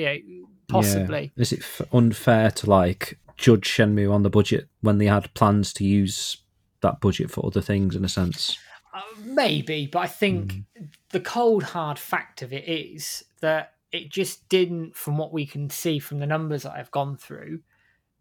[0.69, 1.33] possibly.
[1.37, 1.43] Yeah.
[1.43, 5.73] Is it f- unfair to like judge Shenmue on the budget when they had plans
[5.75, 6.39] to use
[6.81, 8.57] that budget for other things in a sense?
[8.93, 10.89] Uh, maybe, but I think Mm.
[11.11, 15.71] the cold hard fact of it is that it just didn't, from what we can
[15.71, 17.63] see from the numbers that I've gone through,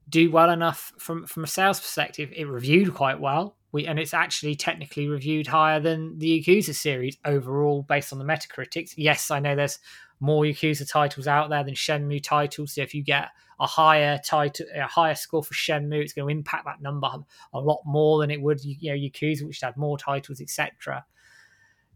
[0.10, 2.31] do well enough from from a sales perspective.
[2.35, 3.57] It reviewed quite well.
[3.72, 8.26] We, and it's actually technically reviewed higher than the Yakuza series overall, based on the
[8.26, 8.93] Metacritics.
[8.98, 9.80] Yes, I know there's
[10.19, 12.73] more Yakuza titles out there than Shenmue titles.
[12.73, 13.30] So if you get
[13.60, 17.07] a higher title, a higher score for Shenmue, it's going to impact that number
[17.53, 21.06] a lot more than it would, you know, Yakuza, which had more titles, etc.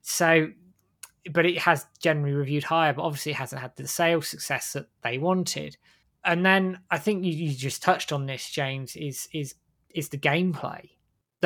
[0.02, 0.50] So,
[1.32, 4.88] but it has generally reviewed higher, but obviously it hasn't had the sales success that
[5.04, 5.78] they wanted.
[6.24, 9.56] And then I think you, you just touched on this, James, is is
[9.94, 10.90] is the gameplay.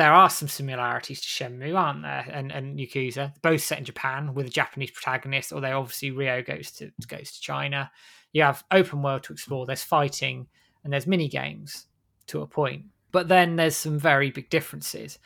[0.00, 2.26] There are some similarities to Shenmue, aren't there?
[2.32, 6.70] And and Yakuza, both set in Japan with a Japanese protagonist, although obviously Ryo goes
[6.76, 7.90] to goes to China.
[8.32, 9.66] You have open world to explore.
[9.66, 10.46] There's fighting
[10.82, 11.86] and there's mini games
[12.28, 15.18] to a point, but then there's some very big differences.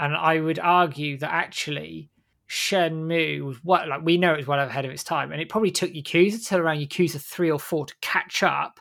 [0.00, 2.10] And I would argue that actually
[2.48, 5.48] Shenmue was what like we know it was well ahead of its time, and it
[5.48, 8.80] probably took Yakuza till around Yakuza three or four to catch up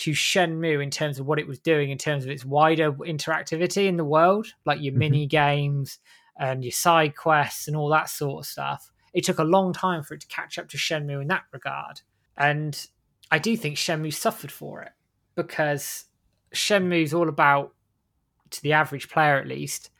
[0.00, 3.86] to Shenmue in terms of what it was doing in terms of its wider interactivity
[3.86, 4.98] in the world, like your Mhm.
[4.98, 5.98] mini games
[6.38, 8.90] and your side quests and all that sort of stuff.
[9.12, 12.00] It took a long time for it to catch up to Shenmue in that regard,
[12.36, 12.86] and
[13.30, 14.92] I do think Shenmue suffered for it
[15.34, 16.06] because
[16.54, 17.74] Shenmue's all about,
[18.50, 19.90] to the average player at least,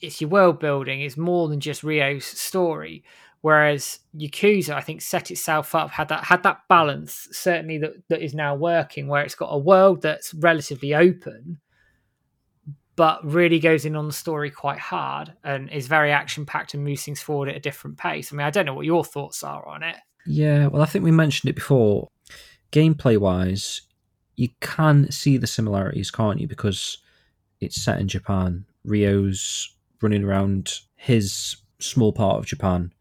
[0.00, 1.00] it's your world building.
[1.02, 3.04] It's more than just Ryo's story.
[3.42, 8.22] Whereas Yakuza, I think, set itself up had that had that balance certainly that, that
[8.22, 11.58] is now working, where it's got a world that's relatively open,
[12.94, 16.84] but really goes in on the story quite hard and is very action packed and
[16.84, 18.32] moves things forward at a different pace.
[18.32, 19.96] I mean, I don't know what your thoughts are on it.
[20.24, 22.08] Yeah, well, I think we mentioned it before.
[22.70, 23.82] Gameplay wise,
[24.36, 26.46] you can see the similarities, can't you?
[26.46, 26.98] Because
[27.60, 28.66] it's set in Japan.
[28.84, 32.92] Ryo's running around his small part of Japan.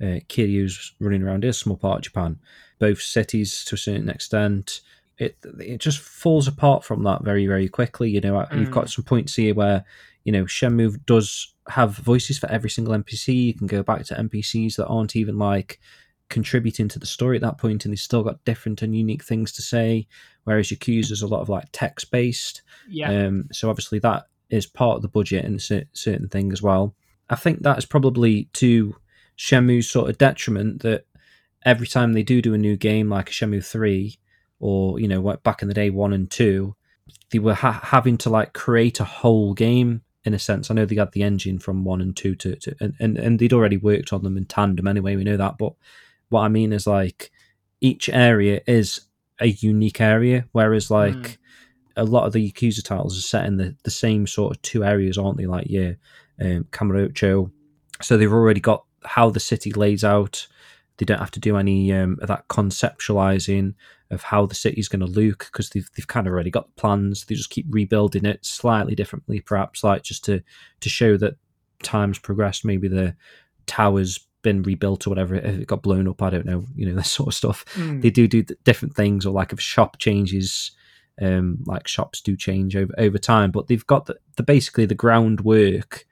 [0.00, 2.38] Uh, Kiryu's running around his small part of Japan.
[2.78, 4.80] Both cities, to a certain extent,
[5.18, 8.10] it it just falls apart from that very very quickly.
[8.10, 9.84] You know, you've got some points here where
[10.24, 13.46] you know Shenmue does have voices for every single NPC.
[13.46, 15.80] You can go back to NPCs that aren't even like
[16.28, 19.52] contributing to the story at that point, and they've still got different and unique things
[19.52, 20.06] to say.
[20.44, 22.62] Whereas Yakuza's a lot of like text based.
[22.88, 23.10] Yeah.
[23.10, 26.94] Um, so obviously that is part of the budget and a certain thing as well.
[27.28, 28.96] I think that is probably to
[29.38, 31.06] Shenmue's sort of detriment that
[31.64, 34.18] every time they do do a new game like a Shenmue three
[34.60, 36.74] or you know back in the day one and two,
[37.30, 40.70] they were ha- having to like create a whole game in a sense.
[40.70, 43.38] I know they had the engine from one and two to, to and, and, and
[43.38, 45.14] they'd already worked on them in tandem anyway.
[45.16, 45.74] We know that, but
[46.28, 47.30] what I mean is like
[47.80, 49.02] each area is
[49.40, 51.36] a unique area, whereas like Mm.
[51.96, 54.84] a lot of the Yakuza titles are set in the, the same sort of two
[54.84, 55.46] areas, aren't they?
[55.46, 55.92] Like yeah,
[56.40, 57.52] um, Kamurocho.
[58.02, 60.46] So they've already got how the city lays out.
[60.96, 63.74] They don't have to do any um, of that conceptualizing
[64.10, 66.80] of how the city's going to look because they've, they've kind of already got the
[66.80, 67.24] plans.
[67.24, 70.42] They just keep rebuilding it slightly differently, perhaps, like just to
[70.80, 71.36] to show that
[71.82, 72.64] time's progressed.
[72.64, 73.14] Maybe the
[73.66, 75.34] tower's been rebuilt or whatever.
[75.34, 76.64] If it got blown up, I don't know.
[76.74, 77.64] You know that sort of stuff.
[77.74, 78.02] Mm.
[78.02, 80.72] They do do different things, or like if shop changes,
[81.20, 83.50] um, like shops do change over over time.
[83.50, 86.06] But they've got the, the basically the groundwork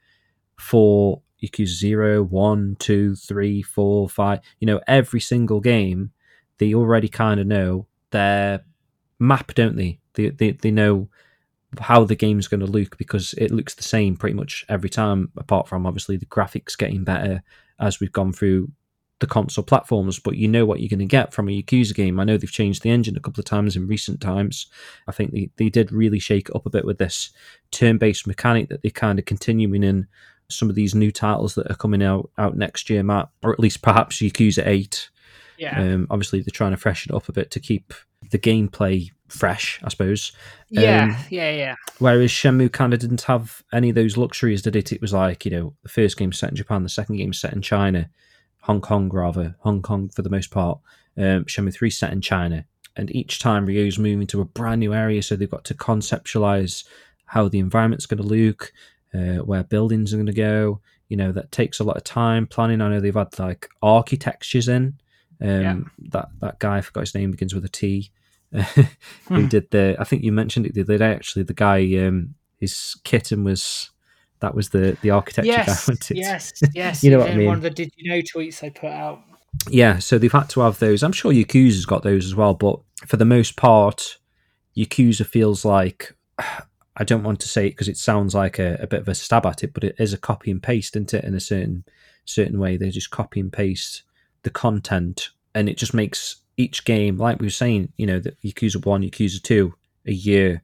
[0.59, 4.41] for Yakuza Zero, One, Two, Three, Four, Five.
[4.61, 6.13] You know, every single game,
[6.59, 8.65] they already kind of know their
[9.19, 10.01] map, don't they?
[10.15, 11.09] They they, they know
[11.81, 15.31] how the game's going to look because it looks the same pretty much every time,
[15.37, 17.43] apart from obviously the graphics getting better
[17.79, 18.71] as we've gone through
[19.19, 20.19] the console platforms.
[20.19, 22.21] But you know what you're going to get from a Yakuza game.
[22.21, 24.67] I know they've changed the engine a couple of times in recent times.
[25.07, 27.31] I think they, they did really shake it up a bit with this
[27.71, 30.07] turn based mechanic that they're kind of continuing in
[30.48, 33.60] some of these new titles that are coming out out next year, Matt, or at
[33.60, 35.10] least perhaps Yakuza 8.
[35.59, 35.81] Yeah.
[35.81, 37.94] Um, obviously, they're trying to freshen it up a bit to keep
[38.31, 40.32] the gameplay fresh, I suppose.
[40.68, 41.05] yeah.
[41.05, 41.51] um, yeah.
[41.51, 41.74] Yeah.
[41.98, 44.93] Whereas Shenmue kind of didn't have any of those luxuries, did it?
[44.93, 47.52] It was like, you know, the first game set in Japan, the second game set
[47.52, 48.10] in China.
[48.62, 50.78] Hong Kong rather, Hong Kong for the most part.
[51.16, 52.64] Um, Shenmue 3 set in China.
[52.97, 56.85] And each time Ryo's moving to a brand new area, so they've got to conceptualize
[57.27, 58.73] how the environment's going to look,
[59.15, 60.81] uh, where buildings are going to go.
[61.09, 62.81] You know, that takes a lot of time planning.
[62.81, 64.99] I know they've had like architectures in.
[65.41, 65.77] Um, Yeah.
[66.11, 68.11] That that guy, I forgot his name, begins with a T.
[68.53, 68.62] who
[69.28, 69.47] Hmm.
[69.49, 69.97] did the?
[69.99, 71.12] I think you mentioned it the other day.
[71.12, 73.91] Actually, the guy, um, his kitten was
[74.41, 75.51] that was the the architecture.
[75.53, 76.11] Yes, it?
[76.12, 77.03] yes, yes.
[77.05, 77.47] You know what I mean.
[77.49, 79.20] One of the did you know tweets they put out.
[79.70, 81.03] Yeah, so they've had to have those.
[81.03, 84.19] I'm sure Yakuza's got those as well, but for the most part,
[84.77, 86.15] Yakuza feels like
[86.97, 89.14] I don't want to say it because it sounds like a, a bit of a
[89.14, 91.24] stab at it, but it is a copy and paste, isn't it?
[91.24, 91.85] In a certain
[92.24, 94.02] certain way, they just copy and paste
[94.43, 98.40] the content, and it just makes each game, like we were saying, you know, that
[98.43, 99.74] Yakuza One, Yakuza Two,
[100.06, 100.62] a year,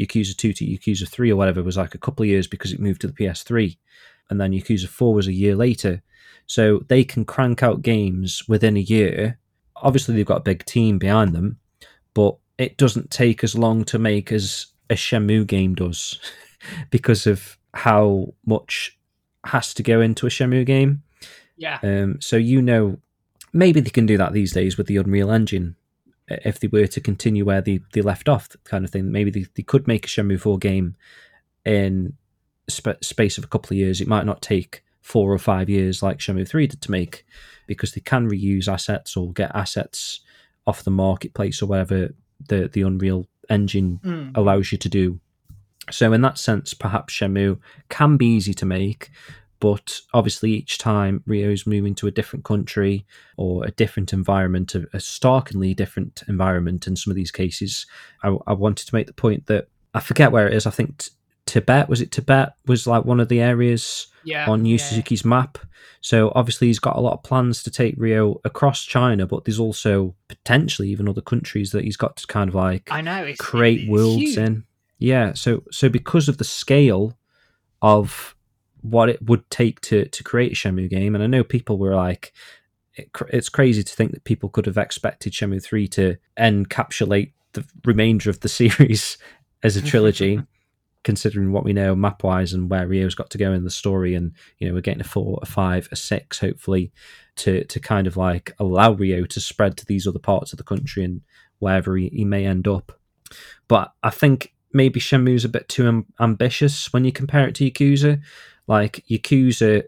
[0.00, 2.80] Yakuza Two to Yakuza Three or whatever was like a couple of years because it
[2.80, 3.76] moved to the PS3,
[4.30, 6.02] and then Yakuza Four was a year later.
[6.46, 9.38] So they can crank out games within a year.
[9.76, 11.58] Obviously, they've got a big team behind them,
[12.12, 16.18] but it doesn't take as long to make as a Shenmue game does
[16.90, 18.98] because of how much
[19.46, 21.02] has to go into a Shenmue game.
[21.56, 22.98] Yeah, Um, so you know,
[23.52, 25.76] maybe they can do that these days with the Unreal Engine.
[26.30, 29.30] uh, If they were to continue where they, they left off, kind of thing, maybe
[29.30, 30.96] they, they could make a Shenmue 4 game
[31.64, 32.14] in
[32.68, 34.00] sp- space of a couple of years.
[34.00, 37.24] It might not take four or five years like Shenmue 3 did to make
[37.66, 40.20] because they can reuse assets or get assets
[40.66, 42.14] off the marketplace or whatever
[42.48, 44.36] the, the Unreal Engine Mm.
[44.36, 45.20] allows you to do.
[45.90, 47.58] So in that sense, perhaps Shenmue
[47.90, 49.10] can be easy to make,
[49.60, 53.06] but obviously each time Ryo's moving to a different country
[53.36, 57.86] or a different environment, a, a starkly different environment in some of these cases,
[58.22, 60.66] I, I wanted to make the point that I forget where it is.
[60.66, 61.10] I think t-
[61.46, 64.48] Tibet was it Tibet was like one of the areas yeah.
[64.48, 64.82] on Yu yeah.
[64.82, 65.58] Suzuki's map.
[66.00, 69.60] So obviously he's got a lot of plans to take Ryo across China, but there's
[69.60, 73.24] also potentially even other countries that he's got to kind of like I know.
[73.24, 74.38] It's, create it's worlds huge.
[74.38, 74.64] in.
[74.98, 77.16] Yeah, so so because of the scale
[77.82, 78.34] of
[78.82, 81.94] what it would take to to create a Shenmue game, and I know people were
[81.94, 82.32] like,
[82.94, 87.64] it, it's crazy to think that people could have expected Shenmue three to encapsulate the
[87.84, 89.16] remainder of the series
[89.62, 90.42] as a trilogy.
[91.04, 94.14] Considering what we know map wise and where Ryo's got to go in the story,
[94.14, 96.90] and you know we're getting a four, a five, a six, hopefully,
[97.36, 100.64] to to kind of like allow Ryo to spread to these other parts of the
[100.64, 101.20] country and
[101.58, 102.98] wherever he, he may end up.
[103.68, 107.70] But I think maybe Shenmue's a bit too am- ambitious when you compare it to
[107.70, 108.20] Yakuza.
[108.66, 109.82] Like Yakuza,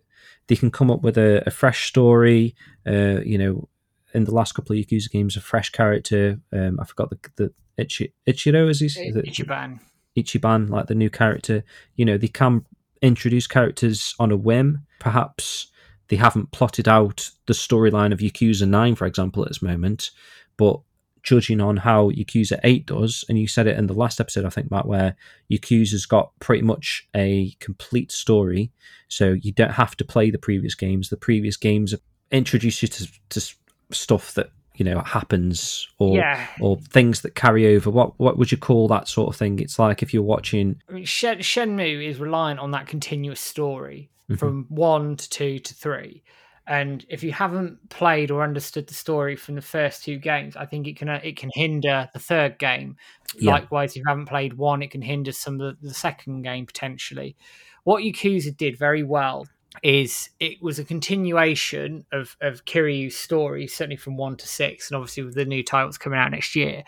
[0.48, 2.54] they can come up with a, a fresh story.
[2.86, 3.68] Uh, you know,
[4.14, 6.40] in the last couple of Yakuza games, a fresh character.
[6.52, 7.52] Um, I forgot the the
[7.82, 8.86] Ichi, Ichiro is he?
[9.00, 9.80] it- Ichiban.
[10.16, 11.64] Ichiban, like the new character,
[11.94, 12.64] you know, they can
[13.02, 14.86] introduce characters on a whim.
[14.98, 15.68] Perhaps
[16.08, 20.10] they haven't plotted out the storyline of Yakuza 9, for example, at this moment,
[20.56, 20.80] but
[21.22, 24.50] judging on how Yakuza 8 does, and you said it in the last episode, I
[24.50, 25.16] think, Matt, where
[25.50, 28.70] Yakuza's got pretty much a complete story,
[29.08, 31.08] so you don't have to play the previous games.
[31.08, 31.94] The previous games
[32.30, 33.54] introduce you to, to
[33.90, 36.46] stuff that, you know, happens or Yeah.
[36.60, 37.90] or things that carry over.
[37.90, 39.58] What what would you call that sort of thing?
[39.58, 40.80] It's like if you're watching.
[40.88, 44.38] I mean, Shen- Shenmue is reliant on that continuous story Mhm.
[44.38, 46.22] from one to two to three.
[46.68, 50.66] And if you haven't played or understood the story from the first two games, I
[50.66, 52.96] think it can uh, it can hinder the third game.
[53.38, 53.52] Yeah.
[53.52, 56.66] Likewise, if you haven't played one, it can hinder some of the, the second game
[56.66, 57.36] potentially.
[57.84, 59.46] What Yakuza did very well
[59.82, 64.96] is it was a continuation of of Kiryu's story, certainly from one to six, and
[64.96, 66.84] obviously with the new titles coming out next year.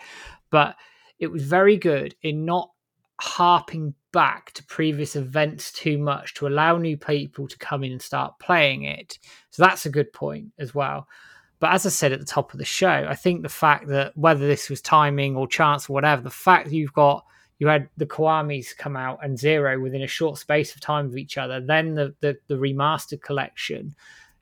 [0.49, 0.75] But
[1.19, 2.71] it was very good in not
[3.21, 8.01] harping back to previous events too much to allow new people to come in and
[8.01, 9.19] start playing it.
[9.51, 11.07] So that's a good point as well.
[11.59, 14.15] But as I said at the top of the show, I think the fact that
[14.17, 17.25] whether this was timing or chance or whatever, the fact that you've got
[17.59, 21.17] you had the Kiwamis come out and Zero within a short space of time of
[21.17, 23.93] each other, then the the, the remastered collection,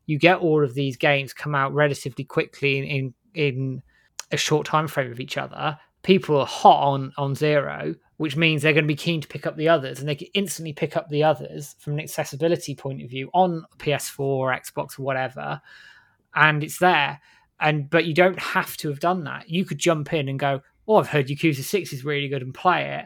[0.05, 3.83] you get all of these games come out relatively quickly in in, in
[4.31, 5.77] a short time frame of each other.
[6.03, 9.47] People are hot on on Zero, which means they're going to be keen to pick
[9.47, 13.01] up the others, and they can instantly pick up the others from an accessibility point
[13.01, 15.59] of view on PS4 or Xbox or whatever,
[16.35, 17.19] and it's there.
[17.59, 19.49] And but you don't have to have done that.
[19.49, 22.53] You could jump in and go, "Oh, I've heard Yakuza Six is really good," and
[22.53, 23.05] play it,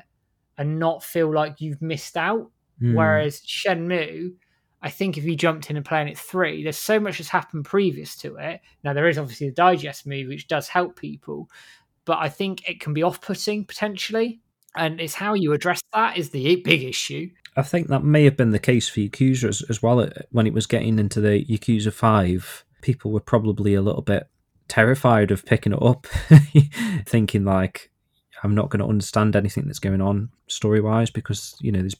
[0.57, 2.51] and not feel like you've missed out.
[2.79, 2.95] Hmm.
[2.95, 4.33] Whereas Shenmue,
[4.81, 7.65] I think if you jumped in and playing it three, there's so much that's happened
[7.65, 8.61] previous to it.
[8.83, 11.49] Now there is obviously the digest movie, which does help people,
[12.05, 14.41] but I think it can be off-putting potentially,
[14.75, 17.29] and it's how you address that is the big issue.
[17.55, 20.53] I think that may have been the case for Yakuza as, as well when it
[20.53, 22.65] was getting into the Yakuza 5.
[22.81, 24.27] people were probably a little bit
[24.71, 26.07] terrified of picking it up,
[27.05, 27.91] thinking like,
[28.41, 31.95] I'm not going to understand anything that's going on story wise because you know there's.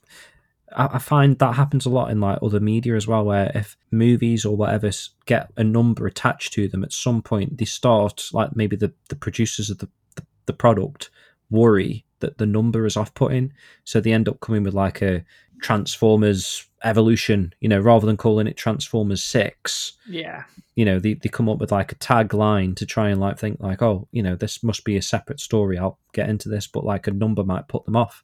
[0.74, 4.46] I find that happens a lot in like other media as well, where if movies
[4.46, 4.90] or whatever
[5.26, 9.18] get a number attached to them, at some point they start like maybe the the
[9.18, 11.10] producers of the the, the product
[11.50, 13.52] worry that the number is off putting,
[13.84, 15.26] so they end up coming with like a
[15.62, 19.94] Transformers evolution, you know, rather than calling it Transformers Six.
[20.08, 20.44] Yeah.
[20.76, 23.60] You know, they, they come up with like a tagline to try and like think
[23.60, 25.78] like, oh, you know, this must be a separate story.
[25.78, 28.24] I'll get into this, but like a number might put them off.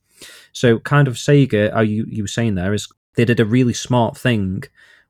[0.51, 3.73] So kind of Sega, are you, you were saying there is they did a really
[3.73, 4.63] smart thing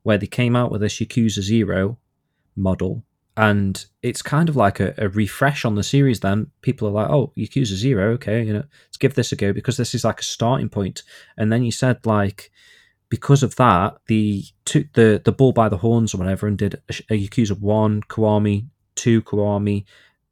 [0.03, 1.97] where they came out with this Yakuza Zero
[2.55, 3.03] model
[3.37, 6.47] and it's kind of like a, a, refresh on the series then.
[6.61, 8.13] People are like oh yakuza zero.
[8.13, 11.03] Okay you know let's give this a go because this is like a starting point.
[11.37, 12.51] And then you said like
[13.09, 16.81] because of that the took the the bull by the horns or whatever and did
[16.89, 18.65] a, a yakuza 1 kiwami
[18.95, 19.85] 2 kiwami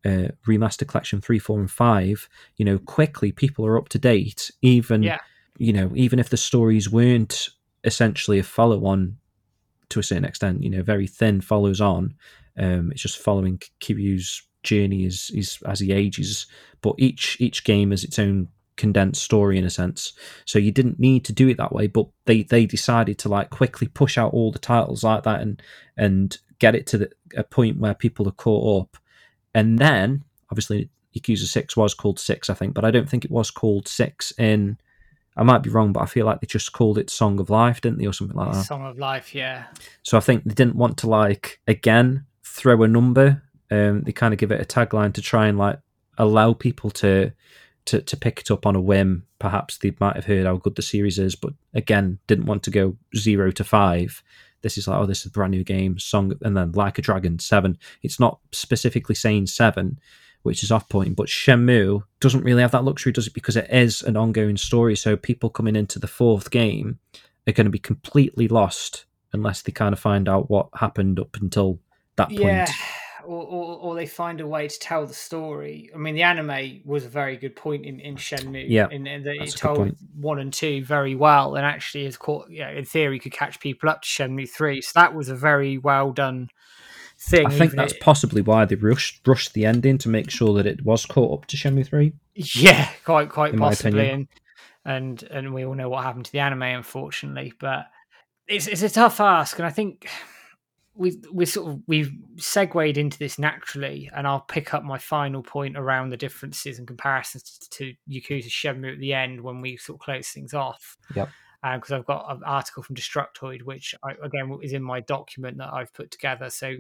[0.03, 4.49] uh, remaster collection 3 4 and 5 you know quickly people are up to date.
[4.63, 5.19] Even yeah.
[5.59, 7.49] you know even if the stories weren't
[7.83, 9.17] essentially a follow on
[9.89, 12.15] to a certain extent you know very thin follows on
[12.57, 16.47] um, it's just following Kiryu's journey as, as as he ages,
[16.81, 20.13] but each each game has its own condensed story in a sense.
[20.45, 23.49] So you didn't need to do it that way, but they they decided to like
[23.49, 25.61] quickly push out all the titles like that and
[25.97, 28.97] and get it to the, a point where people are caught up.
[29.53, 33.31] And then obviously Yakuza Six was called Six, I think, but I don't think it
[33.31, 34.77] was called Six in.
[35.37, 37.81] I might be wrong, but I feel like they just called it Song of Life,
[37.81, 38.63] didn't they, or something like that?
[38.63, 39.65] Song of Life, yeah.
[40.01, 42.25] So I think they didn't want to like again
[42.55, 43.43] throw a number.
[43.69, 45.79] Um, they kind of give it a tagline to try and like
[46.17, 47.33] allow people to
[47.85, 49.25] to to pick it up on a whim.
[49.39, 52.71] Perhaps they might have heard how good the series is, but again, didn't want to
[52.71, 54.23] go zero to five.
[54.61, 57.01] This is like, oh, this is a brand new game, song, and then Like a
[57.01, 57.77] Dragon seven.
[58.01, 59.99] It's not specifically saying seven,
[60.41, 63.33] which is off point, but Shenmue doesn't really have that luxury, does it?
[63.33, 64.95] Because it is an ongoing story.
[64.95, 66.99] So people coming into the fourth game
[67.47, 71.35] are going to be completely lost unless they kind of find out what happened up
[71.39, 71.79] until
[72.17, 72.41] that point.
[72.41, 72.67] Yeah.
[73.23, 75.89] Or, or, or, they find a way to tell the story.
[75.95, 78.65] I mean, the anime was a very good point in, in Shenmue.
[78.67, 82.51] Yeah, in, in that it told one and two very well, and actually, is caught.
[82.51, 84.79] Yeah, in theory, could catch people up to Shenmue three.
[84.81, 86.49] So that was a very well done
[87.17, 87.47] thing.
[87.47, 90.67] I think that's it, possibly why they rushed rushed the ending to make sure that
[90.67, 92.13] it was caught up to Shenmue three.
[92.35, 94.27] Yeah, quite quite possibly, and
[94.85, 97.53] and and we all know what happened to the anime, unfortunately.
[97.59, 97.87] But
[98.47, 100.07] it's it's a tough ask, and I think
[100.95, 105.43] we we sort of we've segued into this naturally, and I'll pick up my final
[105.43, 109.97] point around the differences and comparisons to Yakuza Shenmue at the end when we sort
[109.97, 110.97] of close things off.
[111.15, 111.29] Yep.
[111.61, 115.57] Because um, I've got an article from Destructoid, which I, again is in my document
[115.57, 116.49] that I've put together.
[116.49, 116.75] So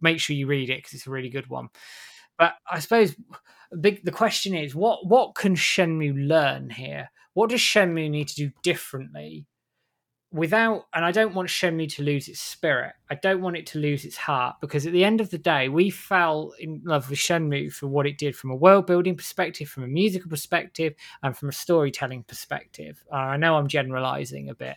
[0.00, 1.68] make sure you read it because it's a really good one.
[2.38, 3.14] But I suppose
[3.80, 7.10] big the question is what what can Shenmue learn here?
[7.34, 9.46] What does Shenmue need to do differently
[10.32, 12.94] without and I don't want Shenmue to lose its spirit.
[13.10, 15.68] I don't want it to lose its heart because at the end of the day,
[15.68, 19.68] we fell in love with Shenmue for what it did from a world building perspective,
[19.68, 23.04] from a musical perspective, and from a storytelling perspective.
[23.12, 24.76] Uh, I know I'm generalizing a bit,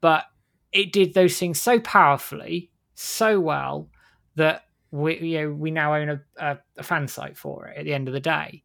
[0.00, 0.24] but
[0.72, 3.90] it did those things so powerfully, so well
[4.36, 7.78] that we you know we now own a, a, a fan site for it.
[7.78, 8.62] At the end of the day,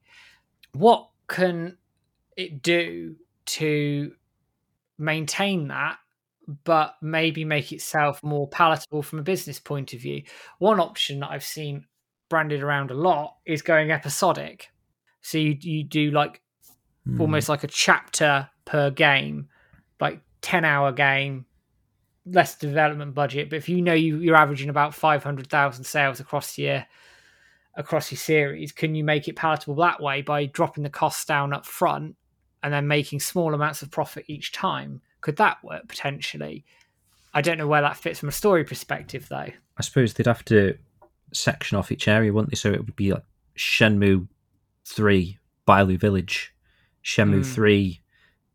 [0.73, 1.77] what can
[2.38, 3.15] it do
[3.45, 4.13] to
[4.98, 5.98] maintain that
[6.64, 10.24] but maybe make itself more palatable from a business point of view.
[10.60, 11.86] One option that I've seen
[12.30, 14.69] branded around a lot is going episodic.
[15.22, 16.41] So you you do like
[17.07, 17.19] mm.
[17.19, 19.49] almost like a chapter per game,
[19.99, 21.45] like 10 hour game,
[22.26, 23.49] less development budget.
[23.49, 26.86] But if you know you, you're averaging about 500,000 sales across your
[27.76, 31.53] across your series, can you make it palatable that way by dropping the costs down
[31.53, 32.15] up front
[32.63, 35.01] and then making small amounts of profit each time.
[35.21, 36.65] Could that work potentially?
[37.34, 39.35] I don't know where that fits from a story perspective, though.
[39.77, 40.77] I suppose they'd have to
[41.34, 42.55] section off each area, wouldn't they?
[42.55, 43.23] So it would be like
[43.55, 44.27] Shenmue
[44.85, 46.53] 3, Bailu Village,
[47.03, 47.53] Shenmue mm.
[47.53, 48.01] 3,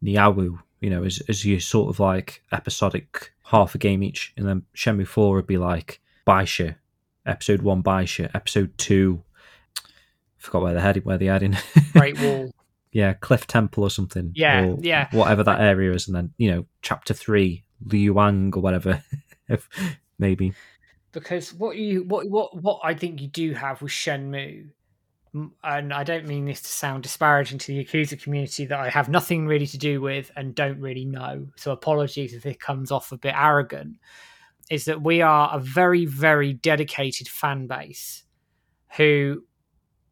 [0.02, 4.32] Niaowu, you know, as, as you sort of like episodic half a game each.
[4.36, 6.76] And then Shenmue 4 would be like Baisha,
[7.24, 9.22] episode 1 Baisha, episode 2.
[10.38, 11.56] Forgot where they're heading, where they're heading.
[11.92, 12.52] Great Wall
[12.93, 14.32] yeah, Cliff Temple or something.
[14.35, 15.09] Yeah, or yeah.
[15.12, 19.02] Whatever that area is, and then you know, chapter three, Liuang or whatever,
[20.19, 20.52] maybe.
[21.12, 24.69] Because what you what what what I think you do have with Shenmue,
[25.64, 29.09] and I don't mean this to sound disparaging to the Yakuza community that I have
[29.09, 31.48] nothing really to do with and don't really know.
[31.56, 33.97] So apologies if it comes off a bit arrogant.
[34.70, 38.24] is that we are a very, very dedicated fan base
[38.97, 39.43] who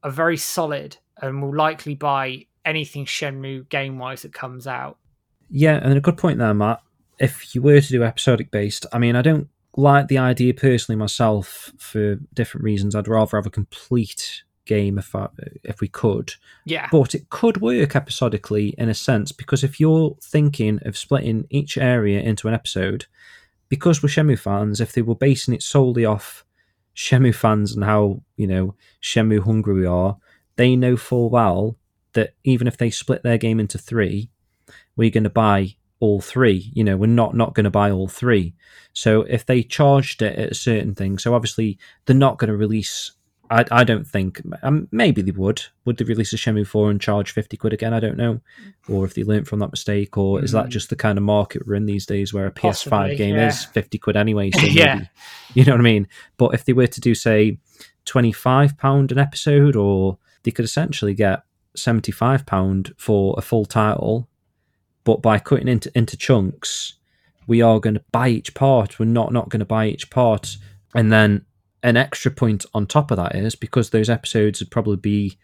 [0.03, 4.99] are very solid and will likely buy anything Shenmue game wise that comes out.
[5.49, 6.81] Yeah, and a good point there, Matt.
[7.19, 10.99] If you were to do episodic based, I mean, I don't like the idea personally
[10.99, 12.95] myself for different reasons.
[12.95, 15.29] I'd rather have a complete game if I,
[15.65, 16.35] if we could.
[16.65, 16.89] Yeah.
[16.91, 21.77] But it could work episodically in a sense because if you're thinking of splitting each
[21.77, 23.07] area into an episode,
[23.69, 26.45] because we're Shenmue fans, if they were basing it solely off
[26.95, 30.17] Shenmue fans and how you know Shenmue hungry we are,
[30.57, 31.77] they know full well
[32.15, 34.31] that even if they split their game into three,
[34.97, 36.71] we're going to buy all three.
[36.75, 38.55] You know, we're not not going to buy all three.
[38.93, 42.57] So if they charged it at a certain thing, so obviously they're not going to
[42.57, 43.13] release.
[43.53, 45.61] I, I don't think um, maybe they would.
[45.85, 47.93] Would they release a Shenmue four and charge fifty quid again?
[47.93, 48.41] I don't know,
[48.89, 50.71] or if they learned from that mistake, or is that Mm.
[50.71, 53.49] just the kind of market we're in these days where a PS5 game yeah.
[53.49, 54.53] is fifty quid anyway?
[54.53, 54.95] So Yeah.
[54.95, 55.09] maybe,
[55.55, 56.07] you know what I mean.
[56.37, 57.59] But if they were to do say
[58.05, 61.43] twenty five pound an episode, or they could essentially get
[61.75, 64.29] seventy five pound for a full title,
[65.05, 66.95] but by cutting into into chunks,
[67.47, 68.99] we are going to buy each part.
[68.99, 70.57] We're not not going to buy each part,
[70.95, 71.45] and then
[71.83, 75.39] an extra point on top of that is because those episodes would probably be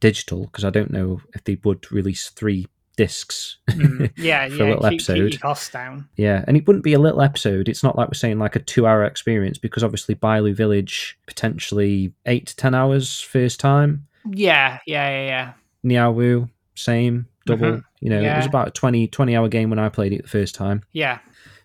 [0.00, 2.66] digital because I don't know if they would release three
[2.96, 3.56] discs.
[3.70, 4.64] Mm, yeah, For a yeah.
[4.74, 5.32] little keep, keep episode.
[5.32, 6.08] your costs down.
[6.16, 7.68] Yeah, and it wouldn't be a little episode.
[7.68, 12.46] It's not like we're saying like a two-hour experience because obviously Bailu Village potentially eight
[12.48, 14.06] to ten hours first time.
[14.30, 15.52] Yeah, yeah, yeah, yeah.
[15.84, 17.66] Niaowu same double.
[17.72, 17.84] Mhm.
[18.00, 20.28] You know, it was about a 20, 20 hour game when I played it the
[20.28, 20.82] first time.
[20.92, 21.18] Yeah,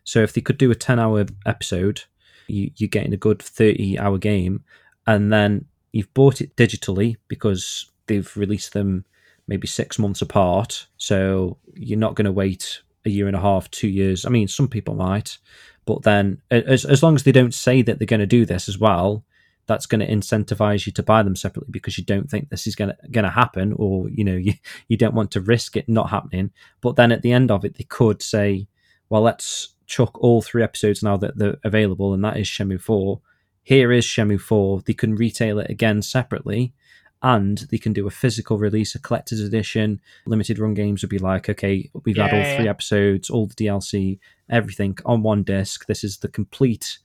[0.04, 2.02] So if they could do a ten hour episode,
[2.48, 4.64] you, you're getting a good thirty hour game,
[5.06, 9.06] and then you've bought it digitally because they've released them
[9.48, 10.88] maybe six months apart.
[10.98, 14.26] So you're not going to wait a year and a half, two years.
[14.26, 15.38] I mean, some people might,
[15.86, 18.68] but then as as long as they don't say that they're going to do this
[18.70, 19.24] as well,
[19.68, 22.76] that's going to incentivize you to buy them separately because you don't think this is
[22.76, 24.54] going to going to happen, or you know you
[24.88, 26.52] you don't want to risk it not happening.
[26.82, 28.68] But then at the end of it, they could say,
[29.10, 33.22] well, let's chuck all three episodes now that they're available, and that is Shenmue 4.
[33.64, 34.82] Here is Shenmue 4.
[34.82, 36.74] They can retail it again separately,
[37.22, 40.00] and they can do a physical release, a collector's edition.
[40.26, 42.72] Limited run games would be like, okay, we've had all yeah, three yeah.
[42.72, 44.20] episodes, all the DLC,
[44.50, 45.86] everything on one disc.
[45.88, 47.00] This is the complete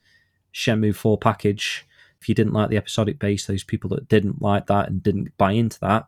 [0.53, 1.85] Shenmue 4 package.
[2.23, 5.37] If you didn't like the episodic base, those people that didn't like that and didn't
[5.37, 6.07] buy into that,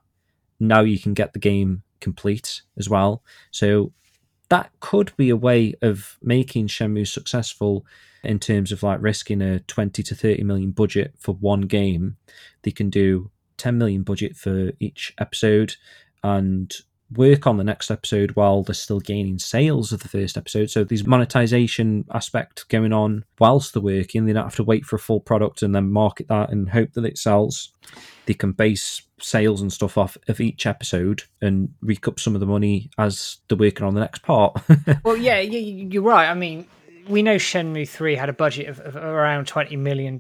[0.62, 3.22] now you can get the game complete as well.
[3.52, 3.92] So
[4.48, 7.86] that could be a way of making Shenmue successful
[8.24, 12.16] in terms of like risking a 20 to 30 million budget for one game.
[12.62, 15.76] They can do 10 million budget for each episode
[16.24, 16.74] and
[17.16, 20.70] work on the next episode while they're still gaining sales of the first episode.
[20.70, 24.26] So there's monetization aspect going on whilst they're working.
[24.26, 26.94] They don't have to wait for a full product and then market that and hope
[26.94, 27.72] that it sells.
[28.26, 32.48] They can base sales and stuff off of each episode and recoup some of the
[32.48, 34.60] money as they're working on the next part.
[35.04, 36.28] Well, yeah, you- you- you're right.
[36.30, 36.66] I mean,
[37.08, 40.20] we know Shenmue 3 had a budget of, of around $20 million.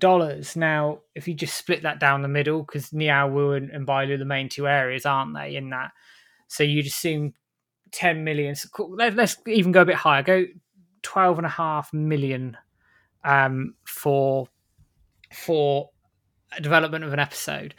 [0.55, 4.25] Now, if you just split that down the middle, because Niaowu and, and Bailu the
[4.25, 5.91] main two areas, aren't they, in that?
[6.47, 7.33] So you'd assume
[7.91, 8.55] 10 million.
[8.55, 10.23] So let, us even go a bit higher.
[10.23, 10.45] Go
[11.03, 12.57] 12.5 million
[13.23, 14.47] um, for,
[15.33, 15.89] for
[16.61, 17.75] development of an episode.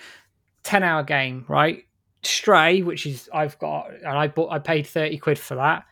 [0.64, 1.84] 10 hour game, right?
[2.22, 5.84] Stray, which is I've got, and I bought, I paid 30 quid for that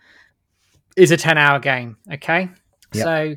[0.97, 2.49] is a 10 hour game okay
[2.93, 3.05] Yep.
[3.05, 3.37] so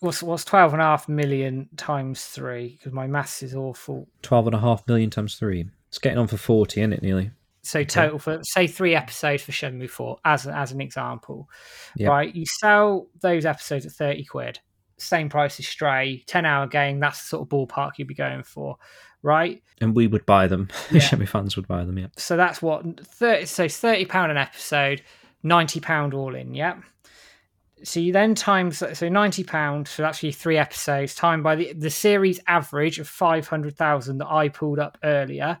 [0.00, 4.48] what's what's 12 and a half million times three because my maths is awful 12
[4.48, 5.66] and a half million times three.
[5.88, 7.30] It's getting on for 40, isn't it, nearly?
[7.62, 11.48] So total for say three episodes for Shenmue 4 as as an example
[11.96, 12.10] Yep.
[12.10, 14.58] right you sell those episodes at 30 quid
[14.98, 18.42] same price as Stray 10 hour game that's the sort of ballpark you'd be going
[18.42, 18.76] for
[19.22, 20.68] right And we would buy them.
[20.90, 21.00] Yeah.
[21.00, 22.08] Shenmue fans would buy them, yeah.
[22.16, 25.02] so that's what 30 so 30 pound an episode
[25.44, 26.76] 90 pound all in yeah
[27.84, 31.72] so you then times so 90 pound so that's your three episodes timed by the
[31.72, 35.58] the series average of 500,000 that I pulled up earlier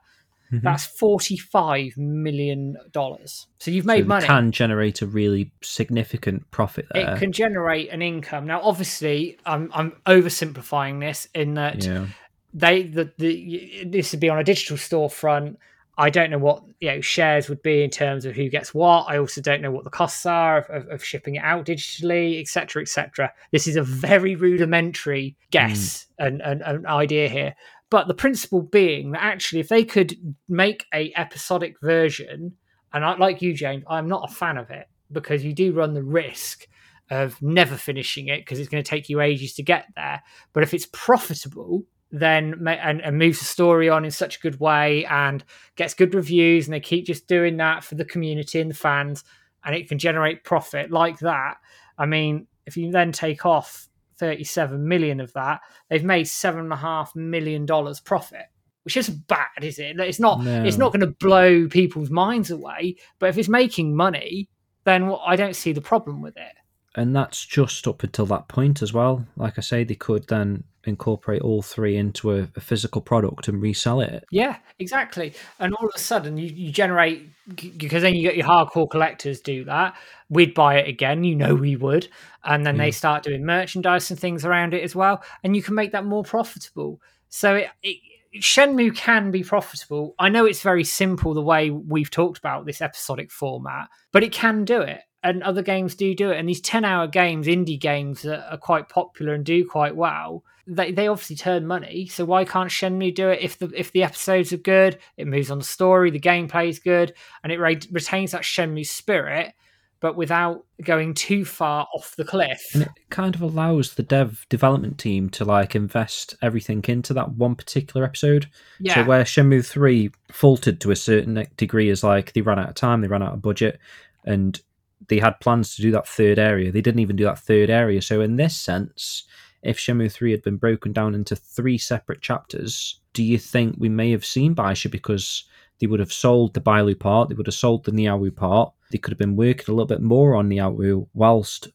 [0.52, 0.62] Mhm.
[0.62, 6.86] that's 45 million dollars so you've made they money can generate a really significant profit
[6.92, 7.14] there.
[7.14, 12.06] it can generate an income now obviously i'm i'm oversimplifying this in that yeah.
[12.52, 15.56] they the, the this would be on a digital storefront.
[15.98, 19.04] I don't know what you know shares would be in terms of who gets what.
[19.08, 22.40] I also don't know what the costs are of, of, of shipping it out digitally,
[22.40, 23.32] etc., etc.
[23.50, 27.54] This is a very rudimentary guess and an and idea here,
[27.92, 30.16] but the principle being that actually, if they could
[30.48, 32.54] make a episodic version,
[32.90, 35.92] and I, like you, James, I'm not a fan of it because you do run
[35.92, 36.66] the risk
[37.10, 40.22] of never finishing it because it's going to take you ages to get there.
[40.54, 44.58] But if it's profitable, then and, and moves the story on in such a good
[44.58, 45.44] way and
[45.76, 49.22] gets good reviews, and they keep just doing that for the community and the fans,
[49.66, 51.56] and it can generate profit like that.
[51.98, 53.86] I mean, if you then take off
[54.18, 58.46] 37 million of that, they've made seven and a half million dollars profit
[58.84, 59.98] which isn't bad, is it?
[60.00, 60.42] It's not.
[60.42, 60.64] No.
[60.64, 62.96] It's not going to blow people's minds away.
[63.18, 64.48] But if it's making money,
[64.84, 66.52] then I don't see the problem with it.
[66.94, 69.26] And that's just up until that point as well.
[69.36, 73.60] Like I say, they could then incorporate all three into a, a physical product and
[73.62, 74.24] resell it.
[74.30, 75.34] Yeah, exactly.
[75.58, 79.40] And all of a sudden, you, you generate because then you get your hardcore collectors
[79.40, 79.96] do that.
[80.28, 82.08] We'd buy it again, you know we would,
[82.44, 82.84] and then Yeah.
[82.84, 86.04] they start doing merchandise and things around it as well, and you can make that
[86.04, 87.00] more profitable.
[87.28, 87.96] So it, it
[88.36, 90.14] Shenmue can be profitable.
[90.18, 94.32] I know it's very simple the way we've talked about this episodic format, but it
[94.32, 95.00] can do it.
[95.22, 96.38] And other games do do it.
[96.38, 100.44] And these 10 hour games, indie games that are quite popular and do quite well,
[100.66, 102.06] they, they obviously turn money.
[102.06, 105.50] So why can't Shenmue do it if the if the episodes are good, it moves
[105.50, 109.54] on the story, the gameplay is good, and it re- retains that Shenmue spirit,
[110.00, 112.70] but without going too far off the cliff?
[112.74, 117.32] And it kind of allows the dev development team to like invest everything into that
[117.32, 118.48] one particular episode.
[118.78, 118.94] Yeah.
[118.94, 122.74] So where Shenmue 3 faltered to a certain degree is like they ran out of
[122.74, 123.80] time, they ran out of budget,
[124.24, 124.60] and
[125.08, 126.70] they had plans to do that third area.
[126.70, 128.00] They didn't even do that third area.
[128.00, 129.24] So in this sense,
[129.62, 133.88] if Shenmue 3 had been broken down into three separate chapters, do you think we
[133.88, 135.44] may have seen Baisha because
[135.78, 138.98] they would have sold the Bailu part, they would have sold the Niaowu part, they
[138.98, 141.68] could have been working a little bit more on Niaowu whilst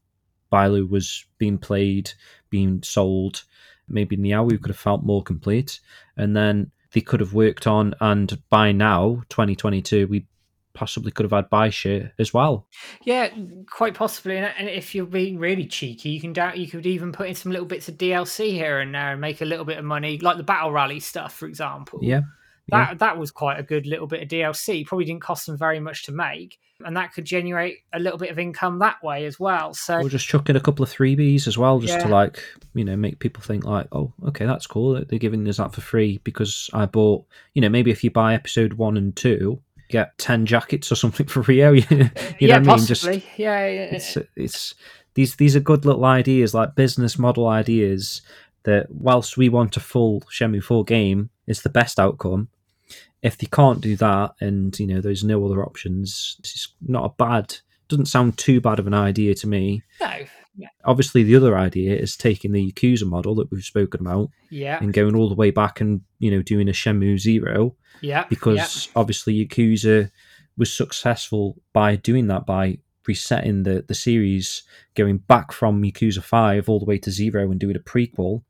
[0.51, 2.11] Bailu was being played,
[2.49, 3.43] being sold.
[3.89, 5.79] Maybe Niaowu could have felt more complete.
[6.15, 10.25] And then they could have worked on, and by now, 2022, we
[10.77, 12.67] possibly could have had Baisha as well.
[13.03, 13.29] Yeah,
[13.69, 14.37] quite possibly.
[14.37, 17.35] And, and if you're being really cheeky, you can doubt you could even put in
[17.35, 20.19] some little bits of DLC here and there and make a little bit of money,
[20.19, 21.99] like the battle rally stuff, for example.
[22.03, 22.21] Yeah.
[22.69, 24.85] That that was quite a good little bit of DLC.
[24.85, 28.29] Probably didn't cost them very much to make, and that could generate a little bit
[28.29, 29.73] of income that way as well.
[29.73, 32.43] So Or just chuck in a couple of freebies as well, just to like,
[32.73, 35.01] you know, make people think like, oh, okay, that's cool.
[35.05, 38.33] They're giving us that for free because I bought, you know, maybe if you buy
[38.33, 41.71] episode one and two, get 10 jackets or something for Ryo.
[41.71, 42.09] you know
[42.39, 42.85] yeah, what I mean?
[42.85, 44.75] Just yeah, yeah, it's it's
[45.13, 48.21] these these are good little ideas like business model ideas
[48.63, 52.49] that whilst we want a full Shenmue 4 game is the best outcome
[53.23, 57.13] if they can't do that and you know there's no other options it's not a
[57.17, 57.57] bad
[57.87, 60.11] doesn't sound too bad of an idea to me no,
[60.57, 64.79] yeah, obviously the other idea is taking the Yakuza model that we've spoken about yeah,
[64.81, 68.89] and going all the way back and you know doing a Shenmue 0 yeah, because
[68.95, 70.11] obviously Yakuza
[70.57, 74.63] was successful by doing that by resetting the the series,
[74.95, 78.43] going back from Yakuza Five all the way to Zero and doing a prequel,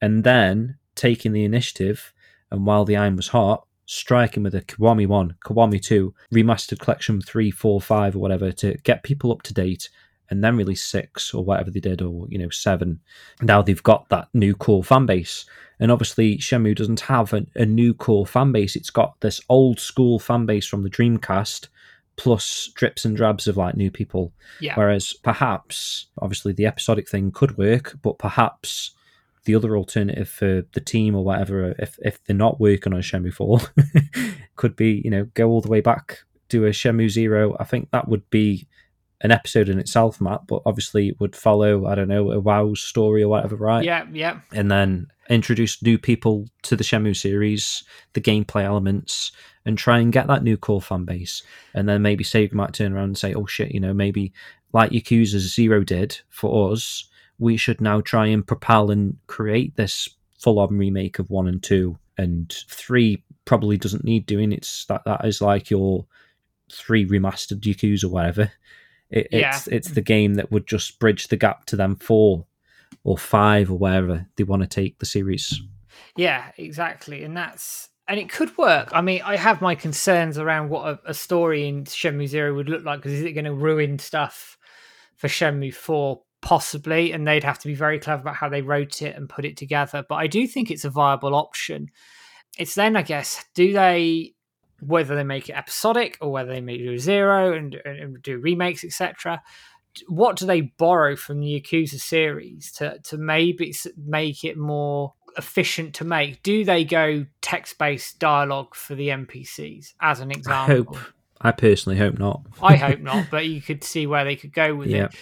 [0.00, 2.12] and then taking the initiative
[2.52, 7.20] and while the iron was hot, striking with a Kiwami One, Kiwami Two, remastered collection
[7.22, 9.88] three, four, five, or whatever to get people up to date.
[10.32, 13.00] And then release six or whatever they did, or you know seven.
[13.42, 15.44] Now they've got that new core fan base,
[15.78, 18.74] and obviously Shenmue doesn't have a, a new core fan base.
[18.74, 21.68] It's got this old school fan base from the Dreamcast,
[22.16, 24.32] plus drips and drabs of like new people.
[24.58, 24.74] yeah.
[24.74, 28.92] Whereas perhaps, obviously, the episodic thing could work, but perhaps
[29.44, 33.34] the other alternative for the team or whatever, if if they're not working on Shenmue
[33.34, 33.60] Four,
[34.56, 37.56] could be you know go all the way back, do a Shenmue Zero.
[37.60, 38.66] I think that would be
[39.22, 40.46] an episode in itself, Matt.
[40.46, 43.84] But obviously, it would follow I don't know a WoW story or whatever, right?
[43.84, 49.32] Yeah, yeah, and then introduce new people to the Shenmue series, the gameplay elements,
[49.64, 51.42] and try and get that new core fan base.
[51.74, 54.32] And then maybe Sega might turn around and say, "Oh shit, you know, maybe
[54.72, 57.08] like Yakuza Zero did for us,
[57.38, 60.08] we should now try and propel and create this
[60.38, 64.52] full-on remake of one and two, and three probably doesn't need doing.
[64.52, 66.06] It's that that is like your
[66.70, 68.52] three remastered Yakuza, or whatever.
[69.12, 69.54] It, Yeah.
[69.54, 72.46] It's it's the game that would just bridge the gap to them four
[73.04, 75.60] or five or wherever they want to take the series.
[76.16, 77.22] yeah, exactly.
[77.22, 78.90] And that's and it could work.
[78.92, 82.68] I mean, I have my concerns around what a, a story in Shenmue Zero would
[82.68, 84.58] look like because is it going to ruin stuff
[85.16, 86.22] for Shenmue Four?
[86.40, 89.44] Possibly, and they'd have to be very clever about how they wrote it and put
[89.44, 90.04] it together.
[90.08, 91.86] But I do think it's a viable option.
[92.58, 94.34] It's then, I guess, do they
[94.84, 98.84] whether they make it episodic or whether they make it zero and, and do remakes,
[98.84, 99.42] etc.
[100.08, 105.94] What do they borrow from the Yakuza series to to maybe make it more efficient
[105.96, 106.42] to make?
[106.42, 110.96] Do they go text based dialogue for the NPCs as an I example?
[110.96, 111.04] hope.
[111.40, 112.42] I personally hope not.
[112.62, 115.06] I hope not, but you could see where they could go with Yeah.
[115.06, 115.14] it.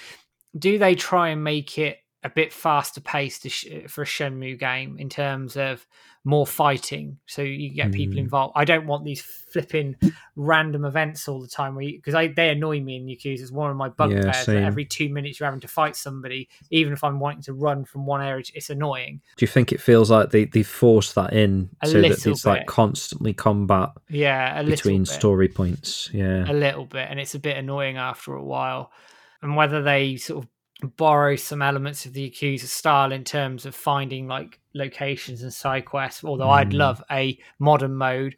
[0.58, 3.42] do they try and make it a bit faster paced
[3.88, 5.86] for a Shenmue game in terms of
[6.22, 8.24] more fighting, so you get people Mm.
[8.24, 8.52] involved.
[8.54, 9.96] I don't want these flipping
[10.36, 13.40] random events all the time because they annoy me in Yakuza.
[13.40, 14.24] It's one of my bugbears.
[14.26, 17.54] Yeah, that every two minutes you're having to fight somebody, even if I'm wanting to
[17.54, 19.22] run from one area, it's annoying.
[19.36, 22.44] Do you think it feels like they they forced that in A so that it's
[22.44, 25.18] like constantly combat Yeah, a between little bit.
[25.20, 26.10] story points?
[26.12, 26.50] Yeah.
[26.50, 28.92] a little bit, and it's a bit annoying after a while.
[29.42, 33.74] And whether they sort of borrow some elements of the Yakuza style in terms of
[33.74, 36.78] finding like locations and side quests, although I'd Mm.
[36.78, 38.36] love a modern mode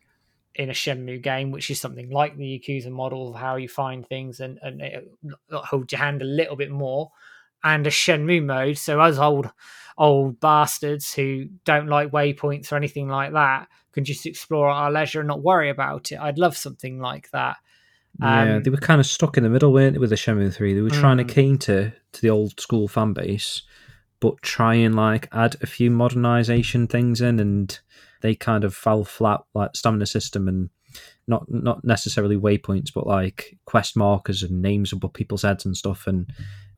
[0.54, 4.06] in a Shenmue game, which is something like the Yakuza model of how you find
[4.06, 5.10] things and, and it
[5.50, 7.10] hold your hand a little bit more,
[7.64, 8.76] and a Shenmue mode.
[8.78, 9.50] So us old
[9.98, 14.90] old bastards who don't like waypoints or anything like that can just explore at our
[14.90, 16.18] leisure and not worry about it.
[16.18, 17.58] I'd love something like that.
[18.20, 20.52] Yeah, Um, they were kind of stuck in the middle, weren't they, with the Shenmue
[20.52, 20.74] 3?
[20.74, 21.28] They were trying to Mm.
[21.28, 23.62] cater to the old school fan base,
[24.20, 27.78] but try and like add a few modernization things in, and
[28.20, 30.70] they kind of fell flat, like stamina system and
[31.26, 36.06] not not necessarily waypoints, but like quest markers and names above people's heads and stuff.
[36.06, 36.30] And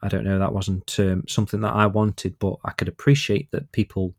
[0.02, 3.72] I don't know, that wasn't um, something that I wanted, but I could appreciate that
[3.72, 4.14] people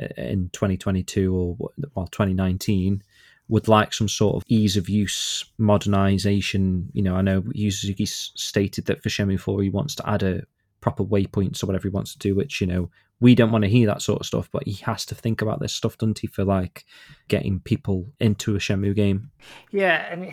[0.00, 1.56] uh, in 2022 or
[1.94, 3.02] well 2019
[3.50, 6.88] would like some sort of ease of use modernization.
[6.92, 10.08] You know, I know Yu Suzuki s- stated that for Shenmue 4 he wants to
[10.08, 10.42] add a
[10.80, 12.90] proper waypoints or whatever he wants to do, which, you know,
[13.20, 15.60] we don't want to hear that sort of stuff, but he has to think about
[15.60, 16.86] this stuff, doesn't he, for like
[17.28, 19.30] getting people into a Shenmue game.
[19.70, 20.32] Yeah, and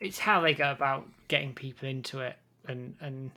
[0.00, 2.36] it's how they go about getting people into it,
[2.68, 3.30] and and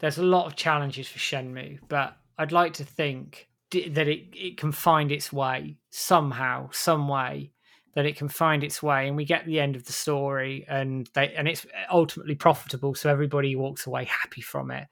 [0.00, 4.56] there's a lot of challenges for Shenmue, but I'd like to think that it, it
[4.58, 7.50] can find its way somehow, some way
[7.94, 11.08] that it can find its way, and we get the end of the story, and
[11.14, 14.86] they and it's ultimately profitable, so everybody walks away happy from it.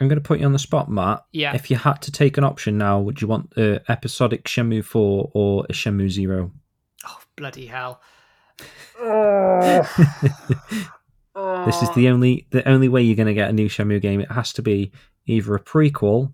[0.00, 1.24] I'm going to put you on the spot, Matt.
[1.32, 4.84] Yeah, If you had to take an option now, would you want a episodic Shenmue
[4.84, 6.52] 4 or a Shenmue 0?
[7.06, 8.00] oh bloody hell!
[11.66, 14.20] This is the only the only way you're going to get a new Shenmue game.
[14.20, 14.90] It has to be
[15.26, 16.32] either a prequel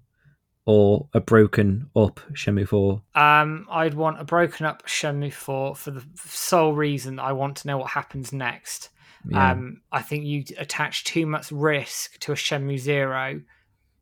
[0.66, 3.02] or a broken up Shenmue 4.
[3.14, 7.68] Um, I'd want a broken up Shenmue 4 for the sole reason I want to
[7.68, 8.90] know what happens next.
[9.28, 9.52] Yeah.
[9.52, 13.40] Um, I think you attach too much risk to a Shenmue Zero,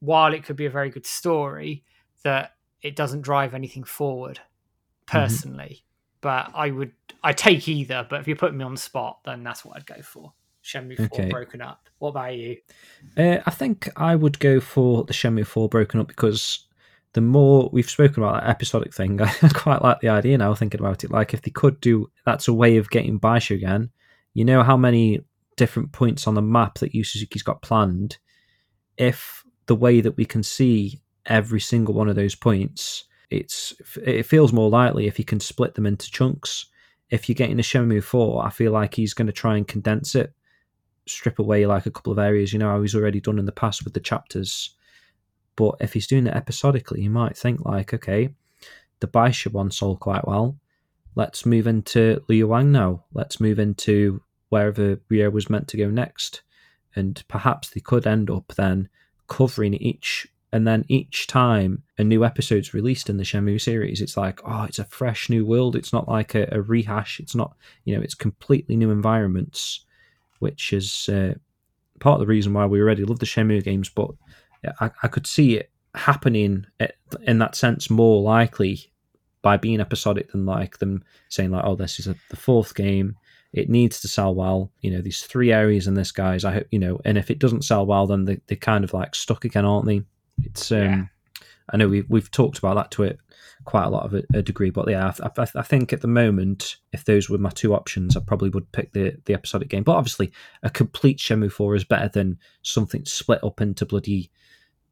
[0.01, 1.85] while it could be a very good story,
[2.25, 4.39] that it doesn't drive anything forward.
[4.39, 5.19] Mm-hmm.
[5.19, 5.85] Personally,
[6.21, 8.07] but I would I take either.
[8.09, 10.33] But if you put me on the spot, then that's what I'd go for.
[10.63, 11.29] Shenmue Four Okay.
[11.31, 11.89] broken up.
[11.99, 12.57] What about you?
[13.17, 16.67] Uh, I think I would go for the Shenmue 4 broken up because
[17.13, 20.81] the more we've spoken about that episodic thing, I quite like the idea now thinking
[20.81, 21.11] about it.
[21.11, 23.91] Like, if they could do that's a way of getting Baisha again,
[24.35, 25.21] you know how many
[25.57, 28.19] different points on the map that Yu Suzuki's got planned.
[28.97, 33.75] If the way that we can see every single one of those points, it's
[34.05, 36.67] it feels more likely if he can split them into chunks.
[37.11, 40.15] If you're getting a Shenmue 4, I feel like he's going to try and condense
[40.15, 40.33] it
[41.07, 43.53] strip away like a couple of areas, you know, how he's already done in the
[43.53, 44.71] past with the chapters.
[45.57, 48.31] But if he's doing it episodically, you might think like, okay,
[49.01, 50.57] the Baisha one sold quite well.
[51.15, 53.05] Let's move into Liu Wang now.
[53.13, 56.43] Let's move into wherever Ryo was meant to go next.
[56.95, 58.89] And perhaps they could end up then
[59.29, 64.19] covering each and then each time a new episode's released in the Shenmue series, it's
[64.19, 65.75] like, oh, it's a fresh new world.
[65.75, 67.21] It's not like a, a rehash.
[67.21, 69.87] It's not, you know, it's completely new environments
[70.43, 71.35] which is uh,
[72.01, 73.89] part of the reason why we already love the Shenmue games.
[73.89, 74.11] But
[74.81, 76.67] I, I could see it happening
[77.23, 78.91] in that sense more likely
[79.41, 83.17] by being episodic than like them saying like, "Oh, this is a, the fourth game.
[83.53, 86.45] It needs to sell well." You know, these three areas in this, guys.
[86.45, 87.01] I hope you know.
[87.05, 89.87] And if it doesn't sell well, then they, they're kind of like stuck again, aren't
[89.87, 90.03] they?
[90.43, 91.05] It's um, Yeah.
[91.71, 93.21] I know we've we've talked about that to it
[93.65, 96.09] quite a lot of a, a degree, but yeah, I, I, I think at the
[96.09, 99.83] moment, if those were my two options, I probably would pick the the episodic game.
[99.83, 100.33] But obviously,
[100.63, 104.31] a complete Shenmue Four is better than something split up into bloody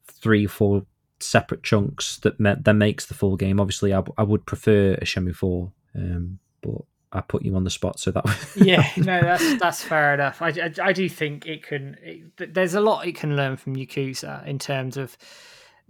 [0.07, 0.87] three, four
[1.21, 3.61] separate chunks that ma- then makes the full game.
[3.61, 6.83] Obviously, I, I would prefer a Shenmue Four, um, but
[7.13, 8.25] I put you on the spot, so that
[8.57, 10.41] yeah, no, that's that's fair enough.
[10.41, 11.97] I, I, I do think it can.
[12.03, 15.17] It, there's a lot it can learn from Yakuza in terms of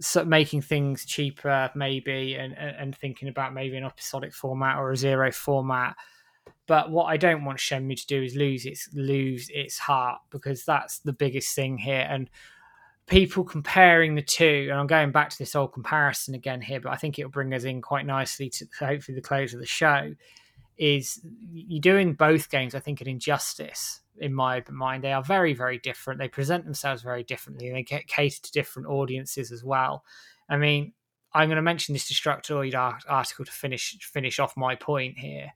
[0.01, 4.97] so making things cheaper, maybe, and, and thinking about maybe an episodic format or a
[4.97, 5.95] zero format.
[6.67, 10.63] But what I don't want Shenmue to do is lose its lose its heart because
[10.63, 12.07] that's the biggest thing here.
[12.09, 12.29] And
[13.07, 16.91] people comparing the two, and I'm going back to this old comparison again here, but
[16.91, 20.13] I think it'll bring us in quite nicely to hopefully the close of the show
[20.81, 21.21] is
[21.53, 22.73] you're doing both games.
[22.73, 25.03] I think an injustice in my mind.
[25.03, 26.19] They are very very different.
[26.19, 30.03] They present themselves very differently, and they get cater to different audiences as well.
[30.49, 30.93] I mean,
[31.33, 35.53] I'm going to mention this Destructoid uh, article to finish finish off my point here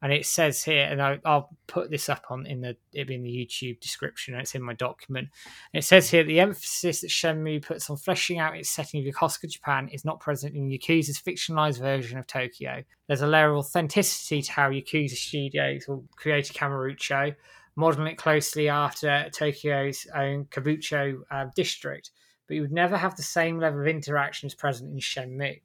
[0.00, 3.22] and it says here, and I, will put this up on in the it in
[3.22, 4.34] the YouTube description.
[4.34, 5.28] It's in my document.
[5.72, 9.12] And it says here the emphasis that Shenmue puts on fleshing out its setting of
[9.12, 12.84] Yokosuka, Japan, is not present in Yakuza's fictionalized version of Tokyo.
[13.08, 17.34] There's a layer of authenticity to how Yakuza Studios will create a Kamurocho,
[17.74, 22.10] modeling it closely after Tokyo's own Kabukicho uh, district,
[22.46, 25.60] but you would never have the same level of interaction as present in Shenmue.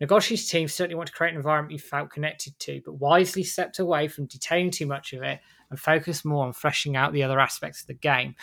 [0.00, 3.78] Nagoshi's team certainly want to create an environment you felt connected to, but wisely stepped
[3.78, 5.40] away from detaining too much of it
[5.70, 8.34] and focused more on fleshing out the other aspects of the game.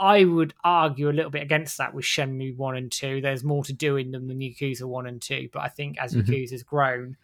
[0.00, 3.20] I would argue a little bit against that with Shenmue 1 and 2.
[3.20, 6.14] There's more to do in them than Yakuza 1 and 2, but I think as
[6.14, 6.30] mm-hmm.
[6.30, 7.16] Yakuza's grown,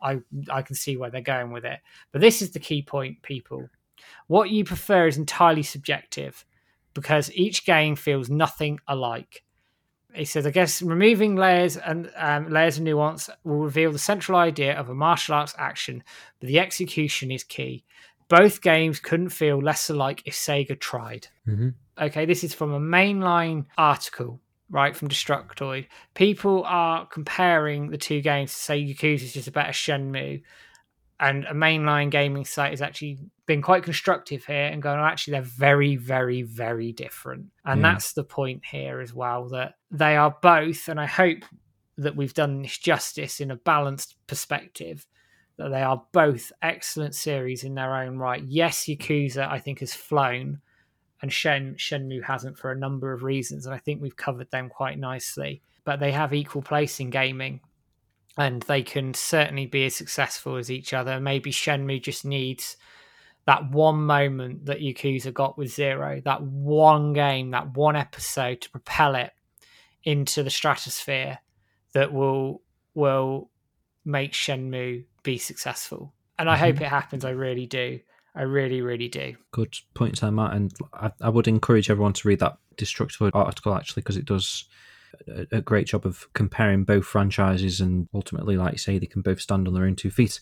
[0.00, 1.80] I I can see where they're going with it.
[2.12, 3.68] But this is the key point, people.
[4.26, 6.44] What you prefer is entirely subjective
[6.94, 9.42] because each game feels nothing alike.
[10.18, 14.36] He says, I guess removing layers and um, layers of nuance will reveal the central
[14.36, 16.02] idea of a martial arts action,
[16.40, 17.84] but the execution is key.
[18.28, 21.28] Both games couldn't feel less alike if Sega tried.
[21.46, 21.68] Mm-hmm.
[22.00, 24.40] Okay, this is from a mainline article,
[24.70, 25.86] right, from Destructoid.
[26.14, 30.42] People are comparing the two games to say Yakuza is just a better Shenmue,
[31.20, 35.32] and a mainline gaming site has actually been quite constructive here and going, oh, actually,
[35.32, 37.46] they're very, very, very different.
[37.64, 37.92] And yeah.
[37.92, 41.38] that's the point here as well that they are both, and I hope
[41.96, 45.06] that we've done this justice in a balanced perspective.
[45.56, 48.44] That they are both excellent series in their own right.
[48.46, 50.60] Yes, Yakuza I think has flown,
[51.20, 54.68] and Shen Shenmue hasn't for a number of reasons, and I think we've covered them
[54.68, 55.62] quite nicely.
[55.84, 57.60] But they have equal place in gaming,
[58.38, 61.20] and they can certainly be as successful as each other.
[61.20, 62.76] Maybe Shenmue just needs
[63.46, 68.70] that one moment that Yakuza got with Zero, that one game, that one episode to
[68.70, 69.32] propel it
[70.04, 71.38] into the stratosphere
[71.94, 72.62] that will
[72.94, 73.50] will
[74.04, 76.14] make Shenmue be successful.
[76.38, 76.64] And I mm-hmm.
[76.64, 77.24] hope it happens.
[77.24, 77.98] I really do.
[78.36, 79.34] I really, really do.
[79.50, 80.54] Good point, there, Matt.
[80.54, 84.66] And I, I would encourage everyone to read that Destructoid article actually because it does
[85.52, 89.40] a, great job of comparing both franchises, and ultimately, like you say, they can both
[89.40, 90.40] stand on their own two feet.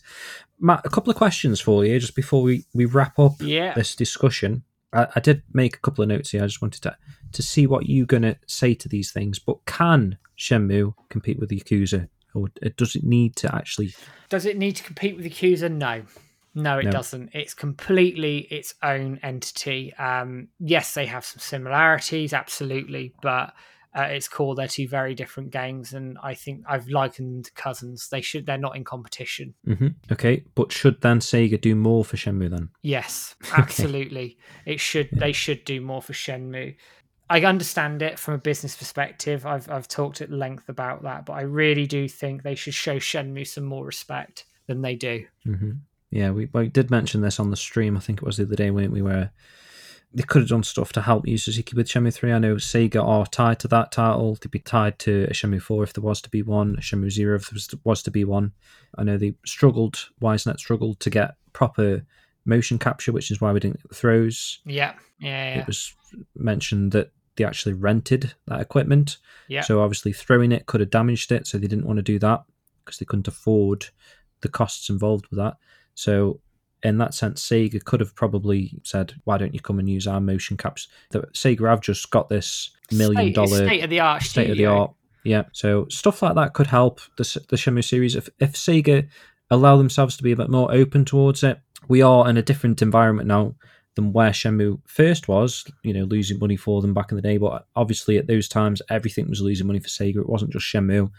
[0.59, 3.73] Matt, a couple of questions for you just before we, we wrap up yeah.
[3.73, 4.63] this discussion.
[4.93, 6.43] I, I did make a couple of notes here.
[6.43, 6.97] I just wanted to
[7.33, 9.37] to see what you're going to say to these things.
[9.39, 13.93] But can Shenmue compete with the Yakuza, or does it need to actually?
[14.29, 15.71] Does it need to compete with the Yakuza?
[15.71, 16.03] No.
[16.55, 16.91] No, it no.
[16.91, 17.29] doesn't.
[17.33, 19.93] It's completely its own entity.
[19.93, 23.53] Um, yes, they have some similarities, absolutely, but
[23.93, 28.09] at its core, they're two very different games, and I think I've likened cousins.
[28.09, 29.53] They should they're not in competition.
[29.67, 29.87] Mm-hmm.
[30.11, 32.69] Okay, but should then Sega do more for Shenmue then?
[32.81, 34.37] Yes, absolutely.
[34.63, 34.73] okay.
[34.73, 35.09] It should.
[35.11, 35.19] Yeah.
[35.19, 36.75] They should do more for Shenmue.
[37.29, 39.45] I understand it from a business perspective.
[39.45, 42.97] I've I've talked at length about that, but I really do think they should show
[42.97, 45.25] Shenmue some more respect than they do.
[45.45, 45.71] Mm-hmm.
[46.11, 47.97] Yeah, we, we did mention this on the stream.
[47.97, 49.29] I think it was the other day when we were
[50.13, 52.31] they could have done stuff to help Yu Suzuki with Shenmue 3.
[52.31, 54.35] I know Sega are tied to that title.
[54.35, 57.11] They'd be tied to a Shenmue 4 if there was to be one, a Shenmue
[57.11, 58.53] 0 if there was to be one.
[58.97, 62.05] I know they struggled, YsNet struggled to get proper
[62.45, 64.59] motion capture, which is why we didn't get the throws.
[64.65, 65.61] Yeah, yeah, yeah.
[65.61, 65.93] It was
[66.35, 69.17] mentioned that they actually rented that equipment.
[69.47, 69.61] Yeah.
[69.61, 72.43] So obviously throwing it could have damaged it, so they didn't want to do that
[72.83, 73.87] because they couldn't afford
[74.41, 75.57] the costs involved with that.
[75.93, 76.39] So
[76.83, 80.21] in that sense, Sega could have probably said, "Why don't you come and use our
[80.21, 84.49] motion caps?" The Sega have just got this million dollar state of the art, state
[84.49, 84.93] of the art.
[85.23, 89.07] Yeah, so stuff like that could help the the Shenmue series if if Sega
[89.49, 91.59] allow themselves to be a bit more open towards it.
[91.87, 93.55] We are in a different environment now
[93.95, 95.65] than where Shenmue first was.
[95.83, 98.81] You know, losing money for them back in the day, but obviously at those times
[98.89, 100.17] everything was losing money for Sega.
[100.17, 101.11] It wasn't just Shenmue.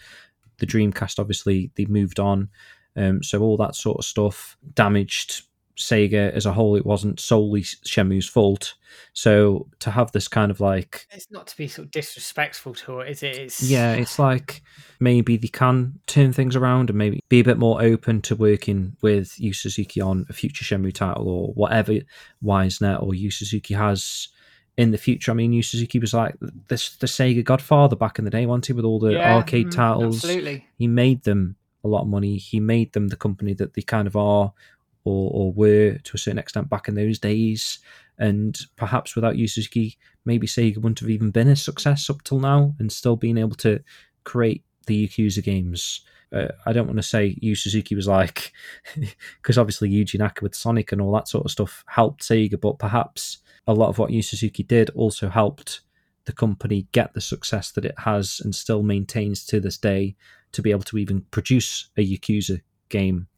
[0.58, 2.48] The Dreamcast, obviously, they moved on.
[2.96, 5.42] Um, so all that sort of stuff damaged
[5.78, 6.76] Sega as a whole.
[6.76, 8.74] It wasn't solely Shenmue's fault.
[9.12, 13.00] So to have this kind of like, it's not to be sort of disrespectful to
[13.00, 13.36] it, is it?
[13.36, 13.62] It's...
[13.62, 14.62] Yeah, it's like
[15.00, 18.96] maybe they can turn things around and maybe be a bit more open to working
[19.00, 21.94] with Yu Suzuki on a future Shenmue title or whatever
[22.42, 24.28] YsNet or Yu Suzuki has
[24.76, 25.32] in the future.
[25.32, 26.36] I mean, Yu Suzuki was like
[26.68, 28.72] this the Sega Godfather back in the day, wasn't he?
[28.72, 30.66] With all the yeah, arcade mm, titles, absolutely.
[30.76, 32.36] He made them a lot of money.
[32.36, 34.52] He made them the company that they kind of are
[35.08, 37.78] or, or were to a certain extent back in those days.
[38.18, 42.40] And perhaps without Yu Suzuki, maybe Sega wouldn't have even been a success up till
[42.40, 43.80] now and still being able to
[44.24, 46.02] create the Yakuza games
[46.32, 48.52] uh, I don't want to say Yu Suzuki was like,
[49.40, 52.78] because obviously Yuji Naka with Sonic and all that sort of stuff helped Sega, but
[52.78, 55.80] perhaps a lot of what Yu Suzuki did also helped
[56.26, 60.14] the company get the success that it has and still maintains to this day
[60.52, 62.60] to be able to even produce a Yakuza
[62.90, 63.28] game.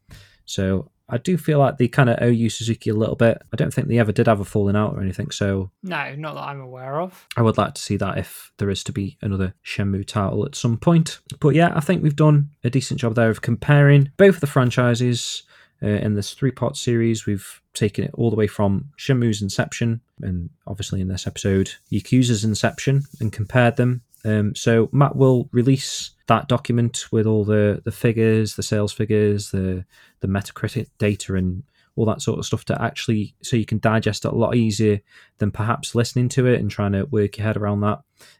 [0.45, 3.41] So I do feel like they kind of owe Yu Suzuki a little bit.
[3.51, 5.29] I don't think they ever did have a falling out or anything.
[5.31, 7.27] So No, not that I'm aware of.
[7.35, 10.55] I would like to see that if there is to be another Shenmue title at
[10.55, 11.19] some point.
[11.39, 15.43] But yeah, I think we've done a decent job there of comparing both the franchises.
[15.83, 19.99] Uh, in this three part series, we've taken it all the way from Shenmue's inception,
[20.21, 24.03] and obviously in this episode, Yakuza's inception, and compared them.
[24.23, 29.51] Um, so Matt will release that document with all the, the figures, the sales figures,
[29.51, 29.85] the
[30.19, 31.63] the Metacritic data, and
[31.95, 35.01] all that sort of stuff to actually so you can digest it a lot easier
[35.39, 37.99] than perhaps listening to it and trying to work your head around that.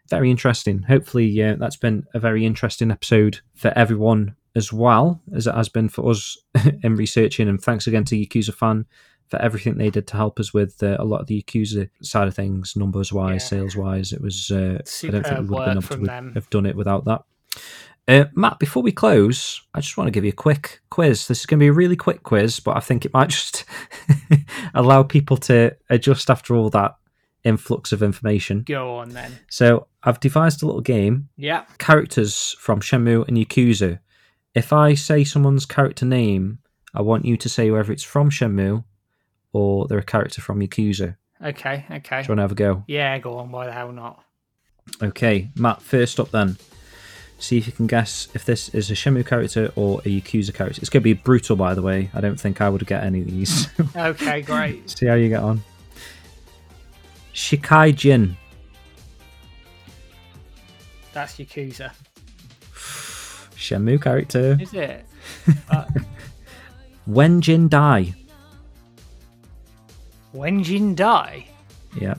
[0.10, 0.84] Very interesting.
[0.84, 5.70] Hopefully, yeah, that's been a very interesting episode for everyone as well as it has
[5.70, 6.38] been for us
[6.84, 7.48] in researching.
[7.48, 8.86] And thanks again to Yakuza fan
[9.32, 12.28] for everything they did to help us with uh, a lot of the Yakuza side
[12.28, 13.48] of things, numbers wise, Yeah.
[13.48, 14.14] sales wise.
[14.14, 14.52] It was.
[14.52, 17.22] Uh, I don't think we would have been able to have done it without that.
[18.08, 21.28] Uh, Matt, before we close, I just want to give you a quick quiz.
[21.28, 23.64] This is going to be a really quick quiz, but I think it might just
[24.74, 26.96] allow people to adjust after all that
[27.44, 28.64] influx of information.
[28.68, 29.40] Go on then.
[29.50, 31.64] So I've devised a little game Yeah.
[31.80, 34.00] characters from Shenmue and Yakuza.
[34.54, 36.60] If I say someone's character name,
[36.94, 38.84] I want you to say whether it's from Shenmue
[39.54, 41.16] or they're a character from Yakuza.
[41.44, 41.86] Okay.
[41.90, 42.22] Okay.
[42.22, 42.84] Do you want to have a go?
[42.88, 43.18] Yeah.
[43.20, 43.52] Go on.
[43.52, 44.24] Why the hell not?
[45.02, 46.58] Okay, Matt, first up then.
[47.40, 50.80] See if you can guess if this is a Shenmue character or a Yakuza character.
[50.80, 52.10] It's going to be brutal, by the way.
[52.14, 53.68] I don't think I would get any of these.
[53.96, 54.42] Okay.
[54.42, 54.90] Great.
[54.90, 55.64] See how you get on.
[57.34, 58.38] Shikai Jin.
[61.14, 61.92] That's Yakuza.
[63.56, 64.58] Shenmue character.
[64.60, 65.06] Is it?
[67.06, 68.14] When Jin Dai.
[70.34, 71.46] Wenjin Dai.
[72.00, 72.16] Yeah,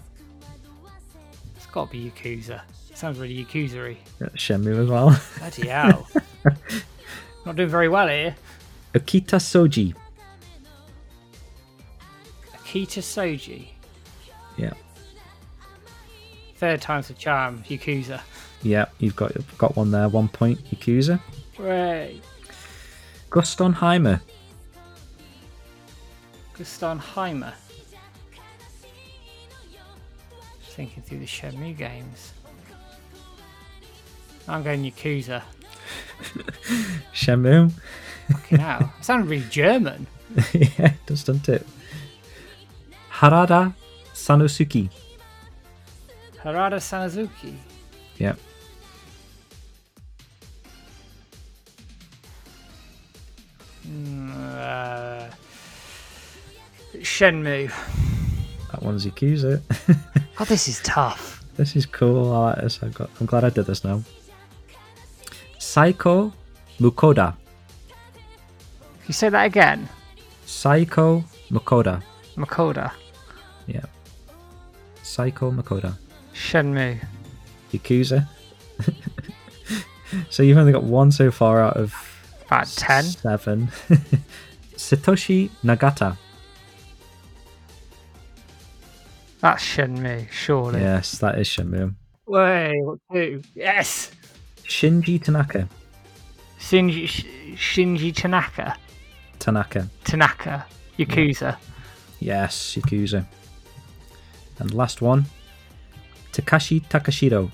[1.56, 2.60] It's got to be Yakuza.
[2.94, 3.96] Sounds really Yakuza-y.
[4.18, 5.18] that's Shenmue as well.
[5.38, 6.06] Bloody hell.
[7.46, 8.36] Not doing very well here.
[8.94, 9.94] Akita Soji.
[12.54, 13.68] Akita Soji.
[14.58, 14.74] Yeah.
[16.56, 17.64] Third time's a charm.
[17.68, 18.20] Yakuza.
[18.62, 20.08] Yeah, you've got got one there.
[20.08, 21.18] One point, Yakuza.
[21.58, 22.20] Right.
[23.30, 24.20] Guston Heimer.
[26.54, 27.54] Guston Heimer.
[30.72, 32.32] Thinking through the Shenmue games.
[34.48, 35.42] I'm going Yakuza.
[37.14, 37.70] Shenmue.
[38.30, 38.92] Fucking hell.
[38.98, 40.06] It sounded really German.
[40.52, 41.66] yeah, it does, doesn't it?
[43.10, 43.74] Harada
[44.14, 44.88] Sanosuke.
[46.42, 47.54] Harada Sanazuki.
[48.16, 48.34] Yeah.
[53.86, 55.30] Mm, uh,
[56.98, 58.11] Shenmue.
[58.72, 59.60] That one's Yakuza.
[59.60, 59.94] oh,
[60.40, 60.44] eh?
[60.48, 61.44] this is tough.
[61.56, 62.32] this is cool.
[62.32, 62.82] I like this.
[62.82, 64.02] I've got, I'm glad I did this now.
[65.58, 66.32] Saiko
[66.80, 67.34] Mukoda.
[67.88, 69.88] Can you say that again?
[70.46, 72.02] Saiko Mukoda.
[72.36, 72.92] Makoda.
[73.66, 73.84] Yeah.
[75.02, 75.94] Saiko Makoda.
[76.34, 76.98] Shenmue.
[77.72, 78.26] Yakuza.
[78.80, 78.92] Eh?
[80.30, 81.94] so you've only got one so far out of
[82.46, 83.04] About 10.
[83.04, 83.68] seven.
[84.76, 86.16] Satoshi Nagata.
[89.42, 90.80] That's Shenmue, surely.
[90.80, 91.96] Yes, that is Shenmue.
[92.26, 93.42] Wait, what two?
[93.56, 94.12] Yes!
[94.62, 95.68] Shinji Tanaka.
[96.60, 97.08] Shinji,
[97.56, 98.76] Shinji Tanaka.
[99.40, 99.88] Tanaka.
[100.04, 100.64] Tanaka.
[100.96, 101.56] Yakuza.
[102.20, 103.26] Yes, Yakuza.
[104.60, 105.24] And last one.
[106.30, 107.50] Takashi Takashiro.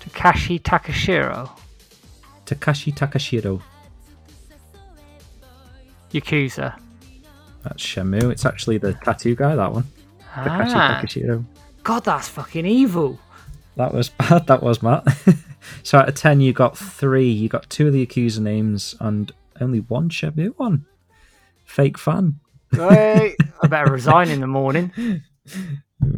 [0.00, 1.50] Takashi Takashiro.
[2.44, 3.62] Takashi Takashiro.
[6.12, 6.78] Yakuza.
[7.62, 8.30] That's Shenmue.
[8.30, 9.84] It's actually the tattoo guy, that one.
[10.44, 11.44] Takashi Ah, Takashiro.
[11.82, 13.18] God, that's fucking evil.
[13.76, 15.04] That was bad, that was Matt.
[15.82, 17.28] so out of 10, you got three.
[17.30, 20.84] You got two of the Yakuza names and only one Shenmue one.
[21.64, 22.40] Fake fan.
[22.72, 24.92] Wait, I better resign in the morning.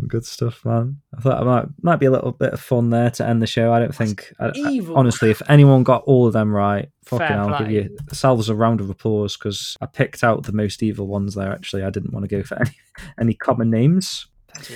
[0.06, 1.00] Good stuff, man.
[1.16, 3.46] I thought I might might be a little bit of fun there to end the
[3.46, 3.72] show.
[3.72, 4.32] I don't think.
[4.38, 7.96] I, I- honestly, if anyone got all of them right, fucking Fair I'll give you
[8.08, 11.50] yourselves a round of applause because I picked out the most evil ones there.
[11.50, 12.70] Actually, I didn't want to go for any
[13.18, 14.26] any common names.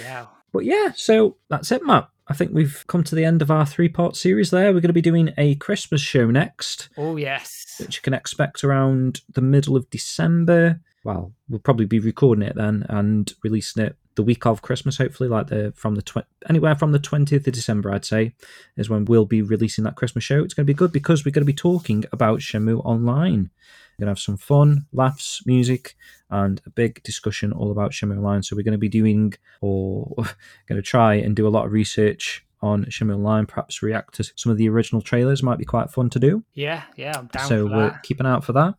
[0.05, 0.31] Hell.
[0.53, 2.09] But yeah, so that's it, Matt.
[2.29, 4.69] I think we've come to the end of our three part series there.
[4.69, 7.75] We're going to be doing a Christmas show next, Oh, yes.
[7.79, 10.81] which you can expect around the middle of December.
[11.05, 15.29] Well, we'll probably be recording it then and releasing it the week of Christmas, hopefully,
[15.29, 18.35] like the from the tw- anywhere from the twentieth of December, I'd say,
[18.77, 20.43] is when we'll be releasing that Christmas show.
[20.43, 23.51] It's going to be good because we're going to be talking about Shenmue Online.
[23.99, 25.97] We're going to have some fun, laughs, music,
[26.31, 28.43] and a big discussion all about Shenmue Online.
[28.43, 30.15] So we're going to be doing, or
[30.67, 33.47] going to try and do a lot of research on Shenmue Online.
[33.47, 35.43] Perhaps react to some of the original trailers.
[35.43, 36.45] Might be quite fun to do.
[36.55, 38.03] Yeah, yeah, I'm down so for that.
[38.03, 38.75] keep an eye out for that.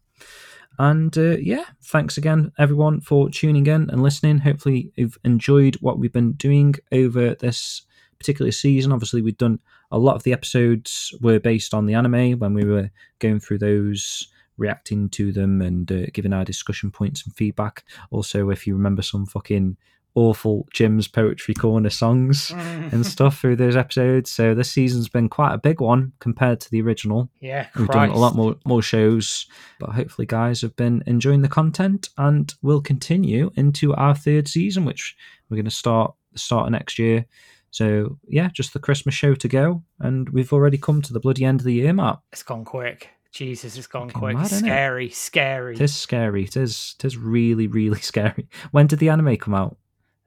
[0.78, 4.40] And uh, yeah, thanks again, everyone, for tuning in and listening.
[4.40, 7.84] Hopefully, you've enjoyed what we've been doing over this
[8.18, 8.92] particular season.
[8.92, 9.60] Obviously, we've done
[9.92, 12.90] a lot of the episodes were based on the anime when we were
[13.20, 14.28] going through those,
[14.58, 17.84] reacting to them, and uh, giving our discussion points and feedback.
[18.12, 19.78] Also, if you remember some fucking
[20.16, 22.94] awful Jim's Poetry Corner songs mm.
[22.94, 24.32] and stuff through those episodes.
[24.32, 27.30] So this season's been quite a big one compared to the original.
[27.42, 29.46] Yeah, We've done a lot more more shows,
[29.80, 34.86] but hopefully, guys have been enjoying the content, and we'll continue into our third season,
[34.86, 35.16] which
[35.50, 37.26] we're going to start the start of next year.
[37.72, 41.44] So yeah, just the Christmas show to go, and we've already come to the bloody
[41.44, 42.20] end of the year, Matt.
[42.32, 43.10] It's gone quick.
[43.34, 44.38] Jesus, it's gone quick.
[44.38, 45.76] mad, scary, scary.
[45.76, 46.46] It is scary.
[46.46, 46.96] It is.
[46.98, 48.48] It is really, really scary.
[48.72, 49.76] When did the anime come out?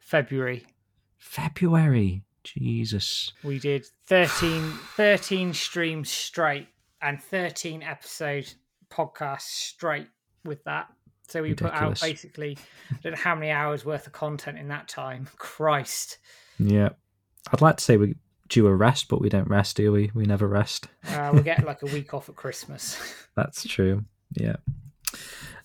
[0.09, 0.65] February.
[1.19, 2.23] February.
[2.43, 3.31] Jesus.
[3.45, 6.67] We did 13, 13 streams straight
[7.03, 8.51] and 13 episode
[8.91, 10.07] podcasts straight
[10.47, 10.87] with that.
[11.29, 12.57] So we put out basically,
[12.91, 15.29] I don't know how many hours worth of content in that time.
[15.37, 16.17] Christ.
[16.59, 16.89] Yeah.
[17.53, 18.17] I'd like to say we
[18.49, 20.11] due a rest, but we don't rest, do we?
[20.15, 20.89] We never rest.
[21.07, 22.99] Uh, we'll get like a week off at Christmas.
[23.37, 24.07] That's true.
[24.33, 24.57] Yeah.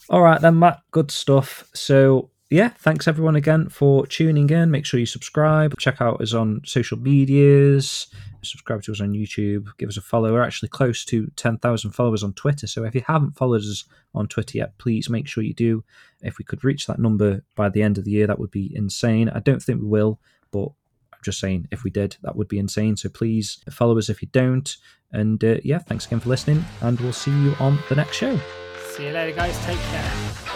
[0.10, 0.82] All right then, Matt.
[0.91, 1.64] Good stuff.
[1.74, 4.70] So yeah, thanks everyone again for tuning in.
[4.70, 5.76] Make sure you subscribe.
[5.80, 8.06] Check out us on social medias.
[8.44, 9.70] Subscribe to us on YouTube.
[9.80, 10.32] Give us a follow.
[10.32, 12.68] We're actually close to ten thousand followers on Twitter.
[12.68, 15.84] So if you haven't followed us on Twitter yet, please make sure you do.
[16.22, 18.72] If we could reach that number by the end of the year, that would be
[18.76, 19.30] insane.
[19.30, 20.20] I don't think we will,
[20.52, 20.68] but
[21.12, 22.98] I'm just saying if we did, that would be insane.
[22.98, 24.78] So please follow us if you don't.
[25.12, 28.40] And uh, yeah, thanks again for listening, and we'll see you on the next show.
[28.92, 29.58] See you later, guys.
[29.66, 30.53] Take care.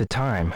[0.00, 0.48] The time.